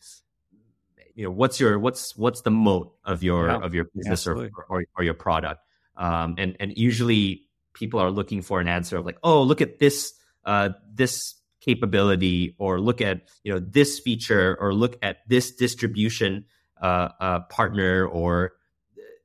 you 1.15 1.23
know, 1.23 1.31
what's 1.31 1.59
your 1.59 1.79
what's 1.79 2.15
what's 2.17 2.41
the 2.41 2.51
moat 2.51 2.93
of 3.05 3.23
your 3.23 3.47
yeah, 3.47 3.57
of 3.57 3.73
your 3.73 3.85
business 3.95 4.27
or, 4.27 4.49
or, 4.69 4.83
or 4.97 5.03
your 5.03 5.13
product, 5.13 5.61
um, 5.95 6.35
and 6.37 6.57
and 6.59 6.77
usually 6.77 7.43
people 7.73 7.99
are 7.99 8.11
looking 8.11 8.41
for 8.41 8.59
an 8.59 8.67
answer 8.67 8.97
of 8.97 9.05
like, 9.05 9.17
oh, 9.23 9.41
look 9.41 9.61
at 9.61 9.79
this 9.79 10.13
uh, 10.43 10.69
this 10.93 11.35
capability, 11.61 12.53
or 12.57 12.81
look 12.81 13.01
at 13.01 13.21
you 13.43 13.53
know 13.53 13.59
this 13.59 13.99
feature, 13.99 14.57
or 14.59 14.73
look 14.73 14.97
at 15.01 15.27
this 15.27 15.51
distribution 15.55 16.45
uh, 16.81 17.09
uh, 17.19 17.39
partner, 17.41 18.05
or 18.05 18.53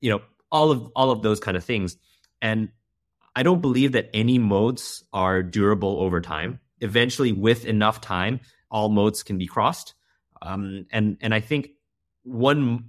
you 0.00 0.10
know 0.10 0.22
all 0.52 0.70
of 0.70 0.92
all 0.94 1.10
of 1.10 1.22
those 1.22 1.40
kind 1.40 1.56
of 1.56 1.64
things. 1.64 1.96
And 2.40 2.68
I 3.34 3.42
don't 3.42 3.60
believe 3.60 3.92
that 3.92 4.10
any 4.14 4.38
modes 4.38 5.02
are 5.12 5.42
durable 5.42 6.00
over 6.00 6.20
time. 6.20 6.60
Eventually, 6.80 7.32
with 7.32 7.64
enough 7.64 8.00
time, 8.00 8.40
all 8.70 8.88
modes 8.88 9.24
can 9.24 9.38
be 9.38 9.46
crossed. 9.46 9.94
Um, 10.40 10.86
and 10.92 11.18
and 11.20 11.34
I 11.34 11.40
think 11.40 11.70
one 12.22 12.84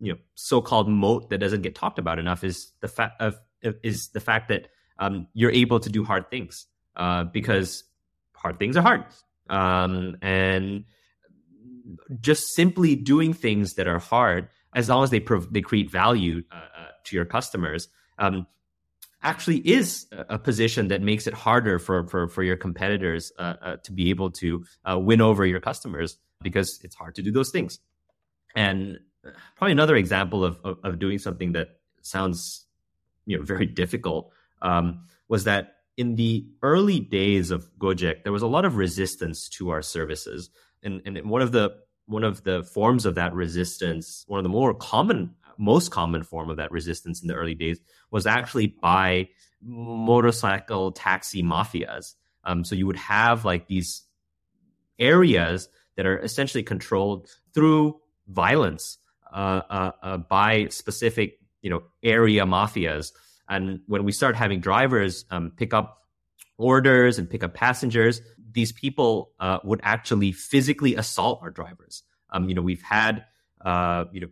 you 0.00 0.12
know 0.12 0.18
so-called 0.34 0.88
moat 0.88 1.30
that 1.30 1.38
doesn't 1.38 1.62
get 1.62 1.74
talked 1.74 1.98
about 1.98 2.18
enough 2.18 2.44
is 2.44 2.72
the 2.80 2.88
fact 2.88 3.20
of 3.20 3.36
is 3.62 4.08
the 4.08 4.20
fact 4.20 4.48
that 4.48 4.68
um, 4.98 5.26
you're 5.34 5.50
able 5.50 5.80
to 5.80 5.88
do 5.88 6.04
hard 6.04 6.30
things 6.30 6.66
uh, 6.96 7.24
because 7.24 7.84
hard 8.34 8.58
things 8.58 8.76
are 8.76 8.82
hard. 8.82 9.04
Um, 9.48 10.16
and 10.22 10.84
just 12.20 12.54
simply 12.54 12.94
doing 12.96 13.32
things 13.32 13.74
that 13.74 13.86
are 13.86 13.98
hard 13.98 14.48
as 14.74 14.88
long 14.88 15.04
as 15.04 15.10
they 15.10 15.20
prov- 15.20 15.52
they 15.52 15.60
create 15.60 15.90
value 15.90 16.42
uh, 16.50 16.54
uh, 16.54 16.86
to 17.04 17.16
your 17.16 17.24
customers, 17.24 17.88
um, 18.18 18.46
actually 19.22 19.58
is 19.58 20.06
a 20.12 20.38
position 20.38 20.88
that 20.88 21.02
makes 21.02 21.26
it 21.26 21.34
harder 21.34 21.78
for 21.78 22.06
for, 22.06 22.28
for 22.28 22.42
your 22.42 22.56
competitors 22.56 23.32
uh, 23.38 23.54
uh, 23.62 23.76
to 23.84 23.92
be 23.92 24.10
able 24.10 24.30
to 24.30 24.64
uh, 24.84 24.98
win 24.98 25.20
over 25.20 25.44
your 25.46 25.60
customers 25.60 26.18
because 26.42 26.80
it's 26.82 26.94
hard 26.94 27.14
to 27.14 27.22
do 27.22 27.30
those 27.30 27.50
things. 27.50 27.78
And 28.54 28.98
probably 29.56 29.72
another 29.72 29.96
example 29.96 30.44
of, 30.44 30.58
of, 30.64 30.78
of 30.84 30.98
doing 30.98 31.18
something 31.18 31.52
that 31.52 31.78
sounds 32.02 32.66
you 33.26 33.38
know 33.38 33.44
very 33.44 33.66
difficult 33.66 34.32
um, 34.60 35.06
was 35.28 35.44
that 35.44 35.76
in 35.96 36.16
the 36.16 36.46
early 36.62 37.00
days 37.00 37.50
of 37.50 37.70
Gojek, 37.78 38.24
there 38.24 38.32
was 38.32 38.42
a 38.42 38.46
lot 38.46 38.64
of 38.64 38.76
resistance 38.76 39.48
to 39.50 39.70
our 39.70 39.82
services, 39.82 40.50
and 40.82 41.02
and 41.04 41.28
one 41.28 41.42
of 41.42 41.52
the 41.52 41.76
one 42.06 42.24
of 42.24 42.42
the 42.44 42.62
forms 42.64 43.06
of 43.06 43.14
that 43.14 43.32
resistance, 43.32 44.24
one 44.26 44.38
of 44.38 44.42
the 44.42 44.48
more 44.48 44.74
common, 44.74 45.34
most 45.58 45.90
common 45.90 46.22
form 46.22 46.50
of 46.50 46.56
that 46.56 46.72
resistance 46.72 47.22
in 47.22 47.28
the 47.28 47.34
early 47.34 47.54
days 47.54 47.80
was 48.10 48.26
actually 48.26 48.66
by 48.66 49.28
motorcycle 49.62 50.90
taxi 50.92 51.42
mafias. 51.42 52.14
Um, 52.44 52.64
so 52.64 52.74
you 52.74 52.86
would 52.86 52.96
have 52.96 53.44
like 53.44 53.68
these 53.68 54.02
areas 54.98 55.68
that 55.96 56.06
are 56.06 56.18
essentially 56.18 56.62
controlled 56.62 57.28
through 57.54 58.00
violence 58.32 58.98
uh, 59.32 59.62
uh, 59.70 59.90
uh, 60.02 60.16
by 60.18 60.66
specific, 60.68 61.38
you 61.62 61.70
know, 61.70 61.82
area 62.02 62.44
mafias. 62.44 63.12
And 63.48 63.80
when 63.86 64.04
we 64.04 64.12
start 64.12 64.36
having 64.36 64.60
drivers 64.60 65.24
um, 65.30 65.52
pick 65.56 65.72
up 65.72 66.02
orders 66.58 67.18
and 67.18 67.28
pick 67.28 67.42
up 67.42 67.54
passengers, 67.54 68.20
these 68.52 68.72
people 68.72 69.32
uh, 69.40 69.58
would 69.64 69.80
actually 69.82 70.32
physically 70.32 70.96
assault 70.96 71.40
our 71.42 71.50
drivers. 71.50 72.02
Um, 72.30 72.48
you 72.48 72.54
know, 72.54 72.62
we've 72.62 72.82
had 72.82 73.24
uh, 73.64 74.04
you 74.12 74.20
know 74.20 74.28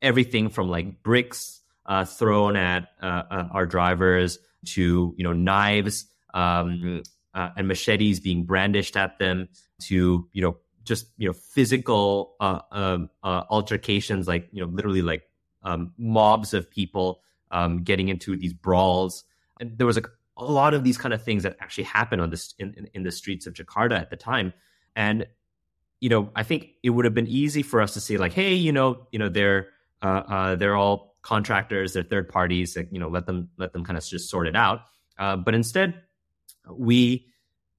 everything 0.00 0.48
from 0.48 0.70
like 0.70 1.02
bricks 1.02 1.60
uh, 1.84 2.04
thrown 2.04 2.56
at 2.56 2.88
our 3.02 3.66
drivers 3.66 4.38
to 4.64 5.14
you 5.16 5.24
know 5.24 5.32
knives 5.32 6.06
um, 6.32 7.02
and 7.34 7.68
machetes 7.68 8.20
being 8.20 8.44
brandished 8.44 8.96
at 8.96 9.18
them 9.18 9.48
to 9.82 10.28
you 10.32 10.42
know 10.42 10.56
just 10.84 11.06
you 11.16 11.28
know 11.28 11.32
physical 11.32 12.36
uh, 12.40 12.60
um, 12.70 13.10
uh, 13.22 13.44
altercations, 13.50 14.26
like 14.26 14.48
you 14.52 14.64
know 14.64 14.70
literally 14.70 15.02
like 15.02 15.22
um, 15.62 15.92
mobs 15.98 16.54
of 16.54 16.70
people 16.70 17.22
um, 17.50 17.82
getting 17.82 18.08
into 18.08 18.36
these 18.36 18.52
brawls. 18.52 19.24
And 19.60 19.76
there 19.76 19.86
was 19.86 19.98
a, 19.98 20.02
lot 20.38 20.72
of 20.72 20.84
these 20.84 20.96
kind 20.96 21.12
of 21.12 21.22
things 21.22 21.42
that 21.42 21.56
actually 21.60 21.84
happened 21.84 22.22
on 22.22 22.30
this 22.30 22.54
in, 22.58 22.72
in, 22.74 22.88
in 22.94 23.02
the 23.02 23.12
streets 23.12 23.46
of 23.46 23.52
Jakarta 23.52 24.00
at 24.00 24.08
the 24.08 24.16
time. 24.16 24.54
And 24.96 25.26
you 26.00 26.08
know, 26.08 26.30
I 26.34 26.42
think 26.44 26.70
it 26.82 26.90
would 26.90 27.04
have 27.04 27.12
been 27.12 27.26
easy 27.26 27.62
for 27.62 27.82
us 27.82 27.92
to 27.94 28.00
say 28.00 28.16
like, 28.16 28.32
hey, 28.32 28.54
you 28.54 28.72
know, 28.72 29.06
you 29.12 29.18
know, 29.18 29.28
they're 29.28 29.68
uh, 30.02 30.06
uh, 30.06 30.54
they're 30.56 30.76
all 30.76 31.16
contractors, 31.22 31.92
they're 31.92 32.02
third 32.02 32.28
parties, 32.28 32.74
like, 32.74 32.88
you 32.90 32.98
know, 32.98 33.08
let 33.08 33.26
them 33.26 33.50
let 33.58 33.72
them 33.72 33.84
kind 33.84 33.98
of 33.98 34.04
just 34.04 34.30
sort 34.30 34.46
it 34.46 34.56
out. 34.56 34.80
Uh, 35.18 35.36
but 35.36 35.54
instead, 35.54 36.00
we 36.70 37.26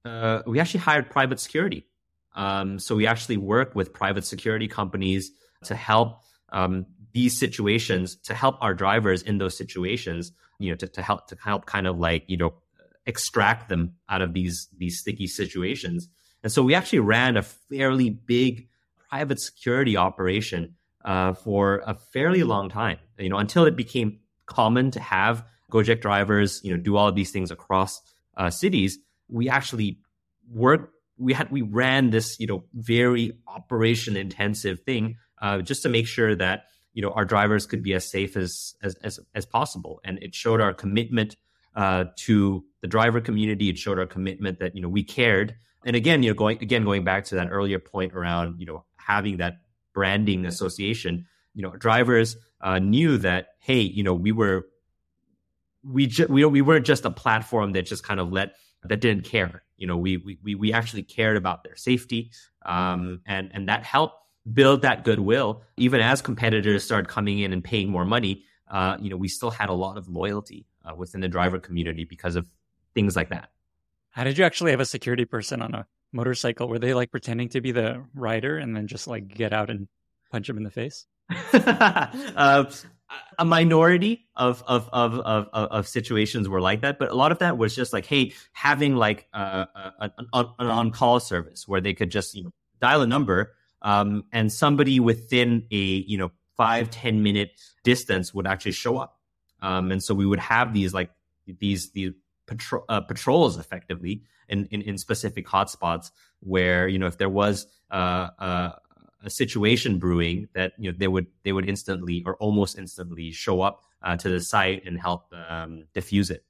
uh, 0.04 0.42
we 0.46 0.60
actually 0.60 0.80
hired 0.80 1.10
private 1.10 1.40
security 1.40 1.86
um, 2.34 2.78
so 2.78 2.96
we 2.96 3.06
actually 3.06 3.36
work 3.36 3.74
with 3.74 3.92
private 3.92 4.24
security 4.24 4.68
companies 4.68 5.30
to 5.64 5.74
help 5.74 6.20
um, 6.52 6.86
these 7.12 7.38
situations, 7.38 8.16
to 8.24 8.34
help 8.34 8.56
our 8.60 8.74
drivers 8.74 9.22
in 9.22 9.38
those 9.38 9.56
situations, 9.56 10.32
you 10.58 10.70
know, 10.70 10.76
to, 10.76 10.88
to 10.88 11.02
help 11.02 11.26
to 11.28 11.36
help 11.42 11.66
kind 11.66 11.86
of 11.86 11.98
like 11.98 12.24
you 12.26 12.36
know 12.36 12.54
extract 13.06 13.68
them 13.68 13.94
out 14.08 14.22
of 14.22 14.32
these 14.32 14.68
these 14.76 14.98
sticky 14.98 15.26
situations. 15.26 16.08
And 16.42 16.50
so 16.50 16.62
we 16.62 16.74
actually 16.74 17.00
ran 17.00 17.36
a 17.36 17.42
fairly 17.42 18.10
big 18.10 18.68
private 19.08 19.40
security 19.40 19.96
operation 19.96 20.74
uh, 21.04 21.34
for 21.34 21.82
a 21.86 21.94
fairly 21.94 22.42
long 22.42 22.68
time. 22.68 22.98
You 23.18 23.28
know, 23.28 23.38
until 23.38 23.64
it 23.64 23.76
became 23.76 24.20
common 24.46 24.90
to 24.92 25.00
have 25.00 25.44
Gojek 25.70 26.00
drivers, 26.00 26.60
you 26.64 26.74
know, 26.74 26.82
do 26.82 26.96
all 26.96 27.08
of 27.08 27.14
these 27.14 27.30
things 27.30 27.50
across 27.50 28.00
uh, 28.36 28.50
cities. 28.50 28.98
We 29.28 29.48
actually 29.48 29.98
worked 30.50 30.92
we 31.22 31.32
had 31.32 31.50
we 31.50 31.62
ran 31.62 32.10
this 32.10 32.38
you 32.40 32.46
know 32.46 32.64
very 32.74 33.32
operation 33.46 34.16
intensive 34.16 34.80
thing 34.80 35.16
uh, 35.40 35.60
just 35.60 35.82
to 35.82 35.88
make 35.88 36.06
sure 36.06 36.34
that 36.34 36.64
you 36.92 37.02
know 37.02 37.10
our 37.10 37.24
drivers 37.24 37.66
could 37.66 37.82
be 37.82 37.94
as 37.94 38.10
safe 38.10 38.36
as 38.36 38.74
as 38.82 38.94
as, 38.96 39.20
as 39.34 39.46
possible. 39.46 40.00
And 40.04 40.18
it 40.22 40.34
showed 40.34 40.60
our 40.60 40.74
commitment 40.74 41.36
uh, 41.74 42.04
to 42.26 42.64
the 42.80 42.88
driver 42.88 43.20
community. 43.20 43.68
It 43.68 43.78
showed 43.78 43.98
our 43.98 44.06
commitment 44.06 44.58
that 44.58 44.74
you 44.74 44.82
know 44.82 44.88
we 44.88 45.04
cared. 45.04 45.54
And 45.84 45.96
again 45.96 46.22
you 46.22 46.30
know 46.30 46.34
going 46.34 46.58
again 46.62 46.84
going 46.84 47.04
back 47.04 47.24
to 47.26 47.36
that 47.36 47.48
earlier 47.50 47.78
point 47.78 48.14
around 48.14 48.60
you 48.60 48.66
know 48.66 48.84
having 48.96 49.38
that 49.38 49.54
branding 49.92 50.46
association 50.46 51.26
you 51.54 51.62
know 51.62 51.70
drivers 51.70 52.36
uh, 52.60 52.78
knew 52.78 53.18
that 53.18 53.48
hey 53.58 53.80
you 53.80 54.02
know 54.02 54.14
we 54.14 54.32
were 54.32 54.66
we 55.84 56.06
ju- 56.06 56.28
we 56.28 56.44
we 56.44 56.62
weren't 56.62 56.86
just 56.86 57.04
a 57.04 57.10
platform 57.10 57.72
that 57.72 57.82
just 57.82 58.04
kind 58.04 58.20
of 58.20 58.30
let 58.30 58.54
that 58.84 59.00
didn't 59.00 59.24
care 59.24 59.62
you 59.82 59.88
know 59.88 59.96
we 59.96 60.12
we 60.44 60.54
we 60.54 60.72
actually 60.72 61.02
cared 61.02 61.36
about 61.36 61.64
their 61.64 61.74
safety 61.74 62.30
um, 62.64 63.20
and 63.26 63.50
and 63.52 63.68
that 63.68 63.82
helped 63.82 64.14
build 64.52 64.82
that 64.82 65.04
goodwill. 65.04 65.62
Even 65.76 66.00
as 66.00 66.22
competitors 66.22 66.84
started 66.84 67.08
coming 67.08 67.40
in 67.40 67.52
and 67.52 67.62
paying 67.64 67.88
more 67.90 68.04
money 68.04 68.44
uh, 68.70 68.96
you 69.00 69.10
know 69.10 69.16
we 69.16 69.28
still 69.28 69.50
had 69.50 69.68
a 69.68 69.72
lot 69.72 69.98
of 69.98 70.08
loyalty 70.08 70.66
uh, 70.84 70.94
within 70.94 71.20
the 71.20 71.28
driver 71.28 71.58
community 71.58 72.04
because 72.04 72.36
of 72.36 72.46
things 72.94 73.16
like 73.16 73.30
that. 73.30 73.50
How 74.10 74.24
did 74.24 74.38
you 74.38 74.44
actually 74.44 74.70
have 74.70 74.80
a 74.80 74.86
security 74.86 75.24
person 75.24 75.60
on 75.62 75.74
a 75.74 75.86
motorcycle? 76.12 76.68
Were 76.68 76.78
they 76.78 76.94
like 76.94 77.10
pretending 77.10 77.48
to 77.50 77.60
be 77.60 77.72
the 77.72 78.04
rider 78.14 78.58
and 78.58 78.76
then 78.76 78.86
just 78.86 79.08
like 79.08 79.28
get 79.28 79.52
out 79.52 79.68
and 79.68 79.88
punch 80.30 80.48
him 80.48 80.56
in 80.58 80.62
the 80.62 80.70
face? 80.70 81.06
Uh, 81.52 82.64
a 83.38 83.44
minority 83.44 84.26
of, 84.36 84.62
of 84.66 84.88
of, 84.92 85.18
of 85.18 85.48
of 85.52 85.88
situations 85.88 86.48
were 86.48 86.60
like 86.60 86.82
that, 86.82 86.98
but 86.98 87.10
a 87.10 87.14
lot 87.14 87.32
of 87.32 87.38
that 87.38 87.58
was 87.58 87.74
just 87.74 87.92
like, 87.92 88.06
hey, 88.06 88.32
having 88.52 88.96
like 88.96 89.26
uh, 89.32 89.66
a, 89.74 90.10
an, 90.18 90.26
an 90.32 90.66
on 90.66 90.90
call 90.90 91.20
service 91.20 91.66
where 91.66 91.80
they 91.80 91.94
could 91.94 92.10
just 92.10 92.34
you 92.34 92.44
know, 92.44 92.52
dial 92.80 93.02
a 93.02 93.06
number, 93.06 93.54
um, 93.82 94.24
and 94.32 94.52
somebody 94.52 95.00
within 95.00 95.66
a 95.70 95.76
you 95.76 96.18
know 96.18 96.30
five 96.56 96.90
ten 96.90 97.22
minute 97.22 97.52
distance 97.84 98.32
would 98.34 98.46
actually 98.46 98.72
show 98.72 98.98
up, 98.98 99.18
um, 99.60 99.90
and 99.90 100.02
so 100.02 100.14
we 100.14 100.26
would 100.26 100.40
have 100.40 100.72
these 100.72 100.94
like 100.94 101.10
these 101.46 101.90
these 101.92 102.12
patro- 102.46 102.84
uh, 102.88 103.00
patrols 103.00 103.58
effectively 103.58 104.22
in, 104.48 104.66
in 104.66 104.82
in 104.82 104.98
specific 104.98 105.46
hotspots 105.46 106.10
where 106.40 106.88
you 106.88 106.98
know 106.98 107.06
if 107.06 107.18
there 107.18 107.28
was 107.28 107.66
uh, 107.90 108.28
uh 108.38 108.70
a 109.24 109.30
situation 109.30 109.98
brewing 109.98 110.48
that 110.54 110.72
you 110.78 110.90
know 110.90 110.96
they 110.98 111.08
would 111.08 111.26
they 111.44 111.52
would 111.52 111.68
instantly 111.68 112.22
or 112.26 112.36
almost 112.36 112.78
instantly 112.78 113.30
show 113.30 113.60
up 113.60 113.84
uh, 114.02 114.16
to 114.16 114.28
the 114.28 114.40
site 114.40 114.84
and 114.84 115.00
help 115.00 115.32
um, 115.48 115.84
diffuse 115.94 116.30
it. 116.30 116.44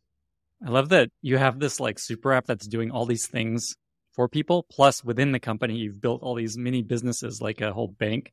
I 0.64 0.70
love 0.70 0.90
that 0.90 1.10
you 1.22 1.38
have 1.38 1.58
this 1.58 1.80
like 1.80 1.98
super 1.98 2.32
app 2.32 2.46
that's 2.46 2.66
doing 2.66 2.90
all 2.90 3.04
these 3.04 3.26
things 3.26 3.74
for 4.12 4.28
people. 4.28 4.64
Plus, 4.70 5.04
within 5.04 5.32
the 5.32 5.40
company, 5.40 5.76
you've 5.76 6.00
built 6.00 6.22
all 6.22 6.34
these 6.34 6.56
mini 6.56 6.82
businesses 6.82 7.40
like 7.40 7.60
a 7.60 7.72
whole 7.72 7.88
bank 7.88 8.32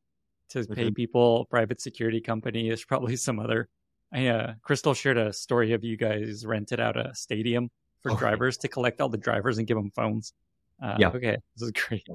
to 0.50 0.66
pay 0.66 0.86
mm-hmm. 0.86 0.94
people, 0.94 1.46
private 1.50 1.82
security 1.82 2.22
company. 2.22 2.68
There's 2.68 2.86
probably 2.86 3.16
some 3.16 3.40
other. 3.40 3.68
I, 4.12 4.28
uh, 4.28 4.54
Crystal 4.64 4.94
shared 4.94 5.18
a 5.18 5.34
story 5.34 5.74
of 5.74 5.84
you 5.84 5.96
guys 5.96 6.46
rented 6.46 6.80
out 6.80 6.98
a 6.98 7.14
stadium 7.14 7.70
for 8.02 8.12
okay. 8.12 8.20
drivers 8.20 8.58
to 8.58 8.68
collect 8.68 9.02
all 9.02 9.10
the 9.10 9.18
drivers 9.18 9.58
and 9.58 9.68
give 9.68 9.78
them 9.78 9.92
phones. 9.92 10.34
Uh, 10.82 10.96
yeah. 10.98 11.10
Okay. 11.10 11.38
This 11.56 11.64
is 11.64 11.72
great. 11.72 12.08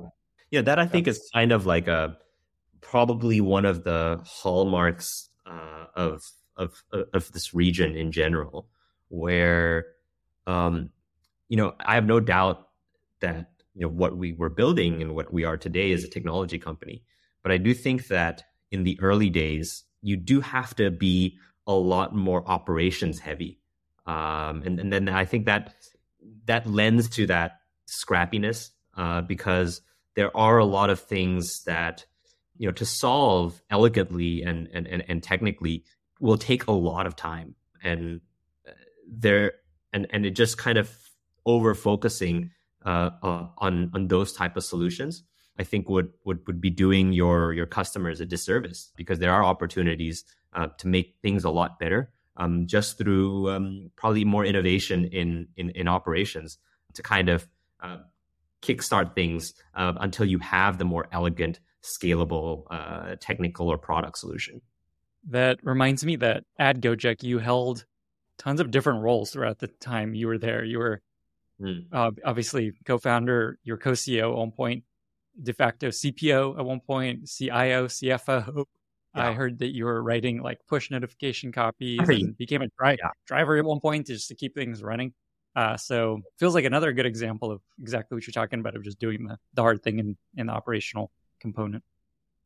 Yeah, 0.54 0.62
that 0.62 0.78
I 0.78 0.86
think 0.86 1.08
is 1.08 1.28
kind 1.34 1.50
of 1.50 1.66
like 1.66 1.88
a 1.88 2.16
probably 2.80 3.40
one 3.40 3.64
of 3.64 3.82
the 3.82 4.20
hallmarks 4.24 5.28
uh, 5.44 5.86
of, 5.96 6.22
of 6.56 6.80
of 7.12 7.32
this 7.32 7.52
region 7.52 7.96
in 7.96 8.12
general, 8.12 8.68
where 9.08 9.86
um, 10.46 10.90
you 11.48 11.56
know 11.56 11.74
I 11.84 11.96
have 11.96 12.06
no 12.06 12.20
doubt 12.20 12.68
that 13.18 13.50
you 13.74 13.80
know 13.80 13.88
what 13.88 14.16
we 14.16 14.32
were 14.32 14.48
building 14.48 15.02
and 15.02 15.16
what 15.16 15.32
we 15.32 15.42
are 15.42 15.56
today 15.56 15.90
is 15.90 16.04
a 16.04 16.08
technology 16.08 16.60
company, 16.60 17.02
but 17.42 17.50
I 17.50 17.58
do 17.58 17.74
think 17.74 18.06
that 18.06 18.44
in 18.70 18.84
the 18.84 18.96
early 19.00 19.30
days 19.30 19.82
you 20.02 20.16
do 20.16 20.40
have 20.40 20.76
to 20.76 20.92
be 20.92 21.36
a 21.66 21.74
lot 21.74 22.14
more 22.14 22.48
operations 22.48 23.18
heavy, 23.18 23.58
um, 24.06 24.62
and 24.64 24.78
and 24.78 24.92
then 24.92 25.08
I 25.08 25.24
think 25.24 25.46
that 25.46 25.74
that 26.44 26.64
lends 26.64 27.08
to 27.16 27.26
that 27.26 27.58
scrappiness 27.88 28.70
uh, 28.96 29.20
because 29.22 29.80
there 30.16 30.36
are 30.36 30.58
a 30.58 30.64
lot 30.64 30.90
of 30.90 31.00
things 31.00 31.64
that 31.64 32.04
you 32.56 32.66
know 32.66 32.72
to 32.72 32.84
solve 32.84 33.62
elegantly 33.70 34.42
and 34.42 34.68
and 34.72 34.86
and, 34.86 35.04
and 35.08 35.22
technically 35.22 35.84
will 36.20 36.38
take 36.38 36.66
a 36.66 36.72
lot 36.72 37.06
of 37.06 37.16
time. 37.16 37.54
And 37.82 38.20
uh, 38.66 38.72
there 39.08 39.52
and 39.92 40.06
and 40.10 40.26
it 40.26 40.32
just 40.32 40.58
kind 40.58 40.76
of 40.76 40.90
over 41.46 41.74
focusing 41.74 42.50
uh, 42.84 43.10
uh, 43.22 43.46
on 43.58 43.90
on 43.94 44.08
those 44.08 44.32
type 44.32 44.56
of 44.56 44.64
solutions 44.64 45.22
i 45.58 45.62
think 45.62 45.88
would 45.88 46.12
would 46.24 46.40
would 46.46 46.60
be 46.60 46.70
doing 46.70 47.12
your 47.12 47.52
your 47.52 47.66
customers 47.66 48.20
a 48.20 48.26
disservice 48.26 48.92
because 48.96 49.18
there 49.20 49.32
are 49.32 49.44
opportunities 49.44 50.24
uh, 50.52 50.68
to 50.78 50.86
make 50.86 51.14
things 51.22 51.44
a 51.44 51.50
lot 51.50 51.78
better 51.78 52.10
um, 52.36 52.66
just 52.66 52.98
through 52.98 53.48
um, 53.50 53.90
probably 53.96 54.24
more 54.24 54.44
innovation 54.44 55.04
in 55.06 55.48
in, 55.56 55.70
in 55.70 55.88
operations 55.88 56.58
to 56.92 57.02
kind 57.02 57.28
of 57.28 57.48
uh, 57.82 57.98
kickstart 58.64 59.14
things 59.14 59.54
uh, 59.74 59.92
until 60.00 60.26
you 60.26 60.38
have 60.38 60.78
the 60.78 60.84
more 60.84 61.06
elegant, 61.12 61.60
scalable, 61.82 62.64
uh, 62.70 63.16
technical 63.20 63.68
or 63.68 63.78
product 63.78 64.18
solution. 64.18 64.60
That 65.30 65.58
reminds 65.62 66.04
me 66.04 66.16
that 66.16 66.44
at 66.58 66.80
Gojek, 66.80 67.22
you 67.22 67.38
held 67.38 67.84
tons 68.38 68.60
of 68.60 68.70
different 68.70 69.02
roles 69.02 69.30
throughout 69.30 69.58
the 69.58 69.68
time 69.68 70.14
you 70.14 70.26
were 70.26 70.38
there. 70.38 70.64
You 70.64 70.78
were 70.78 71.02
mm. 71.60 71.84
uh, 71.92 72.10
obviously 72.24 72.72
co-founder, 72.84 73.58
your 73.62 73.76
co-CEO 73.76 74.30
at 74.30 74.36
one 74.36 74.50
point, 74.50 74.84
de 75.40 75.52
facto 75.52 75.88
CPO 75.88 76.58
at 76.58 76.64
one 76.64 76.80
point, 76.80 77.28
CIO, 77.28 77.86
CFO. 77.86 78.64
Yeah. 79.14 79.28
I 79.28 79.32
heard 79.32 79.60
that 79.60 79.72
you 79.72 79.84
were 79.84 80.02
writing 80.02 80.42
like 80.42 80.58
push 80.66 80.90
notification 80.90 81.52
copies 81.52 82.00
and 82.08 82.36
became 82.36 82.62
a 82.62 82.68
dri- 82.78 82.98
yeah. 83.00 83.10
driver 83.26 83.56
at 83.56 83.64
one 83.64 83.80
point 83.80 84.08
just 84.08 84.28
to 84.28 84.34
keep 84.34 84.54
things 84.54 84.82
running. 84.82 85.14
Uh, 85.56 85.76
so 85.76 86.20
feels 86.38 86.54
like 86.54 86.64
another 86.64 86.92
good 86.92 87.06
example 87.06 87.50
of 87.52 87.60
exactly 87.80 88.16
what 88.16 88.26
you're 88.26 88.32
talking 88.32 88.58
about 88.60 88.74
of 88.74 88.82
just 88.82 88.98
doing 88.98 89.24
the, 89.24 89.38
the 89.54 89.62
hard 89.62 89.82
thing 89.82 89.98
in, 89.98 90.16
in 90.36 90.46
the 90.48 90.52
operational 90.52 91.12
component. 91.38 91.84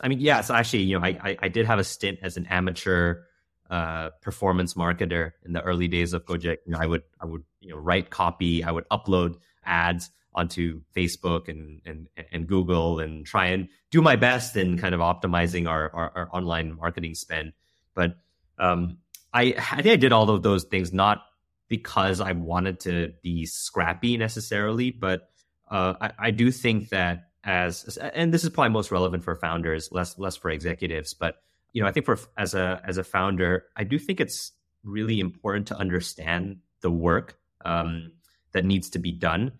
I 0.01 0.09
mean, 0.09 0.21
yes, 0.21 0.51
actually, 0.51 0.83
you 0.85 0.99
know, 0.99 1.05
I, 1.05 1.19
I, 1.23 1.37
I 1.43 1.49
did 1.49 1.67
have 1.67 1.79
a 1.79 1.85
stint 1.85 2.19
as 2.23 2.37
an 2.37 2.47
amateur 2.47 3.23
uh, 3.71 4.11
performance 4.23 4.75
marketer 4.75 5.33
in 5.45 5.53
the 5.53 5.63
early 5.63 5.89
days 5.89 6.13
of 6.13 6.25
Gojek. 6.25 6.59
You 6.67 6.73
know, 6.73 6.79
I 6.79 6.87
would 6.87 7.03
I 7.21 7.27
would 7.27 7.45
you 7.61 7.71
know 7.71 7.77
write 7.77 8.11
copy, 8.11 8.65
I 8.65 8.71
would 8.71 8.89
upload 8.89 9.37
ads 9.65 10.11
onto 10.35 10.83
Facebook 10.95 11.49
and 11.49 11.81
and 11.85 12.09
and 12.33 12.47
Google 12.47 13.01
and 13.01 13.27
try 13.27 13.47
and 13.47 13.69
do 13.91 14.01
my 14.01 14.17
best 14.17 14.57
in 14.57 14.79
kind 14.79 14.95
of 14.95 15.01
optimizing 15.01 15.69
our 15.69 15.91
our, 15.93 16.13
our 16.15 16.29
online 16.33 16.77
marketing 16.77 17.15
spend. 17.15 17.53
But 17.95 18.17
um, 18.59 18.99
I 19.35 19.55
I 19.59 19.83
think 19.83 19.93
I 19.93 19.97
did 19.97 20.13
all 20.13 20.31
of 20.31 20.43
those 20.43 20.65
things 20.65 20.93
not 20.93 21.25
because 21.69 22.21
I 22.21 22.33
wanted 22.33 22.81
to 22.81 23.13
be 23.23 23.47
scrappy 23.47 24.17
necessarily, 24.17 24.91
but 24.91 25.29
uh, 25.71 25.95
I, 26.01 26.13
I 26.19 26.31
do 26.31 26.51
think 26.51 26.89
that 26.91 27.29
as 27.45 27.97
and 27.99 28.33
this 28.33 28.45
is 28.45 28.51
probably 28.51 28.71
most 28.71 28.91
relevant 28.91 29.25
for 29.25 29.37
founders, 29.37 29.91
less 29.93 30.19
less 30.19 30.37
for 30.37 30.51
executives, 30.51 31.15
but 31.15 31.37
you 31.73 31.83
know 31.83 31.89
I 31.89 31.93
think 31.93 32.07
for 32.07 32.19
as 32.37 32.55
a 32.55 32.81
as 32.85 32.99
a 32.99 33.05
founder, 33.05 33.67
I 33.77 33.85
do 33.85 33.99
think 33.99 34.21
it's 34.21 34.53
really 34.85 35.21
important 35.21 35.69
to 35.69 35.77
understand 35.77 36.59
the 36.81 36.91
work 36.91 37.39
um, 37.65 38.13
that 38.53 38.65
needs 38.65 38.91
to 38.91 38.99
be 38.99 39.13
done 39.13 39.53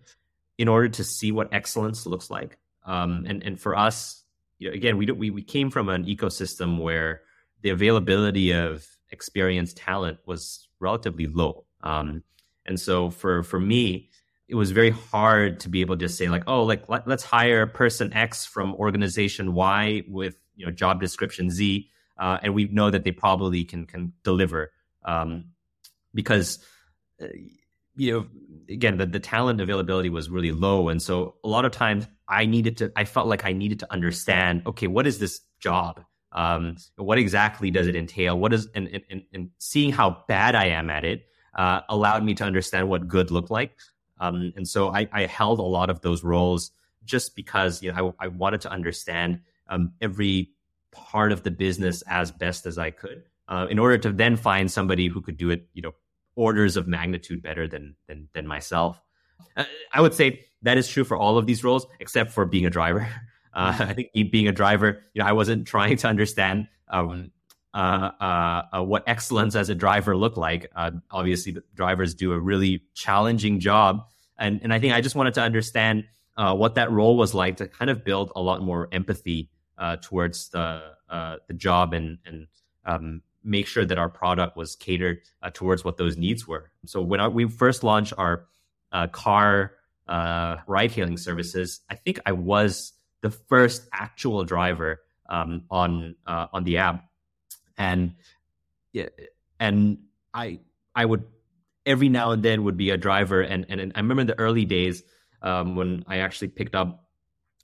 in 0.57 0.67
order 0.67 0.89
to 0.89 1.03
see 1.03 1.31
what 1.31 1.53
excellence 1.53 2.05
looks 2.05 2.29
like. 2.29 2.57
Um, 2.85 3.25
and 3.27 3.43
and 3.43 3.59
for 3.59 3.77
us, 3.77 4.23
you 4.57 4.69
know, 4.69 4.75
again, 4.75 4.97
we 4.97 5.05
we 5.11 5.29
we 5.29 5.41
came 5.41 5.69
from 5.69 5.89
an 5.89 6.05
ecosystem 6.05 6.79
where 6.79 7.21
the 7.61 7.69
availability 7.69 8.51
of 8.51 8.85
experienced 9.11 9.77
talent 9.77 10.19
was 10.25 10.67
relatively 10.79 11.27
low. 11.27 11.65
Um, 11.81 12.23
and 12.65 12.79
so 12.79 13.09
for 13.09 13.43
for 13.43 13.59
me, 13.59 14.09
it 14.47 14.55
was 14.55 14.71
very 14.71 14.89
hard 14.89 15.59
to 15.61 15.69
be 15.69 15.81
able 15.81 15.97
to 15.97 16.09
say 16.09 16.27
like, 16.29 16.43
oh, 16.47 16.63
like 16.63 16.89
let, 16.89 17.07
us 17.07 17.23
hire 17.23 17.65
person 17.67 18.13
X 18.13 18.45
from 18.45 18.75
organization 18.75 19.53
Y 19.53 20.03
with 20.07 20.35
you 20.55 20.65
know 20.65 20.71
job 20.71 20.99
description 20.99 21.49
Z, 21.49 21.87
uh, 22.17 22.37
and 22.41 22.53
we 22.53 22.65
know 22.65 22.89
that 22.89 23.03
they 23.03 23.11
probably 23.11 23.63
can 23.63 23.85
can 23.85 24.13
deliver 24.23 24.71
um, 25.05 25.45
because. 26.13 26.59
Uh, 27.21 27.27
you 27.95 28.13
know, 28.13 28.27
again, 28.73 28.97
the, 28.97 29.05
the 29.05 29.19
talent 29.19 29.59
availability 29.59 30.09
was 30.09 30.29
really 30.29 30.53
low. 30.53 30.87
And 30.87 31.01
so 31.01 31.35
a 31.43 31.49
lot 31.49 31.65
of 31.65 31.73
times 31.73 32.07
I 32.29 32.45
needed 32.45 32.77
to, 32.77 32.91
I 32.95 33.03
felt 33.03 33.27
like 33.27 33.43
I 33.43 33.51
needed 33.51 33.79
to 33.79 33.91
understand, 33.91 34.63
okay, 34.65 34.87
what 34.87 35.05
is 35.05 35.19
this 35.19 35.41
job? 35.59 36.01
Um, 36.31 36.77
what 36.95 37.17
exactly 37.17 37.71
does 37.71 37.87
it 37.87 37.97
entail? 37.97 38.39
What 38.39 38.53
is, 38.53 38.69
and, 38.73 39.03
and, 39.09 39.23
and 39.33 39.49
seeing 39.57 39.91
how 39.91 40.23
bad 40.29 40.55
I 40.55 40.67
am 40.67 40.89
at 40.89 41.03
it 41.03 41.25
uh, 41.55 41.81
allowed 41.89 42.23
me 42.23 42.33
to 42.35 42.43
understand 42.43 42.89
what 42.89 43.07
good 43.07 43.31
looked 43.31 43.51
like. 43.51 43.75
Um, 44.19 44.53
and 44.55 44.67
so 44.67 44.89
I, 44.89 45.07
I, 45.13 45.25
held 45.25 45.59
a 45.59 45.63
lot 45.63 45.89
of 45.89 46.01
those 46.01 46.25
roles 46.25 46.71
just 47.05 47.37
because, 47.37 47.81
you 47.81 47.91
know, 47.91 48.13
I, 48.19 48.25
I 48.25 48.27
wanted 48.27 48.59
to 48.61 48.69
understand 48.69 49.39
um, 49.69 49.93
every 50.01 50.51
part 50.91 51.31
of 51.31 51.43
the 51.43 51.51
business 51.51 52.01
as 52.07 52.31
best 52.31 52.65
as 52.65 52.77
I 52.77 52.91
could. 52.91 53.23
Uh, 53.47 53.65
in 53.69 53.79
order 53.79 53.97
to 53.97 54.11
then 54.11 54.35
find 54.35 54.69
somebody 54.69 55.07
who 55.07 55.21
could 55.21 55.37
do 55.37 55.49
it, 55.49 55.67
you 55.73 55.81
know, 55.81 55.93
orders 56.35 56.77
of 56.77 56.87
magnitude 56.87 57.41
better 57.41 57.67
than 57.67 57.95
than 58.07 58.29
than 58.33 58.45
myself. 58.45 59.01
Uh, 59.57 59.65
I 59.91 60.01
would 60.01 60.13
say 60.13 60.45
that 60.61 60.77
is 60.77 60.87
true 60.87 61.03
for 61.03 61.17
all 61.17 61.37
of 61.37 61.45
these 61.47 61.63
roles, 61.63 61.87
except 61.99 62.31
for 62.31 62.45
being 62.45 62.65
a 62.65 62.69
driver. 62.69 63.07
Uh, 63.51 63.75
I 63.79 63.93
think 63.93 64.11
being 64.31 64.47
a 64.47 64.51
driver, 64.51 65.01
you 65.15 65.23
know, 65.23 65.27
I 65.27 65.31
wasn't 65.31 65.65
trying 65.65 65.97
to 65.97 66.07
understand 66.07 66.67
um, 66.87 67.31
what 67.73 69.03
excellence 69.07 69.55
as 69.55 69.69
a 69.69 69.75
driver 69.75 70.15
looked 70.15 70.37
like. 70.37 70.71
Uh, 70.75 70.91
obviously, 71.11 71.57
drivers 71.75 72.13
do 72.13 72.33
a 72.33 72.39
really 72.39 72.83
challenging 72.93 73.59
job, 73.59 74.07
and 74.37 74.59
and 74.63 74.73
I 74.73 74.79
think 74.79 74.93
I 74.93 75.01
just 75.01 75.15
wanted 75.15 75.33
to 75.35 75.41
understand 75.41 76.05
what 76.35 76.75
that 76.75 76.91
role 76.91 77.17
was 77.17 77.33
like 77.33 77.57
to 77.57 77.67
kind 77.67 77.91
of 77.91 78.03
build 78.03 78.31
a 78.35 78.41
lot 78.41 78.61
more 78.61 78.87
empathy 78.91 79.49
towards 80.01 80.49
the 80.49 80.81
the 81.09 81.53
job 81.55 81.93
and 81.93 82.17
and 82.25 82.47
um, 82.85 83.21
make 83.43 83.67
sure 83.67 83.85
that 83.85 83.97
our 83.97 84.09
product 84.09 84.57
was 84.57 84.75
catered 84.75 85.19
uh, 85.41 85.49
towards 85.53 85.83
what 85.83 85.97
those 85.97 86.17
needs 86.17 86.47
were. 86.47 86.71
So 86.85 87.01
when 87.01 87.19
our, 87.19 87.29
we 87.29 87.47
first 87.47 87.83
launched 87.83 88.13
our 88.17 88.45
uh, 88.91 89.07
car 89.07 89.73
uh, 90.07 90.57
ride-hailing 90.67 91.17
services, 91.17 91.81
I 91.89 91.95
think 91.95 92.19
I 92.25 92.31
was 92.31 92.93
the 93.21 93.29
first 93.31 93.87
actual 93.93 94.43
driver 94.43 95.01
um, 95.29 95.63
on 95.69 96.15
uh, 96.25 96.47
on 96.51 96.63
the 96.63 96.77
app, 96.77 97.08
and 97.79 98.13
and 99.59 99.97
I 100.33 100.59
I 100.93 101.05
would 101.05 101.23
every 101.85 102.09
now 102.09 102.31
and 102.31 102.43
then 102.43 102.63
would 102.65 102.77
be 102.77 102.91
a 102.91 102.97
driver, 102.97 103.41
and 103.41 103.65
and, 103.69 103.91
I 103.95 103.99
remember 103.99 104.21
in 104.21 104.27
the 104.27 104.37
early 104.37 104.65
days 104.65 105.01
um, 105.41 105.75
when 105.75 106.03
I 106.07 106.19
actually 106.19 106.49
picked 106.49 106.75
up 106.75 107.09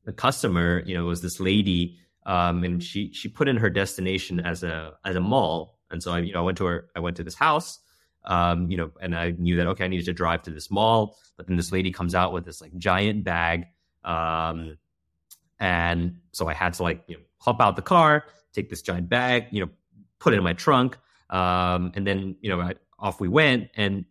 a 0.08 0.12
customer. 0.12 0.82
You 0.84 0.96
know, 0.96 1.04
it 1.04 1.10
was 1.10 1.22
this 1.22 1.40
lady 1.40 2.00
um, 2.26 2.64
and 2.64 2.84
she 2.84 3.12
she 3.14 3.30
put 3.30 3.48
in 3.48 3.58
her 3.58 3.70
destination 3.70 4.40
as 4.40 4.64
a 4.64 4.94
as 5.04 5.16
a 5.16 5.20
mall. 5.20 5.78
And 5.92 6.02
so 6.02 6.12
I 6.12 6.20
you 6.20 6.34
know 6.34 6.40
I 6.40 6.44
went 6.44 6.58
to 6.58 6.66
her 6.66 6.90
I 6.96 7.00
went 7.00 7.18
to 7.18 7.24
this 7.24 7.36
house, 7.36 7.80
um, 8.26 8.70
you 8.72 8.78
know, 8.78 8.92
and 9.02 9.16
I 9.16 9.32
knew 9.32 9.58
that 9.58 9.68
okay 9.68 9.86
I 9.86 9.88
needed 9.88 10.06
to 10.06 10.14
drive 10.14 10.44
to 10.44 10.52
this 10.52 10.72
mall. 10.72 11.18
But 11.38 11.48
then 11.48 11.58
this 11.58 11.72
lady 11.72 11.92
comes 11.92 12.16
out 12.16 12.34
with 12.34 12.46
this 12.46 12.62
like 12.62 12.76
giant 12.78 13.24
bag, 13.24 13.66
um, 14.04 14.78
and 15.60 16.18
so 16.32 16.48
I 16.48 16.54
had 16.54 16.74
to 16.76 16.84
like 16.84 17.04
you 17.08 17.18
know 17.18 17.24
hop 17.38 17.62
out 17.62 17.76
the 17.76 17.84
car, 17.84 18.26
take 18.54 18.70
this 18.70 18.82
giant 18.82 19.10
bag, 19.10 19.48
you 19.52 19.64
know, 19.64 19.70
put 20.20 20.34
it 20.34 20.38
in 20.38 20.44
my 20.44 20.54
trunk, 20.54 20.98
um, 21.30 21.92
and 21.96 22.06
then 22.06 22.36
you 22.42 22.50
know 22.50 22.62
I, 22.62 22.74
off 23.00 23.20
we 23.20 23.28
went. 23.28 23.70
And 23.76 24.06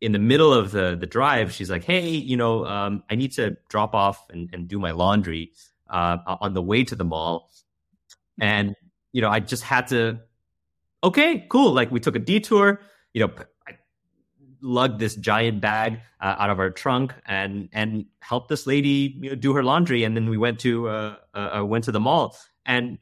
in 0.00 0.12
the 0.12 0.18
middle 0.18 0.52
of 0.52 0.70
the 0.70 0.96
the 0.98 1.06
drive, 1.06 1.52
she's 1.52 1.70
like, 1.70 1.84
"Hey, 1.84 2.10
you 2.10 2.36
know, 2.36 2.64
um, 2.66 3.02
I 3.10 3.14
need 3.14 3.32
to 3.32 3.56
drop 3.68 3.94
off 3.94 4.26
and, 4.30 4.48
and 4.52 4.68
do 4.68 4.78
my 4.78 4.92
laundry 4.92 5.52
uh, 5.88 6.18
on 6.40 6.54
the 6.54 6.62
way 6.62 6.84
to 6.84 6.94
the 6.94 7.04
mall, 7.04 7.50
and 8.40 8.74
you 9.12 9.20
know, 9.20 9.28
I 9.28 9.40
just 9.40 9.62
had 9.62 9.88
to. 9.88 10.20
Okay, 11.02 11.46
cool. 11.48 11.72
Like 11.72 11.90
we 11.90 12.00
took 12.00 12.16
a 12.16 12.18
detour. 12.18 12.80
You 13.14 13.26
know, 13.26 13.32
I 13.66 13.72
lugged 14.60 14.98
this 14.98 15.16
giant 15.16 15.60
bag 15.60 16.00
uh, 16.20 16.36
out 16.38 16.50
of 16.50 16.58
our 16.58 16.70
trunk 16.70 17.14
and 17.26 17.68
and 17.72 18.06
helped 18.20 18.48
this 18.48 18.66
lady 18.66 19.16
you 19.20 19.30
know, 19.30 19.36
do 19.36 19.54
her 19.54 19.62
laundry, 19.62 20.04
and 20.04 20.16
then 20.16 20.28
we 20.28 20.36
went 20.36 20.60
to 20.60 20.88
uh, 20.88 21.16
uh, 21.34 21.58
uh, 21.58 21.64
went 21.64 21.84
to 21.84 21.92
the 21.92 22.00
mall, 22.00 22.36
and 22.64 22.98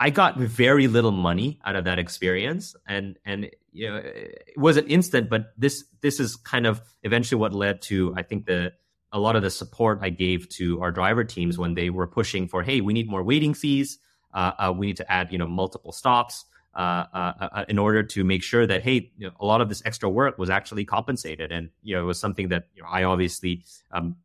I 0.00 0.10
got 0.10 0.36
very 0.38 0.88
little 0.88 1.12
money 1.12 1.60
out 1.64 1.76
of 1.76 1.84
that 1.84 1.98
experience, 1.98 2.74
and 2.86 3.16
and 3.24 3.50
you 3.72 3.88
know, 3.88 3.96
it 3.96 4.54
wasn't 4.56 4.90
instant, 4.90 5.30
but 5.30 5.52
this 5.56 5.84
this 6.00 6.20
is 6.20 6.36
kind 6.36 6.66
of 6.66 6.80
eventually 7.02 7.40
what 7.40 7.52
led 7.52 7.82
to 7.82 8.12
I 8.16 8.22
think 8.22 8.46
the 8.46 8.72
a 9.12 9.18
lot 9.18 9.36
of 9.36 9.42
the 9.42 9.50
support 9.50 10.00
I 10.02 10.10
gave 10.10 10.48
to 10.50 10.82
our 10.82 10.90
driver 10.90 11.22
teams 11.22 11.56
when 11.56 11.74
they 11.74 11.88
were 11.88 12.08
pushing 12.08 12.48
for, 12.48 12.64
hey, 12.64 12.80
we 12.80 12.92
need 12.92 13.08
more 13.08 13.22
waiting 13.22 13.54
fees, 13.54 13.98
uh, 14.34 14.50
uh, 14.58 14.74
we 14.76 14.86
need 14.86 14.96
to 14.96 15.10
add, 15.10 15.30
you 15.30 15.38
know, 15.38 15.46
multiple 15.46 15.92
stops 15.92 16.44
uh, 16.74 17.04
uh, 17.14 17.32
uh, 17.40 17.64
in 17.68 17.78
order 17.78 18.02
to 18.02 18.24
make 18.24 18.42
sure 18.42 18.66
that, 18.66 18.82
hey, 18.82 19.12
you 19.16 19.28
know, 19.28 19.32
a 19.38 19.46
lot 19.46 19.60
of 19.60 19.68
this 19.68 19.80
extra 19.84 20.10
work 20.10 20.36
was 20.36 20.50
actually 20.50 20.84
compensated, 20.84 21.52
and 21.52 21.70
you 21.84 21.94
know, 21.94 22.02
it 22.02 22.06
was 22.06 22.18
something 22.18 22.48
that 22.48 22.64
you 22.74 22.82
know, 22.82 22.88
I 22.90 23.04
obviously 23.04 23.62
um, 23.92 24.16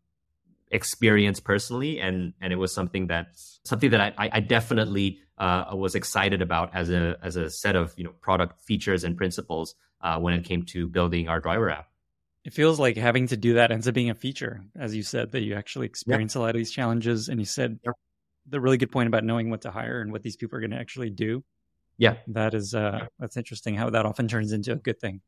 experienced 0.72 1.44
personally, 1.44 2.00
and 2.00 2.34
and 2.42 2.54
it 2.54 2.58
was 2.58 2.74
something 2.74 3.08
that 3.08 3.30
something 3.64 3.92
that 3.92 4.14
I, 4.18 4.30
I 4.34 4.40
definitely 4.40 5.20
uh, 5.38 5.66
was 5.74 5.96
excited 5.96 6.42
about 6.42 6.76
as 6.76 6.90
a 6.90 7.18
as 7.22 7.36
a 7.36 7.50
set 7.50 7.76
of 7.76 7.94
you 7.98 8.04
know 8.04 8.12
product 8.22 8.62
features 8.62 9.04
and 9.04 9.18
principles 9.18 9.76
uh, 10.02 10.20
when 10.20 10.34
it 10.34 10.44
came 10.44 10.64
to 10.64 10.88
building 10.88 11.28
our 11.28 11.40
driver 11.40 11.70
app 11.70 11.90
it 12.46 12.54
feels 12.54 12.80
like 12.80 12.98
having 12.98 13.28
to 13.28 13.38
do 13.38 13.56
that 13.56 13.72
ends 13.72 13.88
up 13.88 13.94
being 13.94 14.10
a 14.10 14.16
feature, 14.16 14.64
as 14.76 14.96
you 14.96 15.04
said, 15.04 15.32
that 15.34 15.42
you 15.42 15.56
actually 15.56 15.86
experience 15.86 16.36
yep. 16.36 16.40
a 16.40 16.42
lot 16.42 16.50
of 16.52 16.56
these 16.56 16.72
challenges. 16.72 17.28
And 17.30 17.40
you 17.40 17.46
said 17.46 17.80
yep. 17.84 17.96
the 18.48 18.62
really 18.62 18.78
good 18.78 18.92
point 18.92 19.08
about 19.08 19.24
knowing 19.24 19.50
what 19.50 19.62
to 19.62 19.72
hire 19.72 20.02
and 20.02 20.12
what 20.12 20.24
these 20.24 20.38
people 20.38 20.58
are 20.58 20.62
going 20.62 20.72
to 20.72 20.80
actually 20.80 21.10
do. 21.10 21.44
Yeah, 21.98 22.16
that 22.28 22.54
is 22.54 22.74
uh, 22.74 23.08
that's 23.20 23.36
interesting. 23.36 23.76
How 23.76 23.90
that 23.90 24.06
often 24.06 24.30
turns 24.30 24.54
into 24.54 24.72
a 24.72 24.78
good 24.78 25.02
thing. 25.02 25.22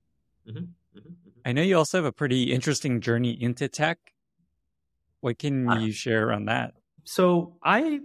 Mm-hmm. 0.48 0.58
Mm-hmm. 0.58 1.00
mm-hmm. 1.00 1.10
I 1.44 1.52
know 1.52 1.62
you 1.62 1.78
also 1.78 1.98
have 1.98 2.06
a 2.06 2.12
pretty 2.12 2.54
interesting 2.54 3.02
journey 3.02 3.32
into 3.32 3.68
tech. 3.68 3.98
What 5.22 5.40
can 5.40 5.70
uh, 5.70 5.80
you 5.80 5.92
share 5.92 6.32
on 6.32 6.46
that? 6.46 6.74
So 7.04 7.58
I 7.64 8.00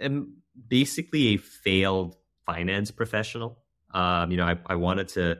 am 0.00 0.38
basically 0.68 1.28
a 1.28 1.36
failed 1.36 2.16
finance 2.44 2.90
professional. 2.90 3.58
Um, 3.92 4.30
you 4.30 4.36
know, 4.36 4.46
I, 4.46 4.58
I 4.66 4.74
wanted 4.74 5.08
to 5.08 5.38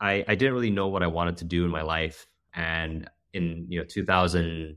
I, 0.00 0.24
I 0.26 0.34
didn't 0.34 0.54
really 0.54 0.70
know 0.70 0.88
what 0.88 1.02
I 1.02 1.08
wanted 1.08 1.38
to 1.38 1.44
do 1.44 1.64
in 1.64 1.70
my 1.70 1.82
life. 1.82 2.26
And 2.54 3.08
in 3.32 3.66
you 3.68 3.78
know 3.78 3.84
2000, 3.84 4.76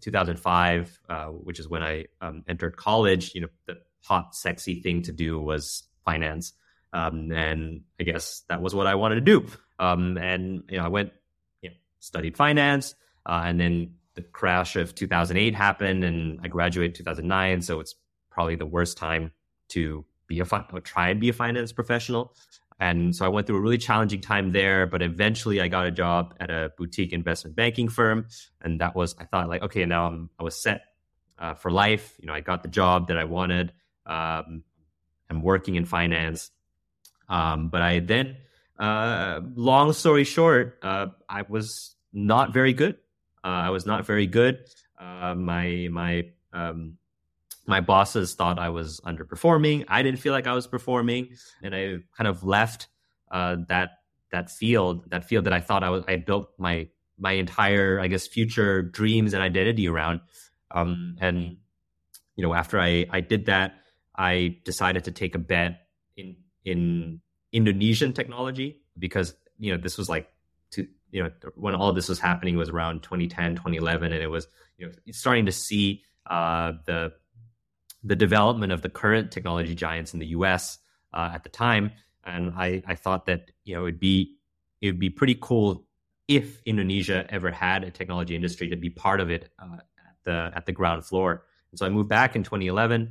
2005, 0.00 1.00
uh, 1.08 1.24
which 1.26 1.58
is 1.58 1.68
when 1.68 1.82
I 1.82 2.04
um, 2.20 2.44
entered 2.46 2.76
college, 2.76 3.34
you 3.34 3.40
know 3.40 3.48
the 3.66 3.78
hot, 4.02 4.34
sexy 4.34 4.80
thing 4.80 5.02
to 5.02 5.12
do 5.12 5.40
was 5.40 5.84
finance, 6.04 6.52
um, 6.92 7.32
and 7.32 7.80
I 7.98 8.04
guess 8.04 8.42
that 8.48 8.60
was 8.62 8.74
what 8.74 8.86
I 8.86 8.94
wanted 8.94 9.16
to 9.16 9.20
do. 9.22 9.46
Um, 9.78 10.16
and 10.16 10.62
you 10.68 10.76
know 10.76 10.84
I 10.84 10.88
went, 10.88 11.12
you 11.62 11.70
know, 11.70 11.76
studied 11.98 12.36
finance, 12.36 12.94
uh, 13.24 13.42
and 13.44 13.58
then 13.58 13.94
the 14.16 14.22
crash 14.22 14.74
of 14.76 14.94
2008 14.94 15.54
happened, 15.54 16.02
and 16.02 16.40
I 16.42 16.48
graduated 16.48 16.96
2009. 16.96 17.62
So 17.62 17.80
it's 17.80 17.94
probably 18.30 18.56
the 18.56 18.66
worst 18.66 18.98
time 18.98 19.30
to 19.68 20.04
be 20.26 20.40
a 20.40 20.44
try 20.82 21.10
and 21.10 21.20
be 21.20 21.28
a 21.28 21.32
finance 21.32 21.72
professional. 21.72 22.34
And 22.78 23.16
so 23.16 23.24
I 23.24 23.28
went 23.28 23.46
through 23.46 23.56
a 23.56 23.60
really 23.60 23.78
challenging 23.78 24.20
time 24.20 24.52
there, 24.52 24.86
but 24.86 25.00
eventually 25.00 25.60
I 25.60 25.68
got 25.68 25.86
a 25.86 25.90
job 25.90 26.34
at 26.40 26.50
a 26.50 26.72
boutique 26.76 27.12
investment 27.12 27.56
banking 27.56 27.88
firm. 27.88 28.26
And 28.60 28.80
that 28.80 28.94
was, 28.94 29.14
I 29.18 29.24
thought 29.24 29.48
like, 29.48 29.62
okay, 29.62 29.86
now 29.86 30.06
I'm, 30.06 30.30
I 30.38 30.42
was 30.42 30.60
set 30.60 30.82
uh, 31.38 31.54
for 31.54 31.70
life. 31.70 32.16
You 32.20 32.26
know, 32.26 32.34
I 32.34 32.40
got 32.40 32.62
the 32.62 32.68
job 32.68 33.08
that 33.08 33.16
I 33.16 33.24
wanted. 33.24 33.72
Um, 34.04 34.64
I'm 35.30 35.42
working 35.42 35.76
in 35.76 35.86
finance. 35.86 36.50
Um, 37.28 37.68
but 37.68 37.80
I 37.80 38.00
then, 38.00 38.36
uh, 38.78 39.40
long 39.54 39.92
story 39.94 40.24
short, 40.24 40.78
uh, 40.82 41.06
I 41.28 41.42
was 41.48 41.96
not 42.12 42.52
very 42.52 42.74
good. 42.74 42.98
Uh, 43.46 43.66
I 43.66 43.70
was 43.70 43.86
not 43.86 44.04
very 44.04 44.26
good. 44.26 44.64
Uh, 44.98 45.34
my, 45.36 45.88
my, 45.92 46.24
um, 46.52 46.98
my 47.66 47.80
bosses 47.80 48.34
thought 48.34 48.58
I 48.58 48.70
was 48.70 49.00
underperforming. 49.00 49.84
I 49.86 50.02
didn't 50.02 50.18
feel 50.18 50.32
like 50.32 50.48
I 50.48 50.52
was 50.52 50.66
performing, 50.66 51.28
and 51.62 51.74
I 51.74 51.98
kind 52.16 52.26
of 52.26 52.42
left 52.42 52.88
uh, 53.30 53.56
that 53.68 53.90
that 54.32 54.50
field, 54.50 55.10
that 55.10 55.24
field 55.24 55.44
that 55.44 55.52
I 55.52 55.60
thought 55.60 55.84
I 55.84 55.90
was. 55.90 56.04
I 56.08 56.16
built 56.16 56.50
my 56.58 56.88
my 57.18 57.32
entire, 57.32 58.00
I 58.00 58.08
guess, 58.08 58.26
future 58.26 58.82
dreams 58.82 59.32
and 59.32 59.42
identity 59.42 59.88
around. 59.88 60.20
Um, 60.70 61.16
and 61.20 61.56
you 62.36 62.42
know, 62.42 62.54
after 62.54 62.80
I 62.80 63.06
I 63.10 63.20
did 63.20 63.46
that, 63.46 63.74
I 64.16 64.58
decided 64.64 65.04
to 65.04 65.12
take 65.12 65.34
a 65.34 65.38
bet 65.38 65.86
in 66.16 66.36
in 66.64 67.20
Indonesian 67.52 68.12
technology 68.12 68.80
because 68.98 69.34
you 69.58 69.72
know 69.72 69.78
this 69.80 69.98
was 69.98 70.08
like 70.08 70.30
to 70.72 70.86
you 71.16 71.22
know 71.22 71.30
when 71.54 71.74
all 71.74 71.94
this 71.94 72.10
was 72.10 72.18
happening 72.18 72.58
was 72.58 72.68
around 72.68 73.02
2010 73.02 73.52
2011 73.52 74.12
and 74.12 74.22
it 74.22 74.26
was 74.26 74.46
you 74.76 74.86
know 74.86 74.92
starting 75.12 75.46
to 75.46 75.52
see 75.52 76.02
uh, 76.26 76.72
the 76.84 77.12
the 78.04 78.14
development 78.14 78.70
of 78.70 78.82
the 78.82 78.90
current 78.90 79.32
technology 79.32 79.74
giants 79.74 80.12
in 80.12 80.20
the 80.20 80.26
U.S. 80.26 80.78
Uh, 81.14 81.30
at 81.32 81.42
the 81.42 81.48
time, 81.48 81.90
and 82.24 82.52
I, 82.54 82.82
I 82.86 82.94
thought 82.94 83.24
that 83.26 83.50
you 83.64 83.74
know 83.74 83.86
it'd 83.86 83.98
be 83.98 84.36
it 84.82 84.88
would 84.88 84.98
be 84.98 85.08
pretty 85.08 85.38
cool 85.40 85.86
if 86.28 86.60
Indonesia 86.66 87.24
ever 87.30 87.50
had 87.50 87.82
a 87.82 87.90
technology 87.90 88.36
industry 88.36 88.68
to 88.68 88.76
be 88.76 88.90
part 88.90 89.20
of 89.20 89.30
it 89.30 89.48
uh, 89.58 89.78
at 89.78 90.16
the 90.24 90.52
at 90.54 90.66
the 90.66 90.72
ground 90.72 91.06
floor. 91.06 91.44
And 91.70 91.78
so 91.78 91.86
I 91.86 91.88
moved 91.88 92.10
back 92.10 92.36
in 92.36 92.42
2011, 92.42 93.10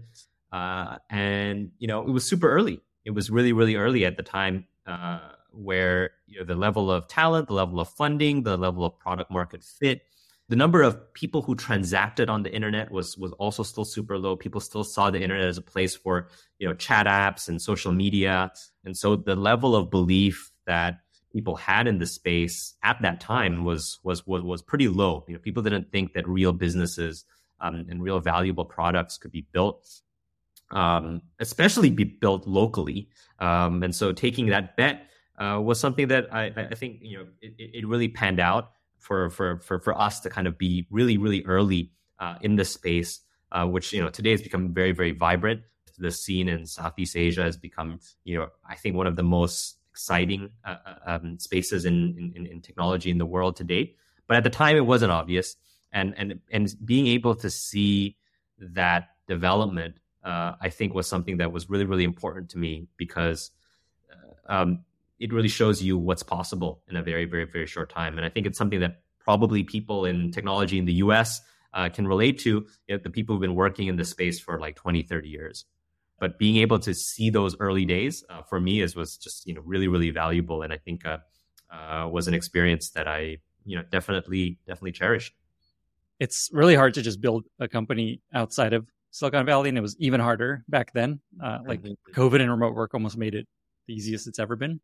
uh, 0.51 0.97
and 1.10 1.72
you 1.80 1.88
know 1.88 2.01
it 2.01 2.12
was 2.12 2.24
super 2.24 2.51
early. 2.51 2.82
It 3.03 3.12
was 3.12 3.32
really 3.32 3.53
really 3.53 3.76
early 3.76 4.06
at 4.06 4.16
the 4.16 4.24
time, 4.24 4.66
uh, 4.86 5.20
where 5.56 6.12
you 6.28 6.39
know 6.39 6.45
the 6.45 6.56
level 6.56 6.91
of 6.91 7.08
talent, 7.08 7.47
the 7.47 7.53
level 7.53 7.80
of 7.80 7.89
funding, 7.89 8.43
the 8.43 8.58
level 8.58 8.86
of 8.86 8.97
product 8.99 9.32
market 9.32 9.64
fit 9.64 10.01
the 10.47 10.56
number 10.56 10.84
of 10.84 11.14
people 11.14 11.41
who 11.41 11.56
transacted 11.56 12.30
on 12.30 12.43
the 12.43 12.53
internet 12.53 12.91
was 12.91 13.18
was 13.18 13.32
also 13.34 13.64
still 13.64 13.86
super 13.86 14.18
low. 14.18 14.36
People 14.36 14.62
still 14.62 14.84
saw 14.84 15.10
the 15.10 15.22
internet 15.22 15.47
as 15.47 15.58
a 15.58 15.62
place 15.62 15.95
for 15.95 16.28
you 16.60 16.68
know 16.68 16.74
chat 16.76 17.08
apps 17.08 17.47
and 17.47 17.62
social 17.62 17.91
media, 17.91 18.51
and 18.84 18.95
so 18.95 19.16
the 19.16 19.36
level 19.36 19.76
of 19.76 19.89
belief 19.89 20.51
that 20.68 20.99
people 21.32 21.56
had 21.56 21.88
in 21.88 21.97
the 21.97 22.06
space 22.06 22.76
at 22.84 23.01
that 23.01 23.20
time 23.20 23.66
was 23.66 23.99
was 24.03 24.26
was 24.28 24.43
was 24.43 24.62
pretty 24.62 24.88
low. 24.88 25.26
You 25.28 25.34
know, 25.34 25.39
people 25.39 25.64
didn't 25.64 25.91
think 25.91 26.14
that 26.14 26.28
real 26.28 26.53
businesses 26.53 27.26
um, 27.60 27.88
and 27.89 28.03
real 28.03 28.20
valuable 28.20 28.66
products 28.66 29.18
could 29.18 29.32
be 29.32 29.47
built, 29.51 29.89
um, 30.70 31.24
especially 31.39 31.89
be 31.89 32.03
built 32.03 32.45
locally. 32.45 33.10
Um, 33.39 33.82
and 33.82 33.95
so 33.95 34.12
taking 34.12 34.47
that 34.47 34.78
bet 34.78 35.10
uh, 35.38 35.59
was 35.61 35.79
something 35.79 36.07
that 36.07 36.33
I, 36.33 36.51
I 36.55 36.75
think 36.75 36.99
you 37.01 37.17
know 37.17 37.25
it, 37.41 37.53
it 37.57 37.88
really 37.88 38.07
panned 38.07 38.39
out 38.39 38.71
for 38.97 39.29
for 39.29 39.59
for 39.59 39.79
for 39.79 39.99
us 39.99 40.19
to 40.21 40.29
kind 40.29 40.47
of 40.47 40.57
be 40.57 40.88
really 40.89 41.17
really 41.17 41.43
early 41.45 41.91
uh, 42.19 42.36
in 42.41 42.55
this 42.55 42.71
space, 42.73 43.21
uh, 43.51 43.65
which 43.65 43.93
you 43.93 44.01
know 44.01 44.09
today 44.09 44.31
has 44.31 44.41
become 44.41 44.73
very 44.73 44.91
very 44.91 45.11
vibrant. 45.11 45.61
The 45.97 46.11
scene 46.11 46.49
in 46.49 46.65
Southeast 46.65 47.15
Asia 47.15 47.43
has 47.43 47.57
become 47.57 47.99
you 48.23 48.38
know 48.38 48.47
I 48.67 48.75
think 48.75 48.95
one 48.95 49.07
of 49.07 49.15
the 49.15 49.23
most 49.23 49.77
exciting 49.91 50.49
uh, 50.65 50.75
uh 50.86 50.95
um, 51.05 51.39
spaces 51.39 51.86
in, 51.86 52.33
in 52.36 52.45
in 52.45 52.61
technology 52.61 53.09
in 53.11 53.17
the 53.17 53.25
world 53.25 53.55
to 53.57 53.63
date. 53.63 53.97
But 54.27 54.38
at 54.38 54.43
the 54.43 54.49
time, 54.49 54.75
it 54.75 54.86
wasn't 54.86 55.11
obvious, 55.11 55.55
and 55.91 56.13
and 56.17 56.39
and 56.51 56.73
being 56.83 57.07
able 57.07 57.36
to 57.36 57.49
see 57.49 58.17
that 58.57 59.09
development, 59.27 59.95
uh, 60.23 60.53
I 60.61 60.69
think, 60.69 60.93
was 60.93 61.07
something 61.07 61.38
that 61.38 61.51
was 61.51 61.69
really 61.69 61.86
really 61.86 62.05
important 62.05 62.49
to 62.51 62.57
me 62.57 62.88
because. 62.97 63.51
Um, 64.47 64.86
it 65.26 65.34
really 65.34 65.47
shows 65.47 65.82
you 65.82 65.97
what's 65.97 66.21
possible 66.21 66.84
in 66.88 66.95
a 66.95 67.01
very, 67.01 67.26
very, 67.26 67.45
very 67.45 67.65
short 67.65 67.89
time. 67.89 68.15
And 68.17 68.26
I 68.28 68.30
think 68.30 68.45
it's 68.45 68.59
something 68.59 68.82
that 68.82 69.01
probably 69.17 69.63
people 69.63 70.05
in 70.05 70.32
technology 70.32 70.78
in 70.78 70.86
the 70.86 70.93
US 71.05 71.41
uh, 71.73 71.89
can 71.89 72.07
relate 72.07 72.38
to, 72.41 72.49
you 72.49 72.95
know, 72.95 72.99
the 73.03 73.09
people 73.09 73.34
who've 73.34 73.41
been 73.41 73.55
working 73.55 73.88
in 73.88 73.95
this 73.95 74.11
space 74.11 74.39
for 74.39 74.59
like 74.59 74.76
20, 74.76 75.01
30 75.01 75.28
years. 75.28 75.65
But 76.19 76.38
being 76.38 76.57
able 76.57 76.78
to 76.78 76.93
see 76.93 77.32
those 77.32 77.55
early 77.59 77.86
days 77.86 78.23
uh, 78.30 78.43
for 78.43 78.59
me 78.59 78.82
is 78.82 78.95
was 78.95 79.17
just 79.17 79.47
you 79.47 79.55
know 79.55 79.61
really 79.65 79.89
really 79.89 80.11
valuable, 80.11 80.61
and 80.61 80.71
I 80.71 80.78
think 80.78 81.05
uh, 81.05 81.17
uh 81.69 82.07
was 82.07 82.30
an 82.30 82.34
experience 82.34 82.91
that 82.91 83.05
I 83.05 83.39
you 83.65 83.76
know 83.76 83.84
definitely 83.91 84.57
definitely 84.65 84.93
cherished. 84.93 85.34
It's 86.21 86.49
really 86.53 86.76
hard 86.76 86.93
to 86.93 87.01
just 87.01 87.19
build 87.19 87.43
a 87.59 87.67
company 87.67 88.21
outside 88.34 88.71
of 88.71 88.88
Silicon 89.11 89.45
Valley, 89.45 89.67
and 89.67 89.78
it 89.78 89.82
was 89.82 89.97
even 89.99 90.21
harder 90.21 90.63
back 90.69 90.93
then. 90.93 91.19
Uh, 91.43 91.59
like 91.67 91.82
mm-hmm. 91.82 92.13
COVID 92.13 92.39
and 92.39 92.49
remote 92.49 92.76
work 92.76 92.93
almost 92.93 93.17
made 93.17 93.36
it 93.36 93.45
the 93.88 93.93
easiest 93.93 94.26
it's 94.26 94.39
ever 94.39 94.55
been. 94.55 94.80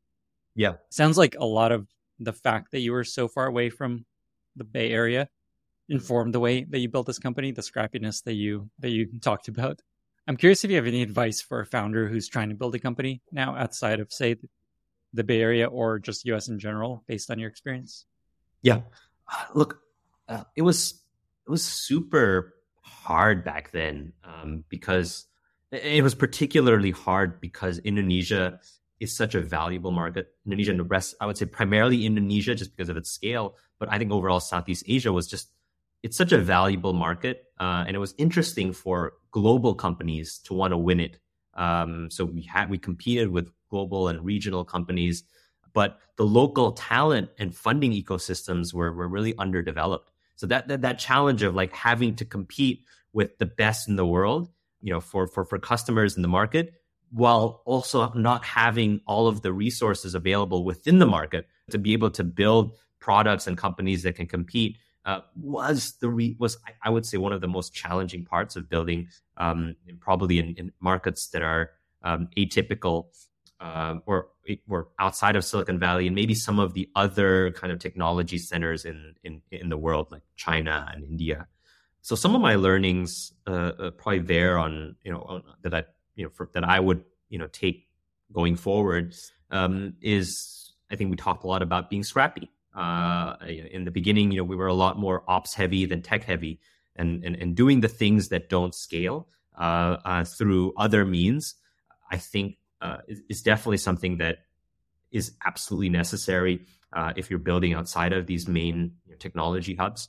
Yeah. 0.55 0.73
Sounds 0.89 1.17
like 1.17 1.35
a 1.39 1.45
lot 1.45 1.71
of 1.71 1.87
the 2.19 2.33
fact 2.33 2.71
that 2.71 2.79
you 2.79 2.91
were 2.91 3.03
so 3.03 3.27
far 3.27 3.47
away 3.47 3.69
from 3.69 4.05
the 4.55 4.63
Bay 4.63 4.91
Area 4.91 5.29
informed 5.89 6.33
the 6.33 6.39
way 6.39 6.63
that 6.63 6.79
you 6.79 6.89
built 6.89 7.07
this 7.07 7.19
company, 7.19 7.51
the 7.51 7.61
scrappiness 7.61 8.23
that 8.23 8.33
you 8.33 8.69
that 8.79 8.89
you 8.89 9.07
talked 9.19 9.47
about. 9.47 9.81
I'm 10.27 10.37
curious 10.37 10.63
if 10.63 10.69
you 10.69 10.77
have 10.77 10.87
any 10.87 11.01
advice 11.01 11.41
for 11.41 11.59
a 11.59 11.65
founder 11.65 12.07
who's 12.07 12.27
trying 12.27 12.49
to 12.49 12.55
build 12.55 12.75
a 12.75 12.79
company 12.79 13.21
now 13.31 13.55
outside 13.55 13.99
of 13.99 14.11
say 14.11 14.35
the 15.13 15.23
Bay 15.23 15.41
Area 15.41 15.67
or 15.67 15.99
just 15.99 16.25
US 16.25 16.47
in 16.47 16.59
general 16.59 17.03
based 17.07 17.29
on 17.31 17.39
your 17.39 17.49
experience. 17.49 18.05
Yeah. 18.61 18.81
Look, 19.53 19.79
uh, 20.27 20.43
it 20.55 20.61
was 20.61 21.01
it 21.45 21.49
was 21.49 21.63
super 21.63 22.55
hard 22.81 23.43
back 23.43 23.71
then 23.71 24.13
um, 24.23 24.63
because 24.69 25.25
it 25.71 26.03
was 26.03 26.15
particularly 26.15 26.91
hard 26.91 27.41
because 27.41 27.79
Indonesia 27.79 28.59
is 29.01 29.17
such 29.17 29.33
a 29.33 29.41
valuable 29.41 29.91
market. 29.91 30.27
Indonesia 30.45 30.71
and 30.71 30.79
the 30.79 30.83
rest, 30.85 31.15
I 31.19 31.25
would 31.25 31.35
say 31.35 31.45
primarily 31.45 32.05
Indonesia 32.05 32.53
just 32.53 32.77
because 32.77 32.87
of 32.87 32.95
its 32.95 33.09
scale, 33.09 33.57
but 33.79 33.91
I 33.91 33.97
think 33.97 34.11
overall 34.11 34.39
Southeast 34.39 34.83
Asia 34.87 35.11
was 35.11 35.27
just 35.27 35.49
it's 36.03 36.17
such 36.17 36.31
a 36.31 36.37
valuable 36.37 36.93
market, 36.93 37.45
uh, 37.59 37.83
and 37.85 37.95
it 37.95 37.99
was 37.99 38.15
interesting 38.17 38.73
for 38.73 39.13
global 39.31 39.75
companies 39.75 40.39
to 40.45 40.53
want 40.53 40.71
to 40.71 40.77
win 40.77 40.99
it. 40.99 41.19
Um, 41.55 42.09
so 42.09 42.25
we 42.25 42.43
had 42.43 42.69
we 42.69 42.77
competed 42.77 43.29
with 43.29 43.51
global 43.69 44.07
and 44.07 44.23
regional 44.23 44.63
companies, 44.63 45.23
but 45.73 45.99
the 46.17 46.25
local 46.25 46.71
talent 46.71 47.29
and 47.37 47.55
funding 47.55 47.91
ecosystems 47.91 48.73
were 48.73 48.91
were 48.93 49.07
really 49.07 49.35
underdeveloped. 49.37 50.11
So 50.35 50.47
that 50.47 50.67
that, 50.67 50.81
that 50.81 50.99
challenge 50.99 51.41
of 51.41 51.55
like 51.55 51.73
having 51.73 52.15
to 52.15 52.25
compete 52.25 52.85
with 53.13 53.37
the 53.39 53.45
best 53.45 53.87
in 53.87 53.95
the 53.95 54.05
world, 54.05 54.49
you 54.81 54.93
know, 54.93 55.01
for 55.01 55.27
for 55.27 55.43
for 55.43 55.59
customers 55.59 56.15
in 56.15 56.21
the 56.21 56.27
market 56.27 56.80
while 57.11 57.61
also 57.65 58.11
not 58.13 58.43
having 58.43 59.01
all 59.05 59.27
of 59.27 59.41
the 59.41 59.51
resources 59.51 60.15
available 60.15 60.63
within 60.63 60.99
the 60.99 61.05
market 61.05 61.47
to 61.69 61.77
be 61.77 61.93
able 61.93 62.09
to 62.09 62.23
build 62.23 62.77
products 62.99 63.47
and 63.47 63.57
companies 63.57 64.03
that 64.03 64.15
can 64.15 64.27
compete 64.27 64.77
uh, 65.05 65.21
was 65.35 65.93
the 65.99 66.09
re- 66.09 66.35
was 66.39 66.57
I 66.83 66.89
would 66.89 67.05
say 67.05 67.17
one 67.17 67.33
of 67.33 67.41
the 67.41 67.47
most 67.47 67.73
challenging 67.73 68.23
parts 68.23 68.55
of 68.55 68.69
building, 68.69 69.07
um, 69.37 69.75
probably 69.99 70.39
in, 70.39 70.53
in, 70.55 70.71
markets 70.79 71.29
that 71.29 71.41
are 71.41 71.71
um, 72.03 72.27
atypical 72.37 73.07
uh, 73.59 73.95
or 74.05 74.27
or 74.69 74.89
outside 74.99 75.35
of 75.35 75.43
Silicon 75.43 75.79
Valley 75.79 76.05
and 76.05 76.15
maybe 76.15 76.35
some 76.35 76.59
of 76.59 76.73
the 76.73 76.87
other 76.95 77.51
kind 77.51 77.73
of 77.73 77.79
technology 77.79 78.37
centers 78.37 78.85
in 78.85 79.15
in 79.23 79.41
in 79.51 79.69
the 79.69 79.77
world 79.77 80.11
like 80.11 80.23
China 80.35 80.87
and 80.93 81.03
India. 81.03 81.47
So 82.03 82.15
some 82.15 82.35
of 82.35 82.41
my 82.41 82.55
learnings 82.55 83.33
uh, 83.47 83.71
uh 83.79 83.91
probably 83.91 84.19
there 84.19 84.59
on 84.59 84.95
you 85.03 85.11
know 85.11 85.21
on, 85.21 85.43
that 85.63 85.73
I 85.73 85.83
you 86.15 86.23
know 86.25 86.29
for, 86.29 86.49
that 86.53 86.63
I 86.63 86.79
would 86.79 87.03
you 87.29 87.39
know 87.39 87.47
take 87.47 87.87
going 88.31 88.55
forward 88.55 89.15
um, 89.49 89.95
is 90.01 90.73
I 90.91 90.95
think 90.95 91.09
we 91.11 91.17
talked 91.17 91.43
a 91.43 91.47
lot 91.47 91.61
about 91.61 91.89
being 91.89 92.03
scrappy. 92.03 92.49
Uh, 92.73 93.35
in 93.45 93.83
the 93.83 93.91
beginning, 93.91 94.31
you 94.31 94.37
know, 94.37 94.43
we 94.45 94.55
were 94.55 94.67
a 94.67 94.73
lot 94.73 94.97
more 94.97 95.23
ops 95.27 95.53
heavy 95.53 95.85
than 95.85 96.01
tech 96.01 96.23
heavy, 96.23 96.59
and 96.95 97.23
and, 97.23 97.35
and 97.35 97.55
doing 97.55 97.81
the 97.81 97.89
things 97.89 98.29
that 98.29 98.49
don't 98.49 98.73
scale 98.73 99.27
uh, 99.57 99.97
uh, 100.05 100.23
through 100.23 100.73
other 100.77 101.05
means, 101.05 101.55
I 102.09 102.17
think 102.17 102.57
uh, 102.81 102.97
is, 103.07 103.21
is, 103.29 103.41
definitely 103.41 103.77
something 103.77 104.17
that 104.17 104.39
is 105.11 105.33
absolutely 105.45 105.89
necessary 105.89 106.65
uh, 106.93 107.13
if 107.15 107.29
you're 107.29 107.39
building 107.39 107.73
outside 107.73 108.13
of 108.13 108.25
these 108.25 108.47
main 108.47 108.93
you 109.05 109.11
know, 109.11 109.17
technology 109.17 109.75
hubs. 109.75 110.07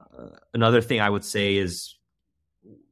Uh, 0.00 0.28
another 0.54 0.80
thing 0.80 1.00
I 1.00 1.10
would 1.10 1.24
say 1.24 1.56
is 1.56 1.96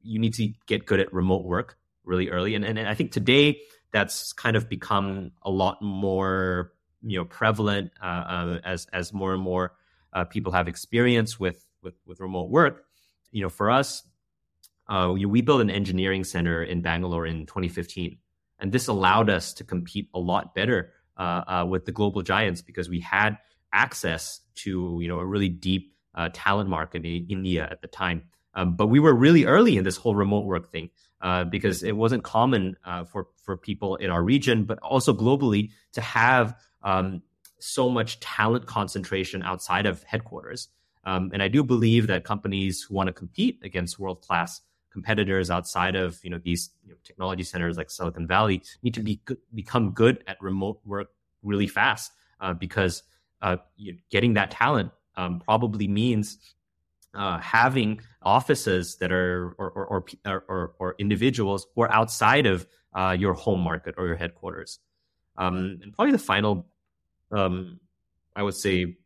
you 0.02 0.18
need 0.18 0.34
to 0.34 0.52
get 0.66 0.84
good 0.84 1.00
at 1.00 1.12
remote 1.12 1.44
work 1.44 1.78
really 2.04 2.28
early. 2.30 2.54
And, 2.54 2.64
and, 2.64 2.78
I 2.78 2.94
think 2.94 3.12
today 3.12 3.60
that's 3.92 4.32
kind 4.32 4.56
of 4.56 4.68
become 4.68 5.32
a 5.42 5.50
lot 5.50 5.80
more 5.80 6.72
you 7.04 7.18
know 7.18 7.24
prevalent 7.24 7.92
uh, 8.02 8.06
uh, 8.06 8.58
as 8.64 8.86
as 8.92 9.12
more 9.12 9.34
and 9.34 9.42
more 9.42 9.74
uh, 10.12 10.24
people 10.24 10.52
have 10.52 10.68
experience 10.68 11.38
with 11.38 11.64
with 11.82 11.94
with 12.06 12.20
remote 12.20 12.50
work. 12.50 12.84
You 13.30 13.42
know, 13.42 13.48
for 13.48 13.70
us, 13.70 14.02
uh, 14.88 15.10
we, 15.12 15.24
we 15.26 15.40
built 15.40 15.60
an 15.60 15.70
engineering 15.70 16.24
center 16.24 16.62
in 16.62 16.82
Bangalore 16.82 17.26
in 17.26 17.46
2015. 17.46 18.18
and 18.60 18.72
this 18.72 18.88
allowed 18.88 19.28
us 19.28 19.52
to 19.54 19.64
compete 19.64 20.08
a 20.14 20.18
lot 20.18 20.54
better 20.54 20.92
uh, 21.16 21.42
uh, 21.46 21.66
with 21.68 21.84
the 21.84 21.92
global 21.92 22.22
giants 22.22 22.62
because 22.62 22.88
we 22.88 23.00
had 23.00 23.36
access 23.72 24.40
to 24.54 24.98
you 25.00 25.08
know 25.08 25.18
a 25.18 25.26
really 25.26 25.48
deep 25.48 25.92
talent 26.32 26.70
market 26.70 27.04
in 27.04 27.26
India 27.28 27.68
at 27.70 27.80
the 27.80 27.88
time. 27.88 28.22
Um, 28.56 28.76
but 28.76 28.86
we 28.86 29.00
were 29.00 29.12
really 29.12 29.44
early 29.46 29.76
in 29.76 29.82
this 29.82 29.96
whole 29.96 30.14
remote 30.14 30.44
work 30.44 30.70
thing 30.70 30.90
uh, 31.24 31.42
because 31.42 31.82
it 31.82 31.96
wasn't 31.96 32.22
common 32.22 32.76
uh, 32.84 33.02
for 33.02 33.28
for 33.42 33.56
people 33.56 33.96
in 33.96 34.10
our 34.10 34.22
region, 34.22 34.64
but 34.64 34.78
also 34.80 35.14
globally, 35.14 35.70
to 35.94 36.02
have 36.02 36.54
um, 36.82 37.22
so 37.58 37.88
much 37.88 38.20
talent 38.20 38.66
concentration 38.66 39.42
outside 39.42 39.86
of 39.86 40.02
headquarters. 40.02 40.68
Um, 41.04 41.30
and 41.32 41.42
I 41.42 41.48
do 41.48 41.64
believe 41.64 42.08
that 42.08 42.24
companies 42.24 42.82
who 42.82 42.94
want 42.94 43.06
to 43.06 43.12
compete 43.14 43.58
against 43.64 43.98
world 43.98 44.20
class 44.20 44.60
competitors 44.92 45.50
outside 45.50 45.96
of 45.96 46.22
you 46.22 46.28
know 46.28 46.38
these 46.44 46.70
you 46.84 46.90
know, 46.90 46.96
technology 47.04 47.42
centers 47.42 47.78
like 47.78 47.90
Silicon 47.90 48.26
Valley 48.26 48.62
need 48.82 48.92
to 48.92 49.00
be 49.00 49.18
become 49.54 49.92
good 49.92 50.22
at 50.26 50.36
remote 50.42 50.78
work 50.84 51.08
really 51.42 51.66
fast 51.66 52.12
uh, 52.42 52.52
because 52.52 53.02
uh, 53.40 53.56
getting 54.10 54.34
that 54.34 54.50
talent 54.50 54.92
um, 55.16 55.40
probably 55.40 55.88
means 55.88 56.38
uh, 57.14 57.38
having 57.38 58.00
offices 58.24 58.96
that 58.96 59.12
are 59.12 59.54
or 59.58 59.70
or, 59.70 60.04
or, 60.24 60.44
or, 60.48 60.74
or 60.78 60.94
individuals 60.98 61.66
who 61.74 61.82
are 61.82 61.92
outside 61.92 62.46
of 62.46 62.66
uh, 62.94 63.16
your 63.18 63.34
home 63.34 63.60
market 63.60 63.94
or 63.98 64.06
your 64.06 64.16
headquarters. 64.16 64.78
Um, 65.36 65.80
and 65.82 65.92
probably 65.92 66.12
the 66.12 66.18
final, 66.18 66.66
um, 67.32 67.80
I 68.36 68.42
would 68.42 68.54
say, 68.54 68.96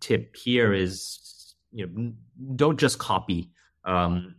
tip 0.00 0.36
here 0.36 0.72
is 0.72 1.54
you 1.72 1.86
know 1.86 2.12
don't 2.54 2.78
just 2.78 2.98
copy 2.98 3.50
um, 3.84 4.36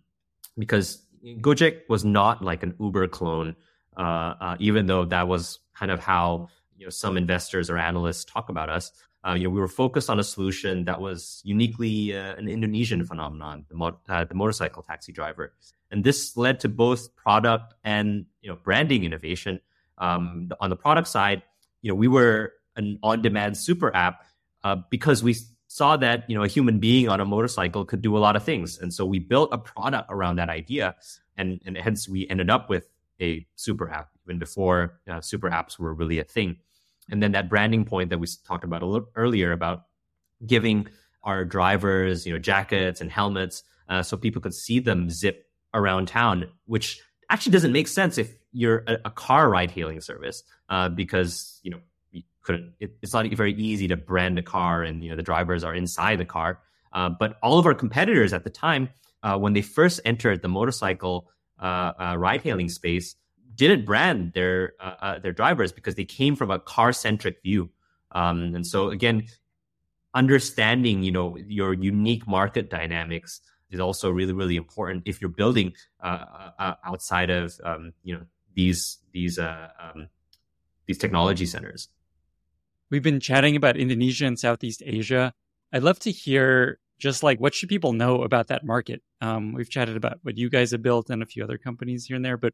because 0.58 1.04
Gojek 1.24 1.82
was 1.90 2.06
not 2.06 2.44
like 2.44 2.64
an 2.64 2.76
Uber 2.80 3.08
clone, 3.08 3.56
uh, 3.98 4.34
uh, 4.40 4.58
even 4.60 4.86
though 4.86 5.06
that 5.06 5.28
was 5.28 5.60
kind 5.76 5.92
of 5.92 6.00
how 6.00 6.50
you 6.78 6.86
know 6.86 6.90
some 6.90 7.18
investors 7.18 7.70
or 7.70 7.78
analysts 7.78 8.26
talk 8.26 8.50
about 8.50 8.70
us. 8.70 8.92
Uh, 9.28 9.34
you 9.34 9.44
know, 9.44 9.50
we 9.50 9.60
were 9.60 9.68
focused 9.68 10.10
on 10.10 10.20
a 10.20 10.24
solution 10.24 10.86
that 10.86 11.02
was 11.02 11.42
uniquely 11.44 12.16
uh, 12.16 12.36
an 12.36 12.48
Indonesian 12.48 13.04
phenomenon, 13.06 13.66
the, 13.68 13.76
mo- 13.76 14.00
uh, 14.08 14.24
the 14.24 14.34
motorcycle 14.34 14.82
taxi 14.82 15.12
driver, 15.12 15.54
and 15.92 16.04
this 16.04 16.38
led 16.38 16.62
to 16.62 16.70
both 16.70 17.14
product 17.16 17.74
and 17.84 18.26
you 18.42 18.50
know 18.50 18.58
branding 18.64 19.04
innovation. 19.04 19.60
Um, 19.98 20.52
on 20.62 20.70
the 20.70 20.76
product 20.76 21.08
side, 21.08 21.42
you 21.82 21.90
know, 21.90 21.96
we 21.96 22.08
were 22.08 22.54
an 22.76 23.00
on-demand 23.02 23.58
super 23.58 23.94
app 23.96 24.24
uh, 24.64 24.78
because 24.90 25.24
we 25.24 25.36
saw 25.68 25.98
that 25.98 26.30
you 26.30 26.36
know 26.38 26.44
a 26.44 26.48
human 26.48 26.80
being 26.80 27.10
on 27.10 27.20
a 27.20 27.26
motorcycle 27.26 27.84
could 27.84 28.02
do 28.02 28.16
a 28.16 28.20
lot 28.20 28.38
of 28.38 28.44
things, 28.44 28.78
and 28.78 28.94
so 28.94 29.06
we 29.06 29.20
built 29.20 29.50
a 29.52 29.58
product 29.58 30.08
around 30.10 30.38
that 30.38 30.50
idea, 30.50 30.96
and 31.36 31.60
and 31.66 31.78
hence 31.78 32.08
we 32.08 32.26
ended 32.30 32.50
up 32.50 32.70
with 32.70 32.88
a 33.20 33.46
super 33.56 33.90
app 33.90 34.10
even 34.28 34.40
before 34.40 35.00
uh, 35.10 35.22
super 35.22 35.50
apps 35.50 35.80
were 35.80 35.94
really 35.94 36.20
a 36.20 36.24
thing. 36.24 36.58
And 37.10 37.22
then 37.22 37.32
that 37.32 37.50
branding 37.50 37.86
point 37.86 38.10
that 38.10 38.20
we 38.20 38.28
talked 38.46 38.64
about 38.64 38.82
a 38.82 38.86
little 38.86 39.10
earlier 39.16 39.52
about 39.52 39.84
giving 40.46 40.88
our 41.24 41.46
drivers, 41.46 42.26
you 42.26 42.34
know, 42.34 42.40
jackets 42.40 43.02
and 43.02 43.12
helmets, 43.12 43.64
uh, 43.90 44.04
so 44.04 44.18
people 44.18 44.42
could 44.42 44.54
see 44.54 44.80
them 44.80 45.10
zip 45.10 45.46
around 45.74 46.08
town, 46.08 46.50
which 46.66 47.00
actually 47.30 47.52
doesn't 47.52 47.72
make 47.72 47.88
sense 47.88 48.18
if 48.18 48.36
you're 48.52 48.84
a, 48.88 48.98
a 49.06 49.12
car 49.12 49.50
ride 49.50 49.72
hailing 49.72 50.02
service, 50.02 50.44
uh, 50.70 50.90
because 50.90 51.60
you 51.64 51.72
know 51.72 51.80
you 52.12 52.24
couldn't. 52.44 52.74
It, 52.80 52.98
it's 53.02 53.14
not 53.14 53.28
very 53.34 53.54
easy 53.54 53.88
to 53.90 53.98
brand 53.98 54.38
a 54.40 54.44
car, 54.44 54.84
and 54.84 55.04
you 55.04 55.10
know 55.10 55.16
the 55.16 55.24
drivers 55.24 55.64
are 55.64 55.74
inside 55.74 56.20
the 56.20 56.26
car. 56.26 56.60
Uh, 56.94 57.10
but 57.10 57.38
all 57.44 57.60
of 57.60 57.66
our 57.66 57.74
competitors 57.74 58.34
at 58.34 58.44
the 58.44 58.50
time, 58.50 58.90
uh, 59.24 59.38
when 59.38 59.54
they 59.54 59.62
first 59.62 60.00
entered 60.06 60.42
the 60.42 60.48
motorcycle 60.48 61.30
uh, 61.60 61.92
uh, 62.00 62.16
ride 62.18 62.42
hailing 62.42 62.70
space, 62.70 63.16
didn't 63.58 63.86
brand 63.86 64.34
their 64.34 64.74
uh, 64.80 64.96
uh, 65.02 65.20
their 65.20 65.34
drivers 65.34 65.72
because 65.72 65.96
they 65.96 66.06
came 66.06 66.36
from 66.36 66.52
a 66.52 66.60
car 66.60 66.94
centric 66.94 67.42
view. 67.44 67.70
Um, 68.12 68.56
and 68.56 68.66
so 68.66 68.90
again, 68.90 69.28
understanding 70.14 71.04
you 71.04 71.12
know 71.12 71.38
your 71.48 71.74
unique 71.74 72.28
market 72.28 72.70
dynamics 72.70 73.42
is 73.70 73.80
also 73.80 74.10
really 74.10 74.34
really 74.34 74.56
important 74.56 75.04
if 75.06 75.20
you're 75.20 75.30
building 75.30 75.74
uh, 76.02 76.26
uh, 76.40 76.52
uh 76.60 76.74
outside 76.86 77.30
of 77.30 77.54
um, 77.64 77.94
you 78.04 78.16
know 78.16 78.24
these 78.54 79.00
these 79.12 79.38
uh, 79.40 79.70
um, 79.80 80.08
these 80.86 80.98
technology 80.98 81.46
centers. 81.46 81.90
We've 82.90 83.04
been 83.04 83.20
chatting 83.20 83.56
about 83.58 83.76
Indonesia 83.76 84.26
and 84.26 84.40
Southeast 84.40 84.82
Asia. 84.86 85.34
I'd 85.74 85.84
love 85.84 86.00
to 86.00 86.12
hear 86.12 86.80
just 87.00 87.22
like 87.22 87.40
what 87.40 87.54
should 87.54 87.70
people 87.70 87.94
know 87.94 88.24
about 88.24 88.48
that 88.48 88.66
market. 88.66 89.02
Um, 89.20 89.54
we've 89.54 89.70
chatted 89.70 89.98
about 89.98 90.20
what 90.22 90.38
you 90.38 90.50
guys 90.50 90.72
have 90.72 90.82
built 90.82 91.10
and 91.10 91.22
a 91.22 91.26
few 91.26 91.44
other 91.44 91.58
companies 91.58 92.06
here 92.06 92.16
and 92.16 92.24
there, 92.24 92.38
but 92.38 92.54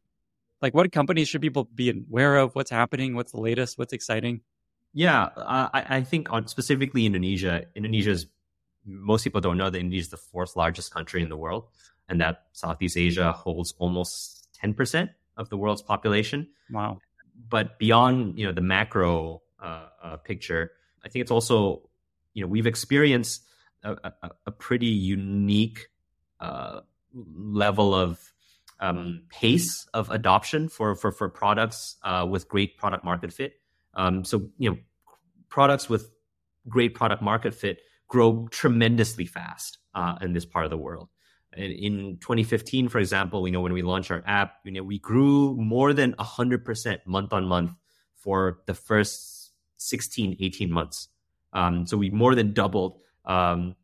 like 0.64 0.72
what 0.72 0.90
companies 0.92 1.28
should 1.28 1.42
people 1.42 1.68
be 1.74 1.90
aware 1.90 2.36
of? 2.36 2.54
What's 2.54 2.70
happening? 2.70 3.14
What's 3.14 3.32
the 3.32 3.40
latest? 3.40 3.78
What's 3.78 3.92
exciting? 3.92 4.40
Yeah, 4.94 5.24
uh, 5.36 5.68
I, 5.74 5.96
I, 5.96 6.00
think 6.00 6.32
on 6.32 6.46
specifically 6.46 7.04
Indonesia. 7.04 7.66
Indonesia's 7.74 8.26
most 8.86 9.24
people 9.24 9.42
don't 9.42 9.58
know 9.58 9.68
that 9.68 9.76
Indonesia 9.76 10.06
is 10.06 10.08
the 10.08 10.16
fourth 10.16 10.56
largest 10.56 10.94
country 10.94 11.20
in 11.20 11.28
the 11.28 11.36
world, 11.36 11.68
and 12.08 12.18
that 12.22 12.46
Southeast 12.52 12.96
Asia 12.96 13.32
holds 13.32 13.74
almost 13.78 14.48
ten 14.54 14.72
percent 14.72 15.10
of 15.36 15.50
the 15.50 15.58
world's 15.58 15.82
population. 15.82 16.48
Wow! 16.70 17.00
But 17.50 17.78
beyond 17.78 18.38
you 18.38 18.46
know 18.46 18.52
the 18.52 18.62
macro 18.64 19.42
uh, 19.60 19.88
uh, 20.02 20.16
picture, 20.16 20.72
I 21.04 21.10
think 21.10 21.20
it's 21.20 21.30
also 21.30 21.90
you 22.32 22.40
know 22.40 22.48
we've 22.48 22.66
experienced 22.66 23.42
a, 23.82 23.96
a, 24.22 24.30
a 24.46 24.50
pretty 24.50 24.86
unique 24.86 25.88
uh, 26.40 26.80
level 27.12 27.94
of 27.94 28.32
um, 28.84 29.22
pace 29.30 29.86
of 29.94 30.10
adoption 30.10 30.68
for 30.68 30.94
for 30.94 31.10
for 31.10 31.28
products 31.28 31.96
uh, 32.02 32.26
with 32.28 32.48
great 32.48 32.76
product 32.76 33.04
market 33.04 33.32
fit. 33.32 33.54
Um, 33.94 34.24
so 34.24 34.48
you 34.58 34.70
know, 34.70 34.76
products 35.48 35.88
with 35.88 36.10
great 36.68 36.94
product 36.94 37.22
market 37.22 37.54
fit 37.54 37.78
grow 38.08 38.46
tremendously 38.50 39.24
fast 39.24 39.78
uh, 39.94 40.16
in 40.20 40.32
this 40.32 40.44
part 40.44 40.64
of 40.64 40.70
the 40.70 40.76
world. 40.76 41.08
In 41.56 42.18
2015, 42.20 42.88
for 42.88 42.98
example, 42.98 43.46
you 43.46 43.52
know 43.52 43.60
when 43.60 43.72
we 43.72 43.82
launched 43.82 44.10
our 44.10 44.22
app, 44.26 44.56
you 44.64 44.72
know, 44.72 44.82
we 44.82 44.98
grew 44.98 45.56
more 45.56 45.92
than 45.92 46.12
100% 46.14 46.98
month 47.06 47.32
on 47.32 47.46
month 47.46 47.72
for 48.16 48.58
the 48.66 48.74
first 48.74 49.52
16, 49.78 50.36
18 50.40 50.70
months. 50.70 51.08
Um, 51.52 51.86
so 51.86 51.96
we 51.96 52.10
more 52.10 52.34
than 52.34 52.52
doubled 52.52 52.98
um, 53.24 53.76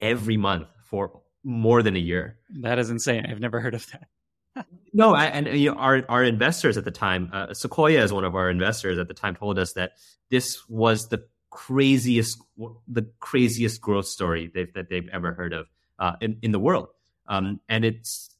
every 0.00 0.36
month 0.36 0.66
for 0.82 1.22
more 1.44 1.82
than 1.82 1.94
a 1.94 2.00
year. 2.00 2.38
That 2.60 2.80
is 2.80 2.90
insane. 2.90 3.24
I've 3.26 3.38
never 3.38 3.60
heard 3.60 3.74
of 3.74 3.86
that 3.92 4.08
no, 4.92 5.14
I, 5.14 5.26
and 5.26 5.46
you 5.58 5.70
know, 5.70 5.76
our 5.78 6.02
our 6.08 6.24
investors 6.24 6.76
at 6.76 6.84
the 6.84 6.90
time, 6.90 7.30
uh, 7.32 7.54
Sequoia 7.54 8.02
is 8.02 8.12
one 8.12 8.24
of 8.24 8.34
our 8.34 8.50
investors 8.50 8.98
at 8.98 9.08
the 9.08 9.14
time, 9.14 9.36
told 9.36 9.58
us 9.58 9.74
that 9.74 9.92
this 10.30 10.68
was 10.68 11.08
the 11.08 11.24
craziest 11.50 12.38
the 12.88 13.10
craziest 13.20 13.80
growth 13.80 14.06
story 14.06 14.50
they've, 14.52 14.72
that 14.74 14.88
they've 14.90 15.08
ever 15.12 15.32
heard 15.32 15.52
of 15.52 15.66
uh, 15.98 16.12
in 16.20 16.38
in 16.42 16.52
the 16.52 16.60
world. 16.60 16.88
Um, 17.28 17.60
and 17.68 17.84
it's 17.84 18.30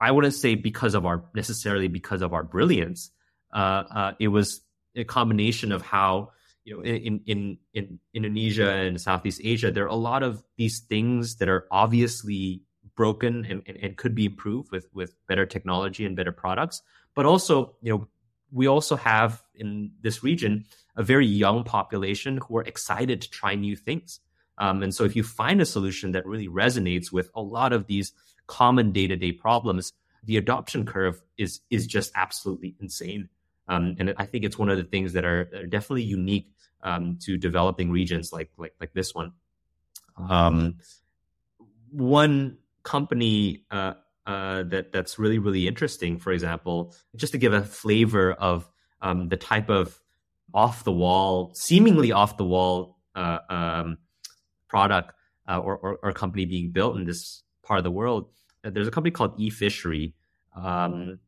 I 0.00 0.10
wouldn't 0.10 0.34
say 0.34 0.54
because 0.54 0.94
of 0.94 1.06
our 1.06 1.24
necessarily 1.34 1.88
because 1.88 2.22
of 2.22 2.32
our 2.32 2.42
brilliance. 2.42 3.10
Uh, 3.52 3.84
uh 3.90 4.12
it 4.18 4.28
was 4.28 4.60
a 4.94 5.04
combination 5.04 5.72
of 5.72 5.82
how 5.82 6.32
you 6.64 6.76
know 6.76 6.82
in 6.82 7.20
in 7.26 7.58
in 7.74 8.00
Indonesia 8.12 8.70
and 8.70 9.00
Southeast 9.00 9.40
Asia 9.42 9.70
there 9.70 9.84
are 9.84 9.88
a 9.88 9.94
lot 9.94 10.22
of 10.22 10.42
these 10.56 10.80
things 10.80 11.36
that 11.36 11.48
are 11.48 11.66
obviously 11.70 12.62
broken 12.96 13.44
and, 13.44 13.62
and, 13.66 13.76
and 13.76 13.96
could 13.96 14.14
be 14.14 14.26
improved 14.26 14.70
with 14.72 14.88
with 14.92 15.14
better 15.26 15.46
technology 15.46 16.04
and 16.04 16.16
better 16.16 16.32
products. 16.32 16.82
But 17.14 17.26
also, 17.26 17.76
you 17.82 17.92
know, 17.92 18.08
we 18.50 18.66
also 18.66 18.96
have 18.96 19.42
in 19.54 19.92
this 20.00 20.22
region 20.22 20.64
a 20.96 21.02
very 21.02 21.26
young 21.26 21.64
population 21.64 22.38
who 22.38 22.56
are 22.56 22.62
excited 22.62 23.20
to 23.22 23.30
try 23.30 23.54
new 23.54 23.76
things. 23.76 24.20
Um, 24.58 24.82
and 24.82 24.94
so, 24.94 25.04
if 25.04 25.14
you 25.14 25.22
find 25.22 25.60
a 25.60 25.66
solution 25.66 26.12
that 26.12 26.26
really 26.26 26.48
resonates 26.48 27.12
with 27.12 27.30
a 27.34 27.42
lot 27.42 27.72
of 27.72 27.86
these 27.86 28.12
common 28.46 28.92
day 28.92 29.06
to 29.06 29.16
day 29.16 29.32
problems, 29.32 29.92
the 30.24 30.36
adoption 30.36 30.86
curve 30.86 31.22
is 31.36 31.60
is 31.70 31.86
just 31.86 32.12
absolutely 32.14 32.74
insane. 32.80 33.28
Um, 33.68 33.96
and 33.98 34.14
I 34.16 34.26
think 34.26 34.44
it's 34.44 34.58
one 34.58 34.68
of 34.68 34.76
the 34.76 34.84
things 34.84 35.12
that 35.14 35.24
are, 35.24 35.50
are 35.54 35.66
definitely 35.66 36.04
unique 36.04 36.48
um, 36.82 37.18
to 37.22 37.36
developing 37.36 37.90
regions 37.90 38.32
like 38.32 38.50
like 38.56 38.74
like 38.80 38.94
this 38.94 39.14
one. 39.14 39.32
Um, 40.16 40.76
one 41.90 42.58
company 42.86 43.66
uh, 43.70 43.94
uh, 44.26 44.62
that 44.64 44.92
that's 44.92 45.18
really 45.18 45.38
really 45.38 45.66
interesting. 45.66 46.18
For 46.18 46.32
example, 46.32 46.94
just 47.14 47.32
to 47.32 47.38
give 47.38 47.52
a 47.52 47.62
flavor 47.62 48.32
of 48.32 48.70
um, 49.02 49.28
the 49.28 49.36
type 49.36 49.68
of 49.68 50.00
off 50.54 50.84
the 50.84 50.92
wall, 50.92 51.52
seemingly 51.54 52.12
off 52.12 52.38
the 52.38 52.44
wall 52.44 52.96
uh, 53.14 53.38
um, 53.50 53.98
product 54.68 55.12
uh, 55.48 55.58
or, 55.58 55.76
or, 55.76 55.98
or, 56.02 56.12
company 56.12 56.44
being 56.44 56.70
built 56.70 56.96
in 56.96 57.04
this 57.04 57.42
part 57.62 57.78
of 57.78 57.84
the 57.84 57.90
world. 57.90 58.28
Uh, 58.64 58.70
there's 58.70 58.88
a 58.88 58.90
company 58.90 59.10
called 59.10 59.38
eFishery. 59.38 60.12
Um, 60.54 61.18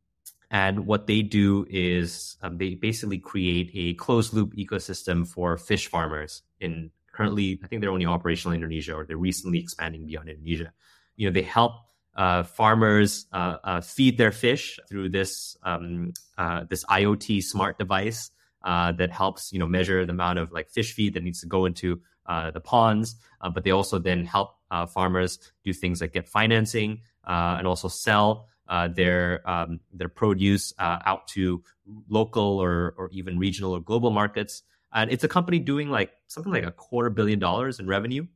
and 0.50 0.86
what 0.86 1.06
they 1.06 1.22
do 1.22 1.66
is 1.68 2.36
um, 2.42 2.56
they 2.58 2.74
basically 2.74 3.18
create 3.18 3.70
a 3.74 3.94
closed 3.94 4.32
loop 4.32 4.54
ecosystem 4.54 5.26
for 5.28 5.58
fish 5.58 5.88
farmers 5.88 6.42
in 6.60 6.90
currently, 7.12 7.58
I 7.62 7.66
think 7.66 7.82
they're 7.82 7.90
only 7.90 8.06
operational 8.06 8.52
in 8.52 8.62
Indonesia 8.62 8.94
or 8.94 9.04
they're 9.04 9.16
recently 9.18 9.58
expanding 9.58 10.06
beyond 10.06 10.28
Indonesia 10.28 10.72
you 11.18 11.28
know 11.28 11.32
they 11.34 11.42
help 11.42 11.72
uh, 12.16 12.42
farmers 12.42 13.26
uh, 13.32 13.56
uh, 13.62 13.80
feed 13.80 14.18
their 14.18 14.32
fish 14.32 14.78
through 14.88 15.08
this 15.08 15.56
um, 15.62 16.12
uh, 16.36 16.64
this 16.68 16.84
IoT 16.86 17.42
smart 17.42 17.78
device 17.78 18.30
uh, 18.64 18.90
that 18.92 19.10
helps 19.10 19.52
you 19.52 19.58
know 19.58 19.66
measure 19.68 20.06
the 20.06 20.12
amount 20.12 20.38
of 20.38 20.50
like 20.50 20.70
fish 20.70 20.94
feed 20.94 21.14
that 21.14 21.22
needs 21.22 21.40
to 21.40 21.46
go 21.46 21.66
into 21.66 22.00
uh, 22.26 22.50
the 22.50 22.60
ponds. 22.60 23.16
but 23.54 23.62
they 23.62 23.70
also 23.70 23.98
then 23.98 24.24
help 24.24 24.56
farmers 24.92 25.38
do 25.64 25.72
things 25.72 26.00
like 26.00 26.12
get 26.12 26.26
financing 26.28 27.00
and 27.24 27.66
also 27.66 27.88
sell 27.88 28.48
their 28.94 29.48
um, 29.48 29.80
their 29.92 30.08
produce 30.08 30.72
out 30.78 31.28
to 31.28 31.62
local 32.08 32.58
or 32.58 32.94
or 32.98 33.08
even 33.12 33.38
regional 33.38 33.72
or 33.72 33.80
global 33.80 34.10
markets. 34.10 34.62
And 34.92 35.12
it's 35.12 35.22
a 35.22 35.28
company 35.28 35.58
doing 35.58 35.88
like 35.90 36.10
something 36.26 36.52
like 36.52 36.64
a 36.64 36.72
quarter 36.72 37.10
billion 37.10 37.38
dollars 37.38 37.78
in 37.78 37.86
revenue, 37.86 38.26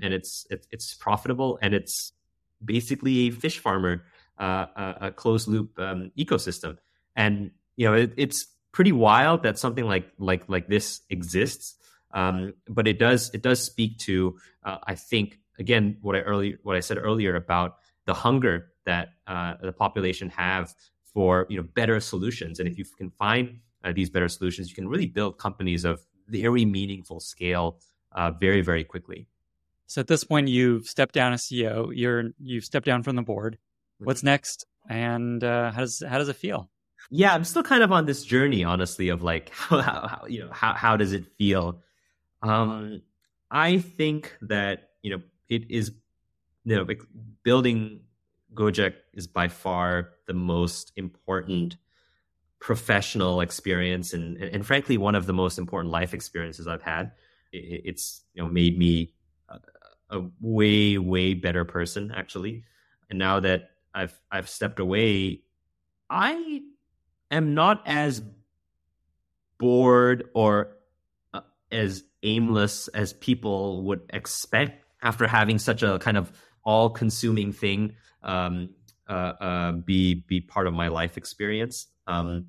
and 0.00 0.14
it's 0.14 0.46
it's, 0.50 0.66
it's 0.70 0.94
profitable 0.94 1.58
and 1.60 1.74
it's 1.74 2.12
basically 2.66 3.28
a 3.28 3.30
fish 3.30 3.58
farmer, 3.58 4.04
uh, 4.38 4.66
a, 4.76 4.96
a, 5.00 5.10
closed 5.10 5.48
loop 5.48 5.78
um, 5.78 6.10
ecosystem. 6.18 6.76
And 7.14 7.52
you 7.76 7.86
know, 7.86 7.94
it, 7.94 8.12
it's 8.16 8.46
pretty 8.72 8.92
wild 8.92 9.42
that 9.42 9.58
something 9.58 9.86
like 9.86 10.12
like 10.18 10.44
like 10.48 10.68
this 10.68 11.00
exists. 11.08 11.76
Um, 12.12 12.54
but 12.68 12.86
it 12.86 12.98
does 12.98 13.30
it 13.32 13.42
does 13.42 13.62
speak 13.62 13.98
to 14.00 14.38
uh, 14.64 14.78
I 14.84 14.94
think 14.94 15.38
again 15.58 15.96
what 16.02 16.14
I 16.16 16.20
early 16.20 16.58
what 16.62 16.76
I 16.76 16.80
said 16.80 16.98
earlier 16.98 17.36
about 17.36 17.78
the 18.04 18.14
hunger 18.14 18.72
that 18.84 19.14
uh, 19.26 19.54
the 19.62 19.72
population 19.72 20.28
have 20.30 20.74
for 21.12 21.46
you 21.48 21.56
know 21.56 21.66
better 21.74 22.00
solutions. 22.00 22.60
And 22.60 22.68
if 22.68 22.76
you 22.78 22.84
can 22.84 23.10
find 23.10 23.60
uh, 23.84 23.92
these 23.92 24.10
better 24.10 24.28
solutions, 24.28 24.68
you 24.68 24.74
can 24.74 24.88
really 24.88 25.06
build 25.06 25.38
companies 25.38 25.84
of 25.84 26.04
very 26.28 26.64
meaningful 26.64 27.20
scale 27.20 27.78
uh, 28.12 28.30
very 28.30 28.60
very 28.60 28.84
quickly. 28.84 29.26
So 29.86 30.00
at 30.00 30.06
this 30.06 30.24
point, 30.24 30.48
you've 30.48 30.86
stepped 30.86 31.14
down 31.14 31.32
as 31.32 31.42
CEO. 31.42 31.90
You're 31.94 32.30
you've 32.38 32.64
stepped 32.64 32.86
down 32.86 33.02
from 33.02 33.16
the 33.16 33.22
board. 33.22 33.58
What's 33.98 34.22
next? 34.22 34.66
And 34.88 35.42
uh, 35.42 35.70
how 35.72 35.80
does 35.80 36.02
how 36.06 36.18
does 36.18 36.28
it 36.28 36.36
feel? 36.36 36.70
Yeah, 37.10 37.32
I'm 37.34 37.44
still 37.44 37.62
kind 37.62 37.82
of 37.82 37.92
on 37.92 38.06
this 38.06 38.24
journey, 38.24 38.64
honestly, 38.64 39.08
of 39.10 39.22
like 39.22 39.50
how, 39.54 39.80
how 39.80 40.24
you 40.28 40.40
know 40.40 40.50
how 40.52 40.74
how 40.74 40.96
does 40.96 41.12
it 41.12 41.26
feel? 41.38 41.82
Um, 42.42 43.02
I 43.50 43.78
think 43.78 44.36
that 44.42 44.90
you 45.02 45.10
know 45.10 45.22
it 45.48 45.70
is 45.70 45.92
you 46.64 46.76
know 46.76 46.86
building 47.42 48.00
Gojek 48.54 48.94
is 49.12 49.26
by 49.26 49.48
far 49.48 50.10
the 50.26 50.34
most 50.34 50.92
important 50.96 51.76
professional 52.58 53.40
experience 53.42 54.12
and, 54.12 54.36
and, 54.38 54.54
and 54.54 54.66
frankly 54.66 54.96
one 54.96 55.14
of 55.14 55.26
the 55.26 55.32
most 55.32 55.58
important 55.58 55.92
life 55.92 56.14
experiences 56.14 56.66
I've 56.66 56.82
had. 56.82 57.12
It, 57.52 57.82
it's 57.84 58.22
you 58.34 58.42
know 58.42 58.48
made 58.48 58.78
me 58.78 59.12
a 60.10 60.22
way 60.40 60.98
way 60.98 61.34
better 61.34 61.64
person 61.64 62.12
actually. 62.14 62.64
And 63.10 63.18
now 63.18 63.40
that 63.40 63.70
i've 63.96 64.20
i've 64.30 64.48
stepped 64.48 64.78
away 64.78 65.40
i 66.10 66.60
am 67.30 67.54
not 67.54 67.82
as 67.86 68.22
bored 69.58 70.28
or 70.34 70.76
uh, 71.34 71.40
as 71.72 72.04
aimless 72.22 72.88
as 72.88 73.14
people 73.14 73.82
would 73.84 74.02
expect 74.10 74.84
after 75.02 75.26
having 75.26 75.58
such 75.58 75.82
a 75.82 75.98
kind 75.98 76.16
of 76.16 76.30
all 76.62 76.90
consuming 76.90 77.52
thing 77.52 77.94
um, 78.22 78.70
uh, 79.08 79.12
uh, 79.12 79.72
be 79.72 80.14
be 80.14 80.40
part 80.40 80.66
of 80.66 80.74
my 80.74 80.88
life 80.88 81.16
experience. 81.16 81.86
Um, 82.06 82.46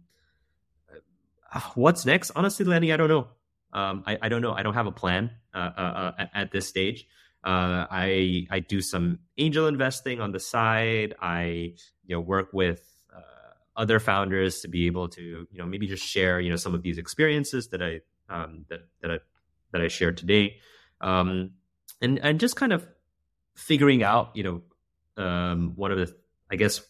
what's 1.76 2.06
next? 2.06 2.32
Honestly 2.36 2.66
lenny 2.66 2.92
i 2.92 2.98
don't 2.98 3.10
know. 3.10 3.28
Um, 3.74 4.04
I, 4.08 4.18
I, 4.24 4.30
don't 4.30 4.42
know. 4.42 4.54
I 4.54 4.64
don't 4.64 4.74
have 4.74 4.88
a 4.88 4.92
plan 4.92 5.30
uh, 5.54 5.58
uh, 5.78 6.14
uh, 6.18 6.26
at 6.34 6.52
this 6.52 6.68
stage 6.68 7.06
uh, 7.44 7.86
I 7.90 8.48
I 8.50 8.60
do 8.60 8.82
some 8.82 9.20
angel 9.38 9.68
investing 9.68 10.20
on 10.20 10.32
the 10.32 10.40
side. 10.40 11.16
I 11.22 11.74
you 12.06 12.16
know 12.16 12.20
work 12.20 12.50
with 12.54 12.82
uh, 13.16 13.54
other 13.76 14.00
founders 14.00 14.62
to 14.62 14.68
be 14.68 14.88
able 14.88 15.10
to 15.10 15.22
you 15.22 15.58
know 15.58 15.66
maybe 15.66 15.88
just 15.88 16.06
share 16.06 16.40
you 16.40 16.50
know 16.50 16.56
some 16.56 16.74
of 16.74 16.84
these 16.84 16.98
experiences 16.98 17.70
that 17.70 17.82
I 17.82 18.02
um, 18.30 18.66
that 18.70 18.82
that 19.02 19.12
I 19.12 19.20
that 19.72 19.82
I 19.82 19.88
shared 19.88 20.18
today, 20.18 20.58
um, 21.02 21.52
and 22.02 22.20
and 22.20 22.40
just 22.40 22.56
kind 22.56 22.74
of 22.74 22.88
figuring 23.56 24.04
out 24.04 24.32
you 24.36 24.44
know 24.44 25.24
um, 25.24 25.74
one 25.76 25.92
the 25.92 26.14
I 26.52 26.56
guess 26.56 26.82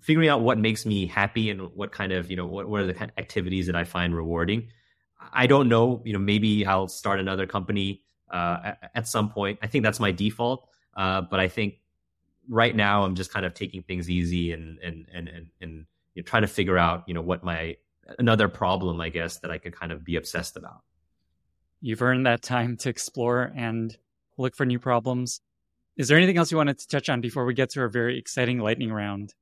figuring 0.00 0.28
out 0.28 0.42
what 0.42 0.58
makes 0.58 0.84
me 0.84 1.06
happy 1.06 1.48
and 1.48 1.62
what 1.74 1.92
kind 1.92 2.12
of 2.12 2.30
you 2.30 2.36
know 2.36 2.46
what, 2.46 2.68
what 2.68 2.82
are 2.82 2.86
the 2.86 3.02
activities 3.18 3.66
that 3.66 3.76
I 3.76 3.84
find 3.84 4.14
rewarding. 4.14 4.68
I 5.32 5.46
don't 5.46 5.68
know, 5.68 6.02
you 6.04 6.12
know, 6.12 6.18
maybe 6.18 6.66
I'll 6.66 6.88
start 6.88 7.20
another 7.20 7.46
company 7.46 8.02
uh, 8.32 8.72
at, 8.94 9.06
some 9.06 9.30
point. 9.30 9.58
I 9.62 9.66
think 9.66 9.84
that's 9.84 10.00
my 10.00 10.10
default. 10.10 10.68
Uh, 10.96 11.20
but 11.22 11.38
I 11.38 11.48
think 11.48 11.74
right 12.48 12.74
now 12.74 13.04
I'm 13.04 13.14
just 13.14 13.32
kind 13.32 13.46
of 13.46 13.54
taking 13.54 13.82
things 13.82 14.10
easy 14.10 14.52
and 14.52 14.78
and 14.78 15.06
and 15.12 15.28
and, 15.28 15.46
and 15.60 15.86
you 16.14 16.22
know, 16.22 16.24
trying 16.24 16.42
to 16.42 16.48
figure 16.48 16.78
out 16.78 17.04
you 17.06 17.14
know 17.14 17.22
what 17.22 17.44
my 17.44 17.76
another 18.18 18.48
problem 18.48 19.00
I 19.00 19.08
guess 19.08 19.38
that 19.38 19.50
I 19.50 19.58
could 19.58 19.74
kind 19.74 19.92
of 19.92 20.04
be 20.04 20.16
obsessed 20.16 20.56
about. 20.56 20.82
You've 21.80 22.02
earned 22.02 22.26
that 22.26 22.42
time 22.42 22.76
to 22.78 22.88
explore 22.88 23.52
and 23.56 23.96
look 24.38 24.54
for 24.54 24.64
new 24.64 24.78
problems. 24.78 25.40
Is 25.96 26.08
there 26.08 26.16
anything 26.16 26.38
else 26.38 26.50
you 26.50 26.56
wanted 26.56 26.78
to 26.78 26.88
touch 26.88 27.08
on 27.08 27.20
before 27.20 27.44
we 27.44 27.54
get 27.54 27.70
to 27.70 27.80
our 27.80 27.88
very 27.88 28.18
exciting 28.18 28.58
lightning 28.58 28.92
round? 28.92 29.34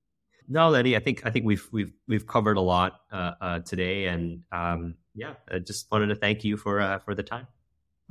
No, 0.48 0.68
Lenny. 0.68 0.96
I 0.96 1.00
think 1.00 1.24
I 1.24 1.30
think 1.30 1.44
we've 1.44 1.66
we've 1.70 1.92
we've 2.08 2.26
covered 2.26 2.56
a 2.56 2.60
lot 2.60 3.00
uh, 3.12 3.32
uh, 3.40 3.58
today, 3.60 4.06
and 4.06 4.42
um, 4.50 4.96
yeah, 5.14 5.34
I 5.48 5.60
just 5.60 5.90
wanted 5.92 6.08
to 6.08 6.16
thank 6.16 6.42
you 6.42 6.56
for 6.56 6.80
uh, 6.80 6.98
for 6.98 7.14
the 7.14 7.22
time. 7.22 7.46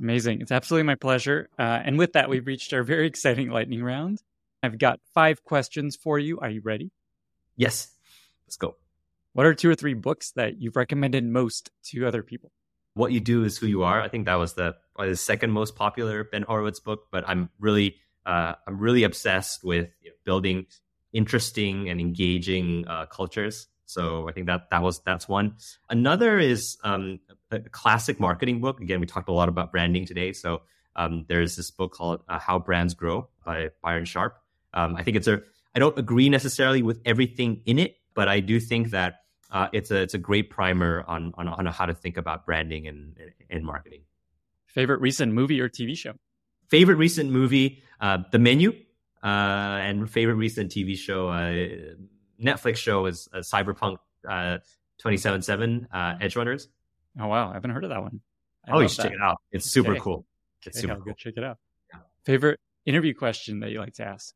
Amazing. 0.00 0.40
It's 0.40 0.52
absolutely 0.52 0.84
my 0.84 0.94
pleasure. 0.94 1.48
Uh, 1.58 1.62
and 1.84 1.98
with 1.98 2.14
that, 2.14 2.28
we've 2.28 2.46
reached 2.46 2.72
our 2.72 2.82
very 2.82 3.06
exciting 3.06 3.50
lightning 3.50 3.82
round. 3.82 4.22
I've 4.62 4.78
got 4.78 5.00
five 5.14 5.44
questions 5.44 5.96
for 5.96 6.18
you. 6.18 6.38
Are 6.40 6.48
you 6.48 6.60
ready? 6.62 6.90
Yes. 7.56 7.90
Let's 8.46 8.56
go. 8.56 8.76
What 9.32 9.46
are 9.46 9.54
two 9.54 9.70
or 9.70 9.74
three 9.74 9.94
books 9.94 10.32
that 10.32 10.60
you've 10.60 10.76
recommended 10.76 11.24
most 11.24 11.70
to 11.84 12.06
other 12.06 12.22
people? 12.22 12.50
What 12.94 13.12
You 13.12 13.20
Do 13.20 13.44
Is 13.44 13.58
Who 13.58 13.66
You 13.66 13.82
Are. 13.82 14.00
I 14.00 14.08
think 14.08 14.26
that 14.26 14.34
was 14.34 14.54
the, 14.54 14.74
the 14.98 15.16
second 15.16 15.52
most 15.52 15.76
popular 15.76 16.24
Ben 16.24 16.42
Horowitz 16.42 16.80
book, 16.80 17.06
but 17.10 17.28
I'm 17.28 17.50
really 17.58 17.96
uh, 18.26 18.54
I'm 18.66 18.78
really 18.78 19.04
obsessed 19.04 19.64
with 19.64 19.88
you 20.02 20.10
know, 20.10 20.16
building 20.24 20.66
interesting 21.12 21.88
and 21.88 22.00
engaging 22.00 22.86
uh, 22.86 23.06
cultures. 23.06 23.66
So 23.90 24.28
I 24.28 24.32
think 24.32 24.46
that 24.46 24.70
that 24.70 24.82
was 24.82 25.00
that's 25.00 25.28
one. 25.28 25.56
Another 25.88 26.38
is 26.38 26.78
um, 26.84 27.20
a 27.50 27.60
classic 27.60 28.20
marketing 28.20 28.60
book. 28.60 28.80
Again, 28.80 29.00
we 29.00 29.06
talked 29.06 29.28
a 29.28 29.32
lot 29.32 29.48
about 29.48 29.72
branding 29.72 30.06
today. 30.06 30.32
So 30.32 30.62
um, 30.96 31.24
there's 31.28 31.56
this 31.56 31.70
book 31.70 31.92
called 31.92 32.22
uh, 32.28 32.38
How 32.38 32.58
Brands 32.58 32.94
Grow 32.94 33.28
by 33.44 33.70
Byron 33.82 34.04
Sharp. 34.04 34.38
Um, 34.72 34.96
I 34.96 35.02
think 35.02 35.16
it's 35.16 35.26
a. 35.26 35.42
I 35.74 35.78
don't 35.78 35.98
agree 35.98 36.28
necessarily 36.28 36.82
with 36.82 37.00
everything 37.04 37.62
in 37.66 37.78
it, 37.78 37.96
but 38.14 38.28
I 38.28 38.40
do 38.40 38.60
think 38.60 38.90
that 38.90 39.20
uh, 39.50 39.68
it's 39.72 39.90
a 39.90 40.02
it's 40.02 40.14
a 40.14 40.18
great 40.18 40.50
primer 40.50 41.04
on, 41.06 41.32
on 41.36 41.48
on 41.48 41.66
how 41.66 41.86
to 41.86 41.94
think 41.94 42.16
about 42.16 42.46
branding 42.46 42.86
and 42.86 43.16
and 43.48 43.64
marketing. 43.64 44.02
Favorite 44.66 45.00
recent 45.00 45.32
movie 45.32 45.60
or 45.60 45.68
TV 45.68 45.96
show? 45.96 46.14
Favorite 46.68 46.96
recent 46.96 47.30
movie, 47.30 47.82
uh, 48.00 48.18
The 48.30 48.38
Menu, 48.38 48.70
uh, 49.22 49.26
and 49.26 50.08
favorite 50.08 50.36
recent 50.36 50.70
TV 50.70 50.96
show, 50.96 51.28
uh, 51.28 51.94
Netflix 52.40 52.76
show 52.76 53.06
is 53.06 53.28
uh, 53.32 53.38
Cyberpunk 53.38 53.98
uh, 54.28 54.58
2077 54.98 55.88
uh, 55.92 55.96
Edgerunners. 56.16 56.66
Oh 57.18 57.26
wow, 57.26 57.50
I 57.50 57.54
haven't 57.54 57.70
heard 57.70 57.84
of 57.84 57.90
that 57.90 58.02
one. 58.02 58.20
I 58.66 58.72
oh, 58.72 58.80
you 58.80 58.88
should 58.88 58.98
that. 58.98 59.02
check 59.04 59.12
it 59.12 59.22
out. 59.22 59.38
It's 59.52 59.70
super 59.70 59.92
okay. 59.92 60.00
cool. 60.00 60.26
It's 60.64 60.76
okay, 60.76 60.82
super 60.82 60.94
I'll 60.94 61.00
cool. 61.00 61.14
check 61.14 61.34
it 61.36 61.44
out. 61.44 61.58
Yeah. 61.92 62.00
Favorite 62.24 62.60
interview 62.86 63.14
question 63.14 63.60
that 63.60 63.70
you 63.70 63.80
like 63.80 63.94
to 63.94 64.04
ask? 64.04 64.34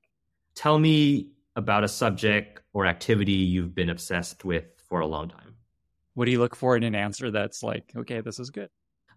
Tell 0.54 0.78
me 0.78 1.28
about 1.56 1.84
a 1.84 1.88
subject 1.88 2.60
or 2.72 2.86
activity 2.86 3.32
you've 3.32 3.74
been 3.74 3.90
obsessed 3.90 4.44
with 4.44 4.64
for 4.88 5.00
a 5.00 5.06
long 5.06 5.28
time. 5.28 5.56
What 6.14 6.26
do 6.26 6.30
you 6.30 6.38
look 6.38 6.56
for 6.56 6.76
in 6.76 6.82
an 6.82 6.94
answer 6.94 7.30
that's 7.30 7.62
like, 7.62 7.92
okay, 7.96 8.20
this 8.20 8.38
is 8.38 8.50
good? 8.50 8.70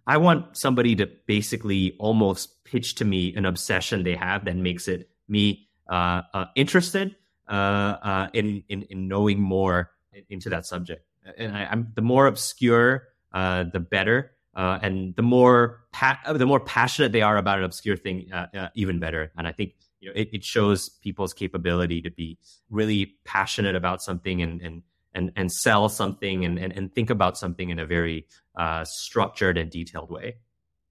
I 0.06 0.18
want 0.18 0.58
somebody 0.58 0.96
to 0.96 1.08
basically 1.28 1.96
almost 2.00 2.64
pitch 2.64 2.96
to 2.96 3.06
me 3.06 3.36
an 3.36 3.46
obsession 3.46 4.04
they 4.04 4.16
have 4.16 4.46
that 4.46 4.56
makes 4.56 4.88
it 4.88 5.10
me 5.28 5.68
uh, 5.90 6.22
uh, 6.34 6.46
interested 6.56 7.16
uh, 7.48 7.52
uh, 7.52 8.28
in, 8.34 8.64
in, 8.70 8.84
in 8.84 9.08
knowing 9.08 9.39
more 9.39 9.91
into 10.30 10.50
that 10.50 10.66
subject. 10.66 11.06
And 11.38 11.56
I, 11.56 11.72
am 11.72 11.91
the 11.95 12.02
more 12.02 12.28
obscure, 12.28 13.10
uh, 13.34 13.66
the 13.72 13.80
better. 13.80 14.32
Uh, 14.56 14.80
and 14.82 15.16
the 15.16 15.22
more 15.22 15.84
pa- 15.91 16.20
the 16.34 16.45
more 16.45 16.60
passionate 16.60 17.12
they 17.12 17.22
are 17.22 17.38
about 17.38 17.60
an 17.60 17.64
obscure 17.64 17.95
thing, 17.95 18.32
uh, 18.34 18.48
uh, 18.56 18.70
even 18.74 18.98
better. 19.00 19.32
And 19.38 19.48
I 19.48 19.52
think 19.52 19.76
you 20.00 20.10
know 20.10 20.14
it, 20.16 20.30
it, 20.34 20.43
shows 20.43 20.89
people's 20.89 21.32
capability 21.32 22.02
to 22.02 22.10
be 22.10 22.39
really 22.72 23.18
passionate 23.24 23.76
about 23.76 24.02
something 24.02 24.41
and 24.41 24.60
and 24.64 24.82
and, 25.14 25.32
and 25.36 25.52
sell 25.52 25.89
something 25.89 26.45
and, 26.45 26.60
and, 26.60 26.72
and 26.74 26.93
think 26.93 27.10
about 27.10 27.38
something 27.38 27.70
in 27.70 27.80
a 27.80 27.86
very 27.86 28.28
uh, 28.56 28.86
structured 28.86 29.58
and 29.58 29.72
detailed 29.72 30.12
way. 30.12 30.38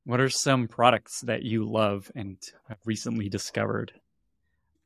What 0.05 0.21
are 0.21 0.29
some 0.29 0.69
products 0.69 1.21
that 1.23 1.43
you 1.43 1.65
love 1.65 2.11
and 2.15 2.37
have 2.69 2.79
recently 2.85 3.29
discovered? 3.29 3.93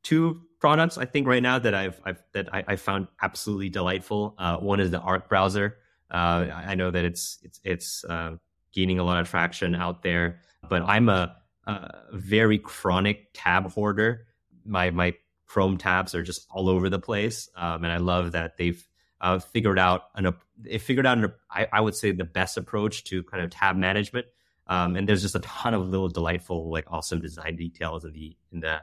Two 0.02 0.42
products 0.60 0.98
I 0.98 1.06
think 1.06 1.26
right 1.26 1.42
now 1.42 1.58
that 1.58 1.74
I've, 1.74 2.00
I've 2.04 2.22
that 2.32 2.54
I, 2.54 2.64
I, 2.68 2.76
found 2.76 3.08
absolutely 3.22 3.70
delightful. 3.70 4.34
Uh, 4.38 4.58
one 4.58 4.78
is 4.78 4.90
the 4.90 5.00
Arc 5.00 5.28
browser. 5.28 5.78
Uh, 6.10 6.46
I 6.54 6.74
know 6.74 6.90
that 6.90 7.04
it's 7.04 7.38
it's 7.42 7.60
it's 7.64 8.04
uh, 8.04 8.36
gaining 8.72 8.98
a 8.98 9.04
lot 9.04 9.20
of 9.20 9.28
traction 9.28 9.74
out 9.74 10.02
there, 10.02 10.40
but 10.68 10.82
I'm 10.82 11.08
a, 11.08 11.36
a, 11.66 11.90
very 12.12 12.58
chronic 12.58 13.30
tab 13.32 13.72
hoarder. 13.72 14.26
My 14.64 14.90
my 14.90 15.14
Chrome 15.46 15.78
tabs 15.78 16.14
are 16.14 16.22
just 16.22 16.46
all 16.48 16.68
over 16.68 16.88
the 16.88 17.00
place, 17.00 17.48
um, 17.56 17.82
and 17.82 17.92
I 17.92 17.96
love 17.96 18.32
that 18.32 18.56
they've 18.56 18.86
uh, 19.20 19.38
figured 19.40 19.78
out 19.78 20.04
an 20.14 20.32
they 20.58 20.78
figured 20.78 21.06
out 21.06 21.18
an, 21.18 21.32
I, 21.50 21.66
I, 21.72 21.80
would 21.80 21.96
say 21.96 22.12
the 22.12 22.24
best 22.24 22.56
approach 22.56 23.04
to 23.04 23.22
kind 23.24 23.42
of 23.42 23.50
tab 23.50 23.76
management. 23.76 24.26
Um, 24.66 24.94
and 24.94 25.08
there's 25.08 25.22
just 25.22 25.34
a 25.34 25.40
ton 25.40 25.74
of 25.74 25.88
little 25.88 26.08
delightful, 26.08 26.70
like 26.70 26.84
awesome 26.88 27.20
design 27.20 27.56
details 27.56 28.04
in 28.04 28.12
the 28.12 28.36
in 28.52 28.60
the 28.60 28.80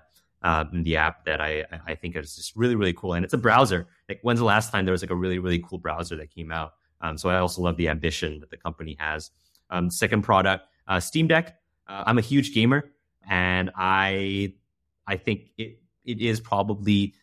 uh, 0.48 0.64
in 0.72 0.84
the 0.84 0.96
app 0.96 1.26
that 1.26 1.42
I 1.42 1.66
I 1.86 1.96
think 1.96 2.16
is 2.16 2.36
just 2.36 2.56
really 2.56 2.76
really 2.76 2.94
cool. 2.94 3.14
And 3.14 3.26
it's 3.26 3.34
a 3.34 3.38
browser. 3.38 3.88
Like 4.08 4.20
when's 4.22 4.40
the 4.40 4.46
last 4.46 4.72
time 4.72 4.86
there 4.86 4.94
was 4.94 5.04
like 5.04 5.12
a 5.12 5.16
really 5.16 5.40
really 5.40 5.60
cool 5.60 5.78
browser 5.78 6.16
that 6.16 6.34
came 6.34 6.52
out? 6.52 6.74
Um, 7.02 7.18
so 7.18 7.30
I 7.30 7.38
also 7.38 7.62
love 7.62 7.76
the 7.76 7.90
ambition 7.90 8.40
that 8.40 8.50
the 8.50 8.58
company 8.58 8.96
has. 8.98 9.30
Um, 9.70 9.92
second 9.92 10.22
product, 10.22 10.66
uh, 10.88 11.02
Steam 11.02 11.28
Deck. 11.28 11.60
Uh, 11.88 12.04
I'm 12.08 12.18
a 12.18 12.22
huge 12.22 12.54
gamer, 12.54 12.92
and 13.30 13.72
I 13.76 14.54
I 15.06 15.18
think 15.18 15.50
it 15.58 15.80
it 16.06 16.22
is 16.22 16.40
probably 16.40 17.14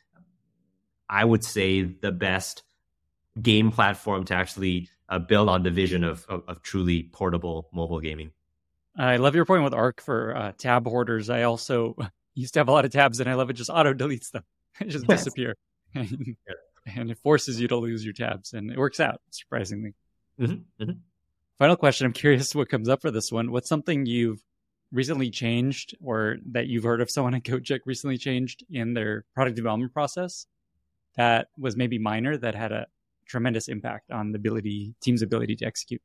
I 1.09 1.25
would 1.25 1.45
say 1.45 1.83
the 1.83 2.12
best 2.12 2.62
game 3.41 3.70
platform 3.72 4.25
to 4.25 4.35
actually 4.35 4.91
uh, 5.09 5.18
build 5.18 5.49
on 5.49 5.62
the 5.62 5.70
vision 5.70 6.05
of, 6.05 6.27
of, 6.29 6.43
of 6.47 6.62
truly 6.62 7.05
portable 7.12 7.68
mobile 7.72 8.01
gaming. 8.01 8.33
I 8.97 9.16
love 9.16 9.35
your 9.35 9.45
point 9.45 9.64
with 9.64 9.75
Arc 9.75 10.01
for 10.01 10.37
uh, 10.37 10.53
tab 10.57 10.87
hoarders. 10.87 11.31
I 11.31 11.43
also 11.43 11.97
used 12.35 12.55
to 12.55 12.61
have 12.61 12.68
a 12.68 12.72
lot 12.72 12.85
of 12.85 12.91
tabs, 12.91 13.20
and 13.20 13.28
I 13.28 13.35
love 13.35 13.51
it 13.51 13.55
just 13.55 13.70
auto 13.70 13.93
deletes 13.93 14.30
them, 14.30 14.45
it 14.80 14.89
just 14.89 15.07
yes. 15.09 15.20
disappear, 15.20 15.55
and 15.95 17.11
it 17.11 17.18
forces 17.18 17.61
you 17.61 17.68
to 17.68 17.76
lose 17.76 18.05
your 18.05 18.14
tabs, 18.14 18.53
and 18.53 18.70
it 18.70 18.78
works 18.78 19.01
out 19.01 19.20
surprisingly. 19.30 19.95
Mm-hmm. 20.41 20.82
Mm-hmm. 20.82 20.99
Final 21.59 21.76
question: 21.76 22.07
I'm 22.07 22.12
curious 22.12 22.55
what 22.55 22.68
comes 22.68 22.89
up 22.89 23.03
for 23.03 23.11
this 23.11 23.30
one. 23.30 23.51
What's 23.51 23.68
something 23.68 24.07
you've 24.07 24.43
recently 24.93 25.30
changed, 25.30 25.97
or 26.03 26.37
that 26.53 26.66
you've 26.66 26.85
heard 26.85 27.01
of 27.01 27.11
someone 27.11 27.35
at 27.35 27.43
Gojek 27.45 27.80
recently 27.87 28.18
changed 28.18 28.64
in 28.70 28.95
their 28.95 29.24
product 29.35 29.57
development 29.57 29.93
process 29.93 30.47
that 31.16 31.49
was 31.59 31.76
maybe 31.76 31.99
minor 31.99 32.37
that 32.37 32.55
had 32.55 32.72
a 32.72 32.87
tremendous 33.26 33.68
impact 33.68 34.11
on 34.11 34.32
the 34.32 34.37
ability 34.37 34.95
team's 35.01 35.22
ability 35.22 35.57
to 35.57 35.64
execute. 35.64 36.03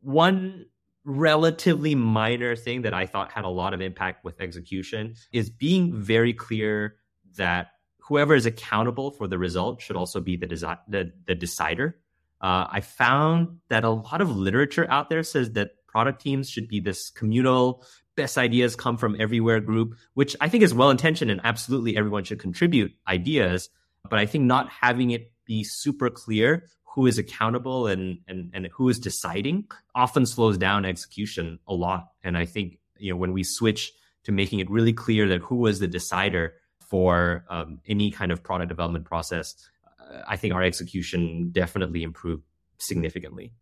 One 0.00 0.66
relatively 1.04 1.94
minor 1.94 2.54
thing 2.54 2.82
that 2.82 2.94
I 2.94 3.06
thought 3.06 3.32
had 3.32 3.44
a 3.44 3.48
lot 3.48 3.74
of 3.74 3.80
impact 3.80 4.24
with 4.24 4.40
execution 4.40 5.14
is 5.32 5.50
being 5.50 5.94
very 5.94 6.32
clear 6.32 6.96
that 7.36 7.68
whoever 7.98 8.34
is 8.34 8.46
accountable 8.46 9.10
for 9.10 9.26
the 9.26 9.38
result 9.38 9.80
should 9.80 9.96
also 9.96 10.20
be 10.20 10.36
the 10.36 10.46
desi- 10.46 10.78
the, 10.88 11.12
the 11.26 11.34
decider. 11.34 11.98
Uh, 12.40 12.66
I 12.70 12.80
found 12.80 13.58
that 13.68 13.84
a 13.84 13.90
lot 13.90 14.20
of 14.20 14.36
literature 14.36 14.86
out 14.90 15.08
there 15.08 15.22
says 15.22 15.52
that 15.52 15.70
product 15.86 16.20
teams 16.20 16.50
should 16.50 16.68
be 16.68 16.80
this 16.80 17.10
communal 17.10 17.84
best 18.16 18.36
ideas 18.36 18.76
come 18.76 18.96
from 18.96 19.16
everywhere 19.20 19.60
group, 19.60 19.94
which 20.14 20.36
I 20.40 20.48
think 20.48 20.62
is 20.62 20.74
well 20.74 20.90
intentioned 20.90 21.30
and 21.30 21.40
absolutely 21.44 21.96
everyone 21.96 22.24
should 22.24 22.40
contribute 22.40 22.92
ideas. 23.08 23.70
But 24.08 24.18
I 24.18 24.26
think 24.26 24.44
not 24.44 24.68
having 24.68 25.12
it 25.12 25.32
be 25.46 25.64
super 25.64 26.10
clear 26.10 26.66
who 26.94 27.06
is 27.06 27.18
accountable 27.18 27.86
and, 27.86 28.18
and, 28.28 28.50
and 28.52 28.66
who 28.68 28.88
is 28.88 28.98
deciding 28.98 29.64
often 29.94 30.26
slows 30.26 30.58
down 30.58 30.84
execution 30.84 31.58
a 31.66 31.72
lot. 31.72 32.08
And 32.22 32.36
I 32.36 32.44
think, 32.44 32.78
you 32.98 33.12
know, 33.12 33.16
when 33.16 33.32
we 33.32 33.44
switch 33.44 33.92
to 34.24 34.32
making 34.32 34.58
it 34.58 34.70
really 34.70 34.92
clear 34.92 35.26
that 35.28 35.40
who 35.40 35.56
was 35.56 35.80
the 35.80 35.88
decider 35.88 36.54
for 36.80 37.46
um, 37.48 37.80
any 37.86 38.10
kind 38.10 38.30
of 38.30 38.42
product 38.42 38.68
development 38.68 39.06
process, 39.06 39.54
uh, 39.98 40.18
I 40.28 40.36
think 40.36 40.52
our 40.52 40.62
execution 40.62 41.50
definitely 41.50 42.02
improved 42.02 42.44
significantly. 42.78 43.54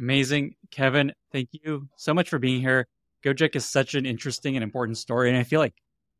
Amazing. 0.00 0.54
Kevin, 0.70 1.12
thank 1.30 1.50
you 1.52 1.88
so 1.96 2.14
much 2.14 2.30
for 2.30 2.38
being 2.38 2.60
here. 2.60 2.86
Gojek 3.22 3.54
is 3.54 3.66
such 3.66 3.94
an 3.94 4.06
interesting 4.06 4.56
and 4.56 4.62
important 4.62 4.96
story. 4.96 5.28
And 5.28 5.36
I 5.36 5.42
feel 5.42 5.60
like 5.60 5.74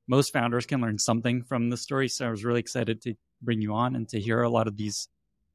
most 0.07 0.33
founders 0.35 0.66
can 0.66 0.83
learn 0.83 0.99
something 0.99 1.45
from 1.45 1.71
the 1.71 1.77
story. 1.79 2.09
So 2.09 2.27
I 2.27 2.31
was 2.31 2.45
really 2.45 2.61
excited 2.61 3.01
to 3.03 3.14
bring 3.41 3.62
you 3.62 3.73
on 3.73 3.97
and 3.97 4.07
to 4.11 4.21
hear 4.21 4.43
a 4.43 4.51
lot 4.51 4.66
of 4.66 4.77
these 4.77 5.09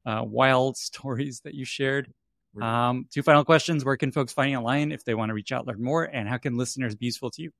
uh, 0.06 0.22
wild 0.24 0.76
stories 0.90 1.40
that 1.40 1.54
you 1.54 1.64
shared. 1.64 2.12
Um, 2.60 3.06
two 3.10 3.22
final 3.22 3.44
questions. 3.44 3.84
Where 3.84 3.96
can 3.96 4.12
folks 4.12 4.32
find 4.32 4.52
you 4.52 4.58
online 4.58 4.92
if 4.92 5.04
they 5.04 5.14
want 5.14 5.30
to 5.30 5.34
reach 5.34 5.50
out, 5.50 5.66
learn 5.66 5.82
more? 5.82 6.04
And 6.04 6.28
how 6.28 6.38
can 6.38 6.56
listeners 6.56 6.94
be 6.94 7.06
useful 7.06 7.30
to 7.32 7.42
you? 7.42 7.50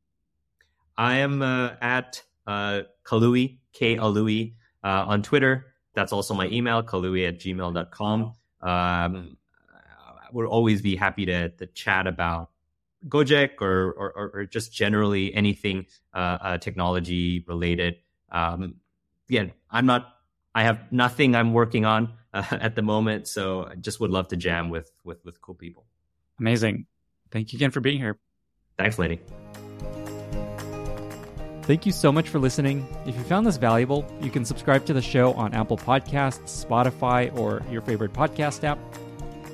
I 0.96 1.16
am 1.16 1.42
uh, 1.42 1.72
at 1.80 2.22
uh, 2.46 2.82
Kaluwi, 3.04 3.58
K 3.72 3.96
Aluwi, 3.96 4.54
uh, 4.84 5.04
on 5.08 5.22
Twitter. 5.22 5.66
That's 5.94 6.12
also 6.12 6.34
my 6.34 6.46
email, 6.46 6.82
kaluwi 6.82 7.28
at 7.28 7.38
gmail.com. 7.38 8.32
Um, 8.62 9.36
we'll 10.32 10.46
always 10.46 10.82
be 10.82 10.96
happy 10.96 11.26
to, 11.26 11.48
to 11.50 11.66
chat 11.66 12.06
about 12.06 12.50
Gojek 13.08 13.60
or, 13.60 13.92
or, 13.92 14.30
or 14.34 14.44
just 14.46 14.72
generally 14.72 15.34
anything 15.34 15.86
uh, 16.14 16.38
uh, 16.40 16.58
technology 16.58 17.44
related. 17.46 17.96
Um, 18.30 18.76
again, 19.28 19.52
I'm 19.70 19.86
not, 19.86 20.16
I 20.54 20.64
have 20.64 20.90
nothing 20.90 21.34
I'm 21.34 21.52
working 21.52 21.84
on 21.84 22.12
uh, 22.34 22.44
at 22.50 22.74
the 22.74 22.82
moment. 22.82 23.26
So 23.28 23.66
I 23.70 23.76
just 23.76 24.00
would 24.00 24.10
love 24.10 24.28
to 24.28 24.36
jam 24.36 24.68
with, 24.68 24.90
with, 25.04 25.24
with 25.24 25.40
cool 25.40 25.54
people. 25.54 25.86
Amazing. 26.38 26.86
Thank 27.30 27.52
you 27.52 27.56
again 27.56 27.70
for 27.70 27.80
being 27.80 27.98
here. 27.98 28.18
Thanks, 28.76 28.98
Lenny. 28.98 29.20
Thank 31.62 31.86
you 31.86 31.92
so 31.92 32.12
much 32.12 32.28
for 32.28 32.38
listening. 32.38 32.86
If 33.06 33.16
you 33.16 33.22
found 33.22 33.46
this 33.46 33.56
valuable, 33.56 34.04
you 34.20 34.30
can 34.30 34.44
subscribe 34.44 34.84
to 34.84 34.92
the 34.92 35.00
show 35.00 35.32
on 35.32 35.54
Apple 35.54 35.78
Podcasts, 35.78 36.64
Spotify, 36.66 37.34
or 37.38 37.62
your 37.70 37.80
favorite 37.80 38.12
podcast 38.12 38.64
app. 38.64 38.78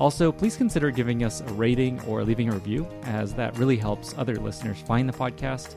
Also, 0.00 0.32
please 0.32 0.56
consider 0.56 0.90
giving 0.90 1.22
us 1.22 1.40
a 1.40 1.52
rating 1.52 2.00
or 2.06 2.24
leaving 2.24 2.48
a 2.48 2.52
review, 2.52 2.88
as 3.04 3.34
that 3.34 3.56
really 3.58 3.76
helps 3.76 4.16
other 4.18 4.34
listeners 4.36 4.80
find 4.80 5.08
the 5.08 5.12
podcast. 5.12 5.76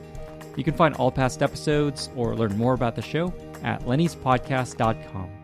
You 0.56 0.64
can 0.64 0.74
find 0.74 0.94
all 0.96 1.12
past 1.12 1.42
episodes 1.42 2.10
or 2.16 2.34
learn 2.34 2.56
more 2.56 2.74
about 2.74 2.96
the 2.96 3.02
show 3.02 3.32
at 3.62 3.82
lennyspodcast.com. 3.82 5.43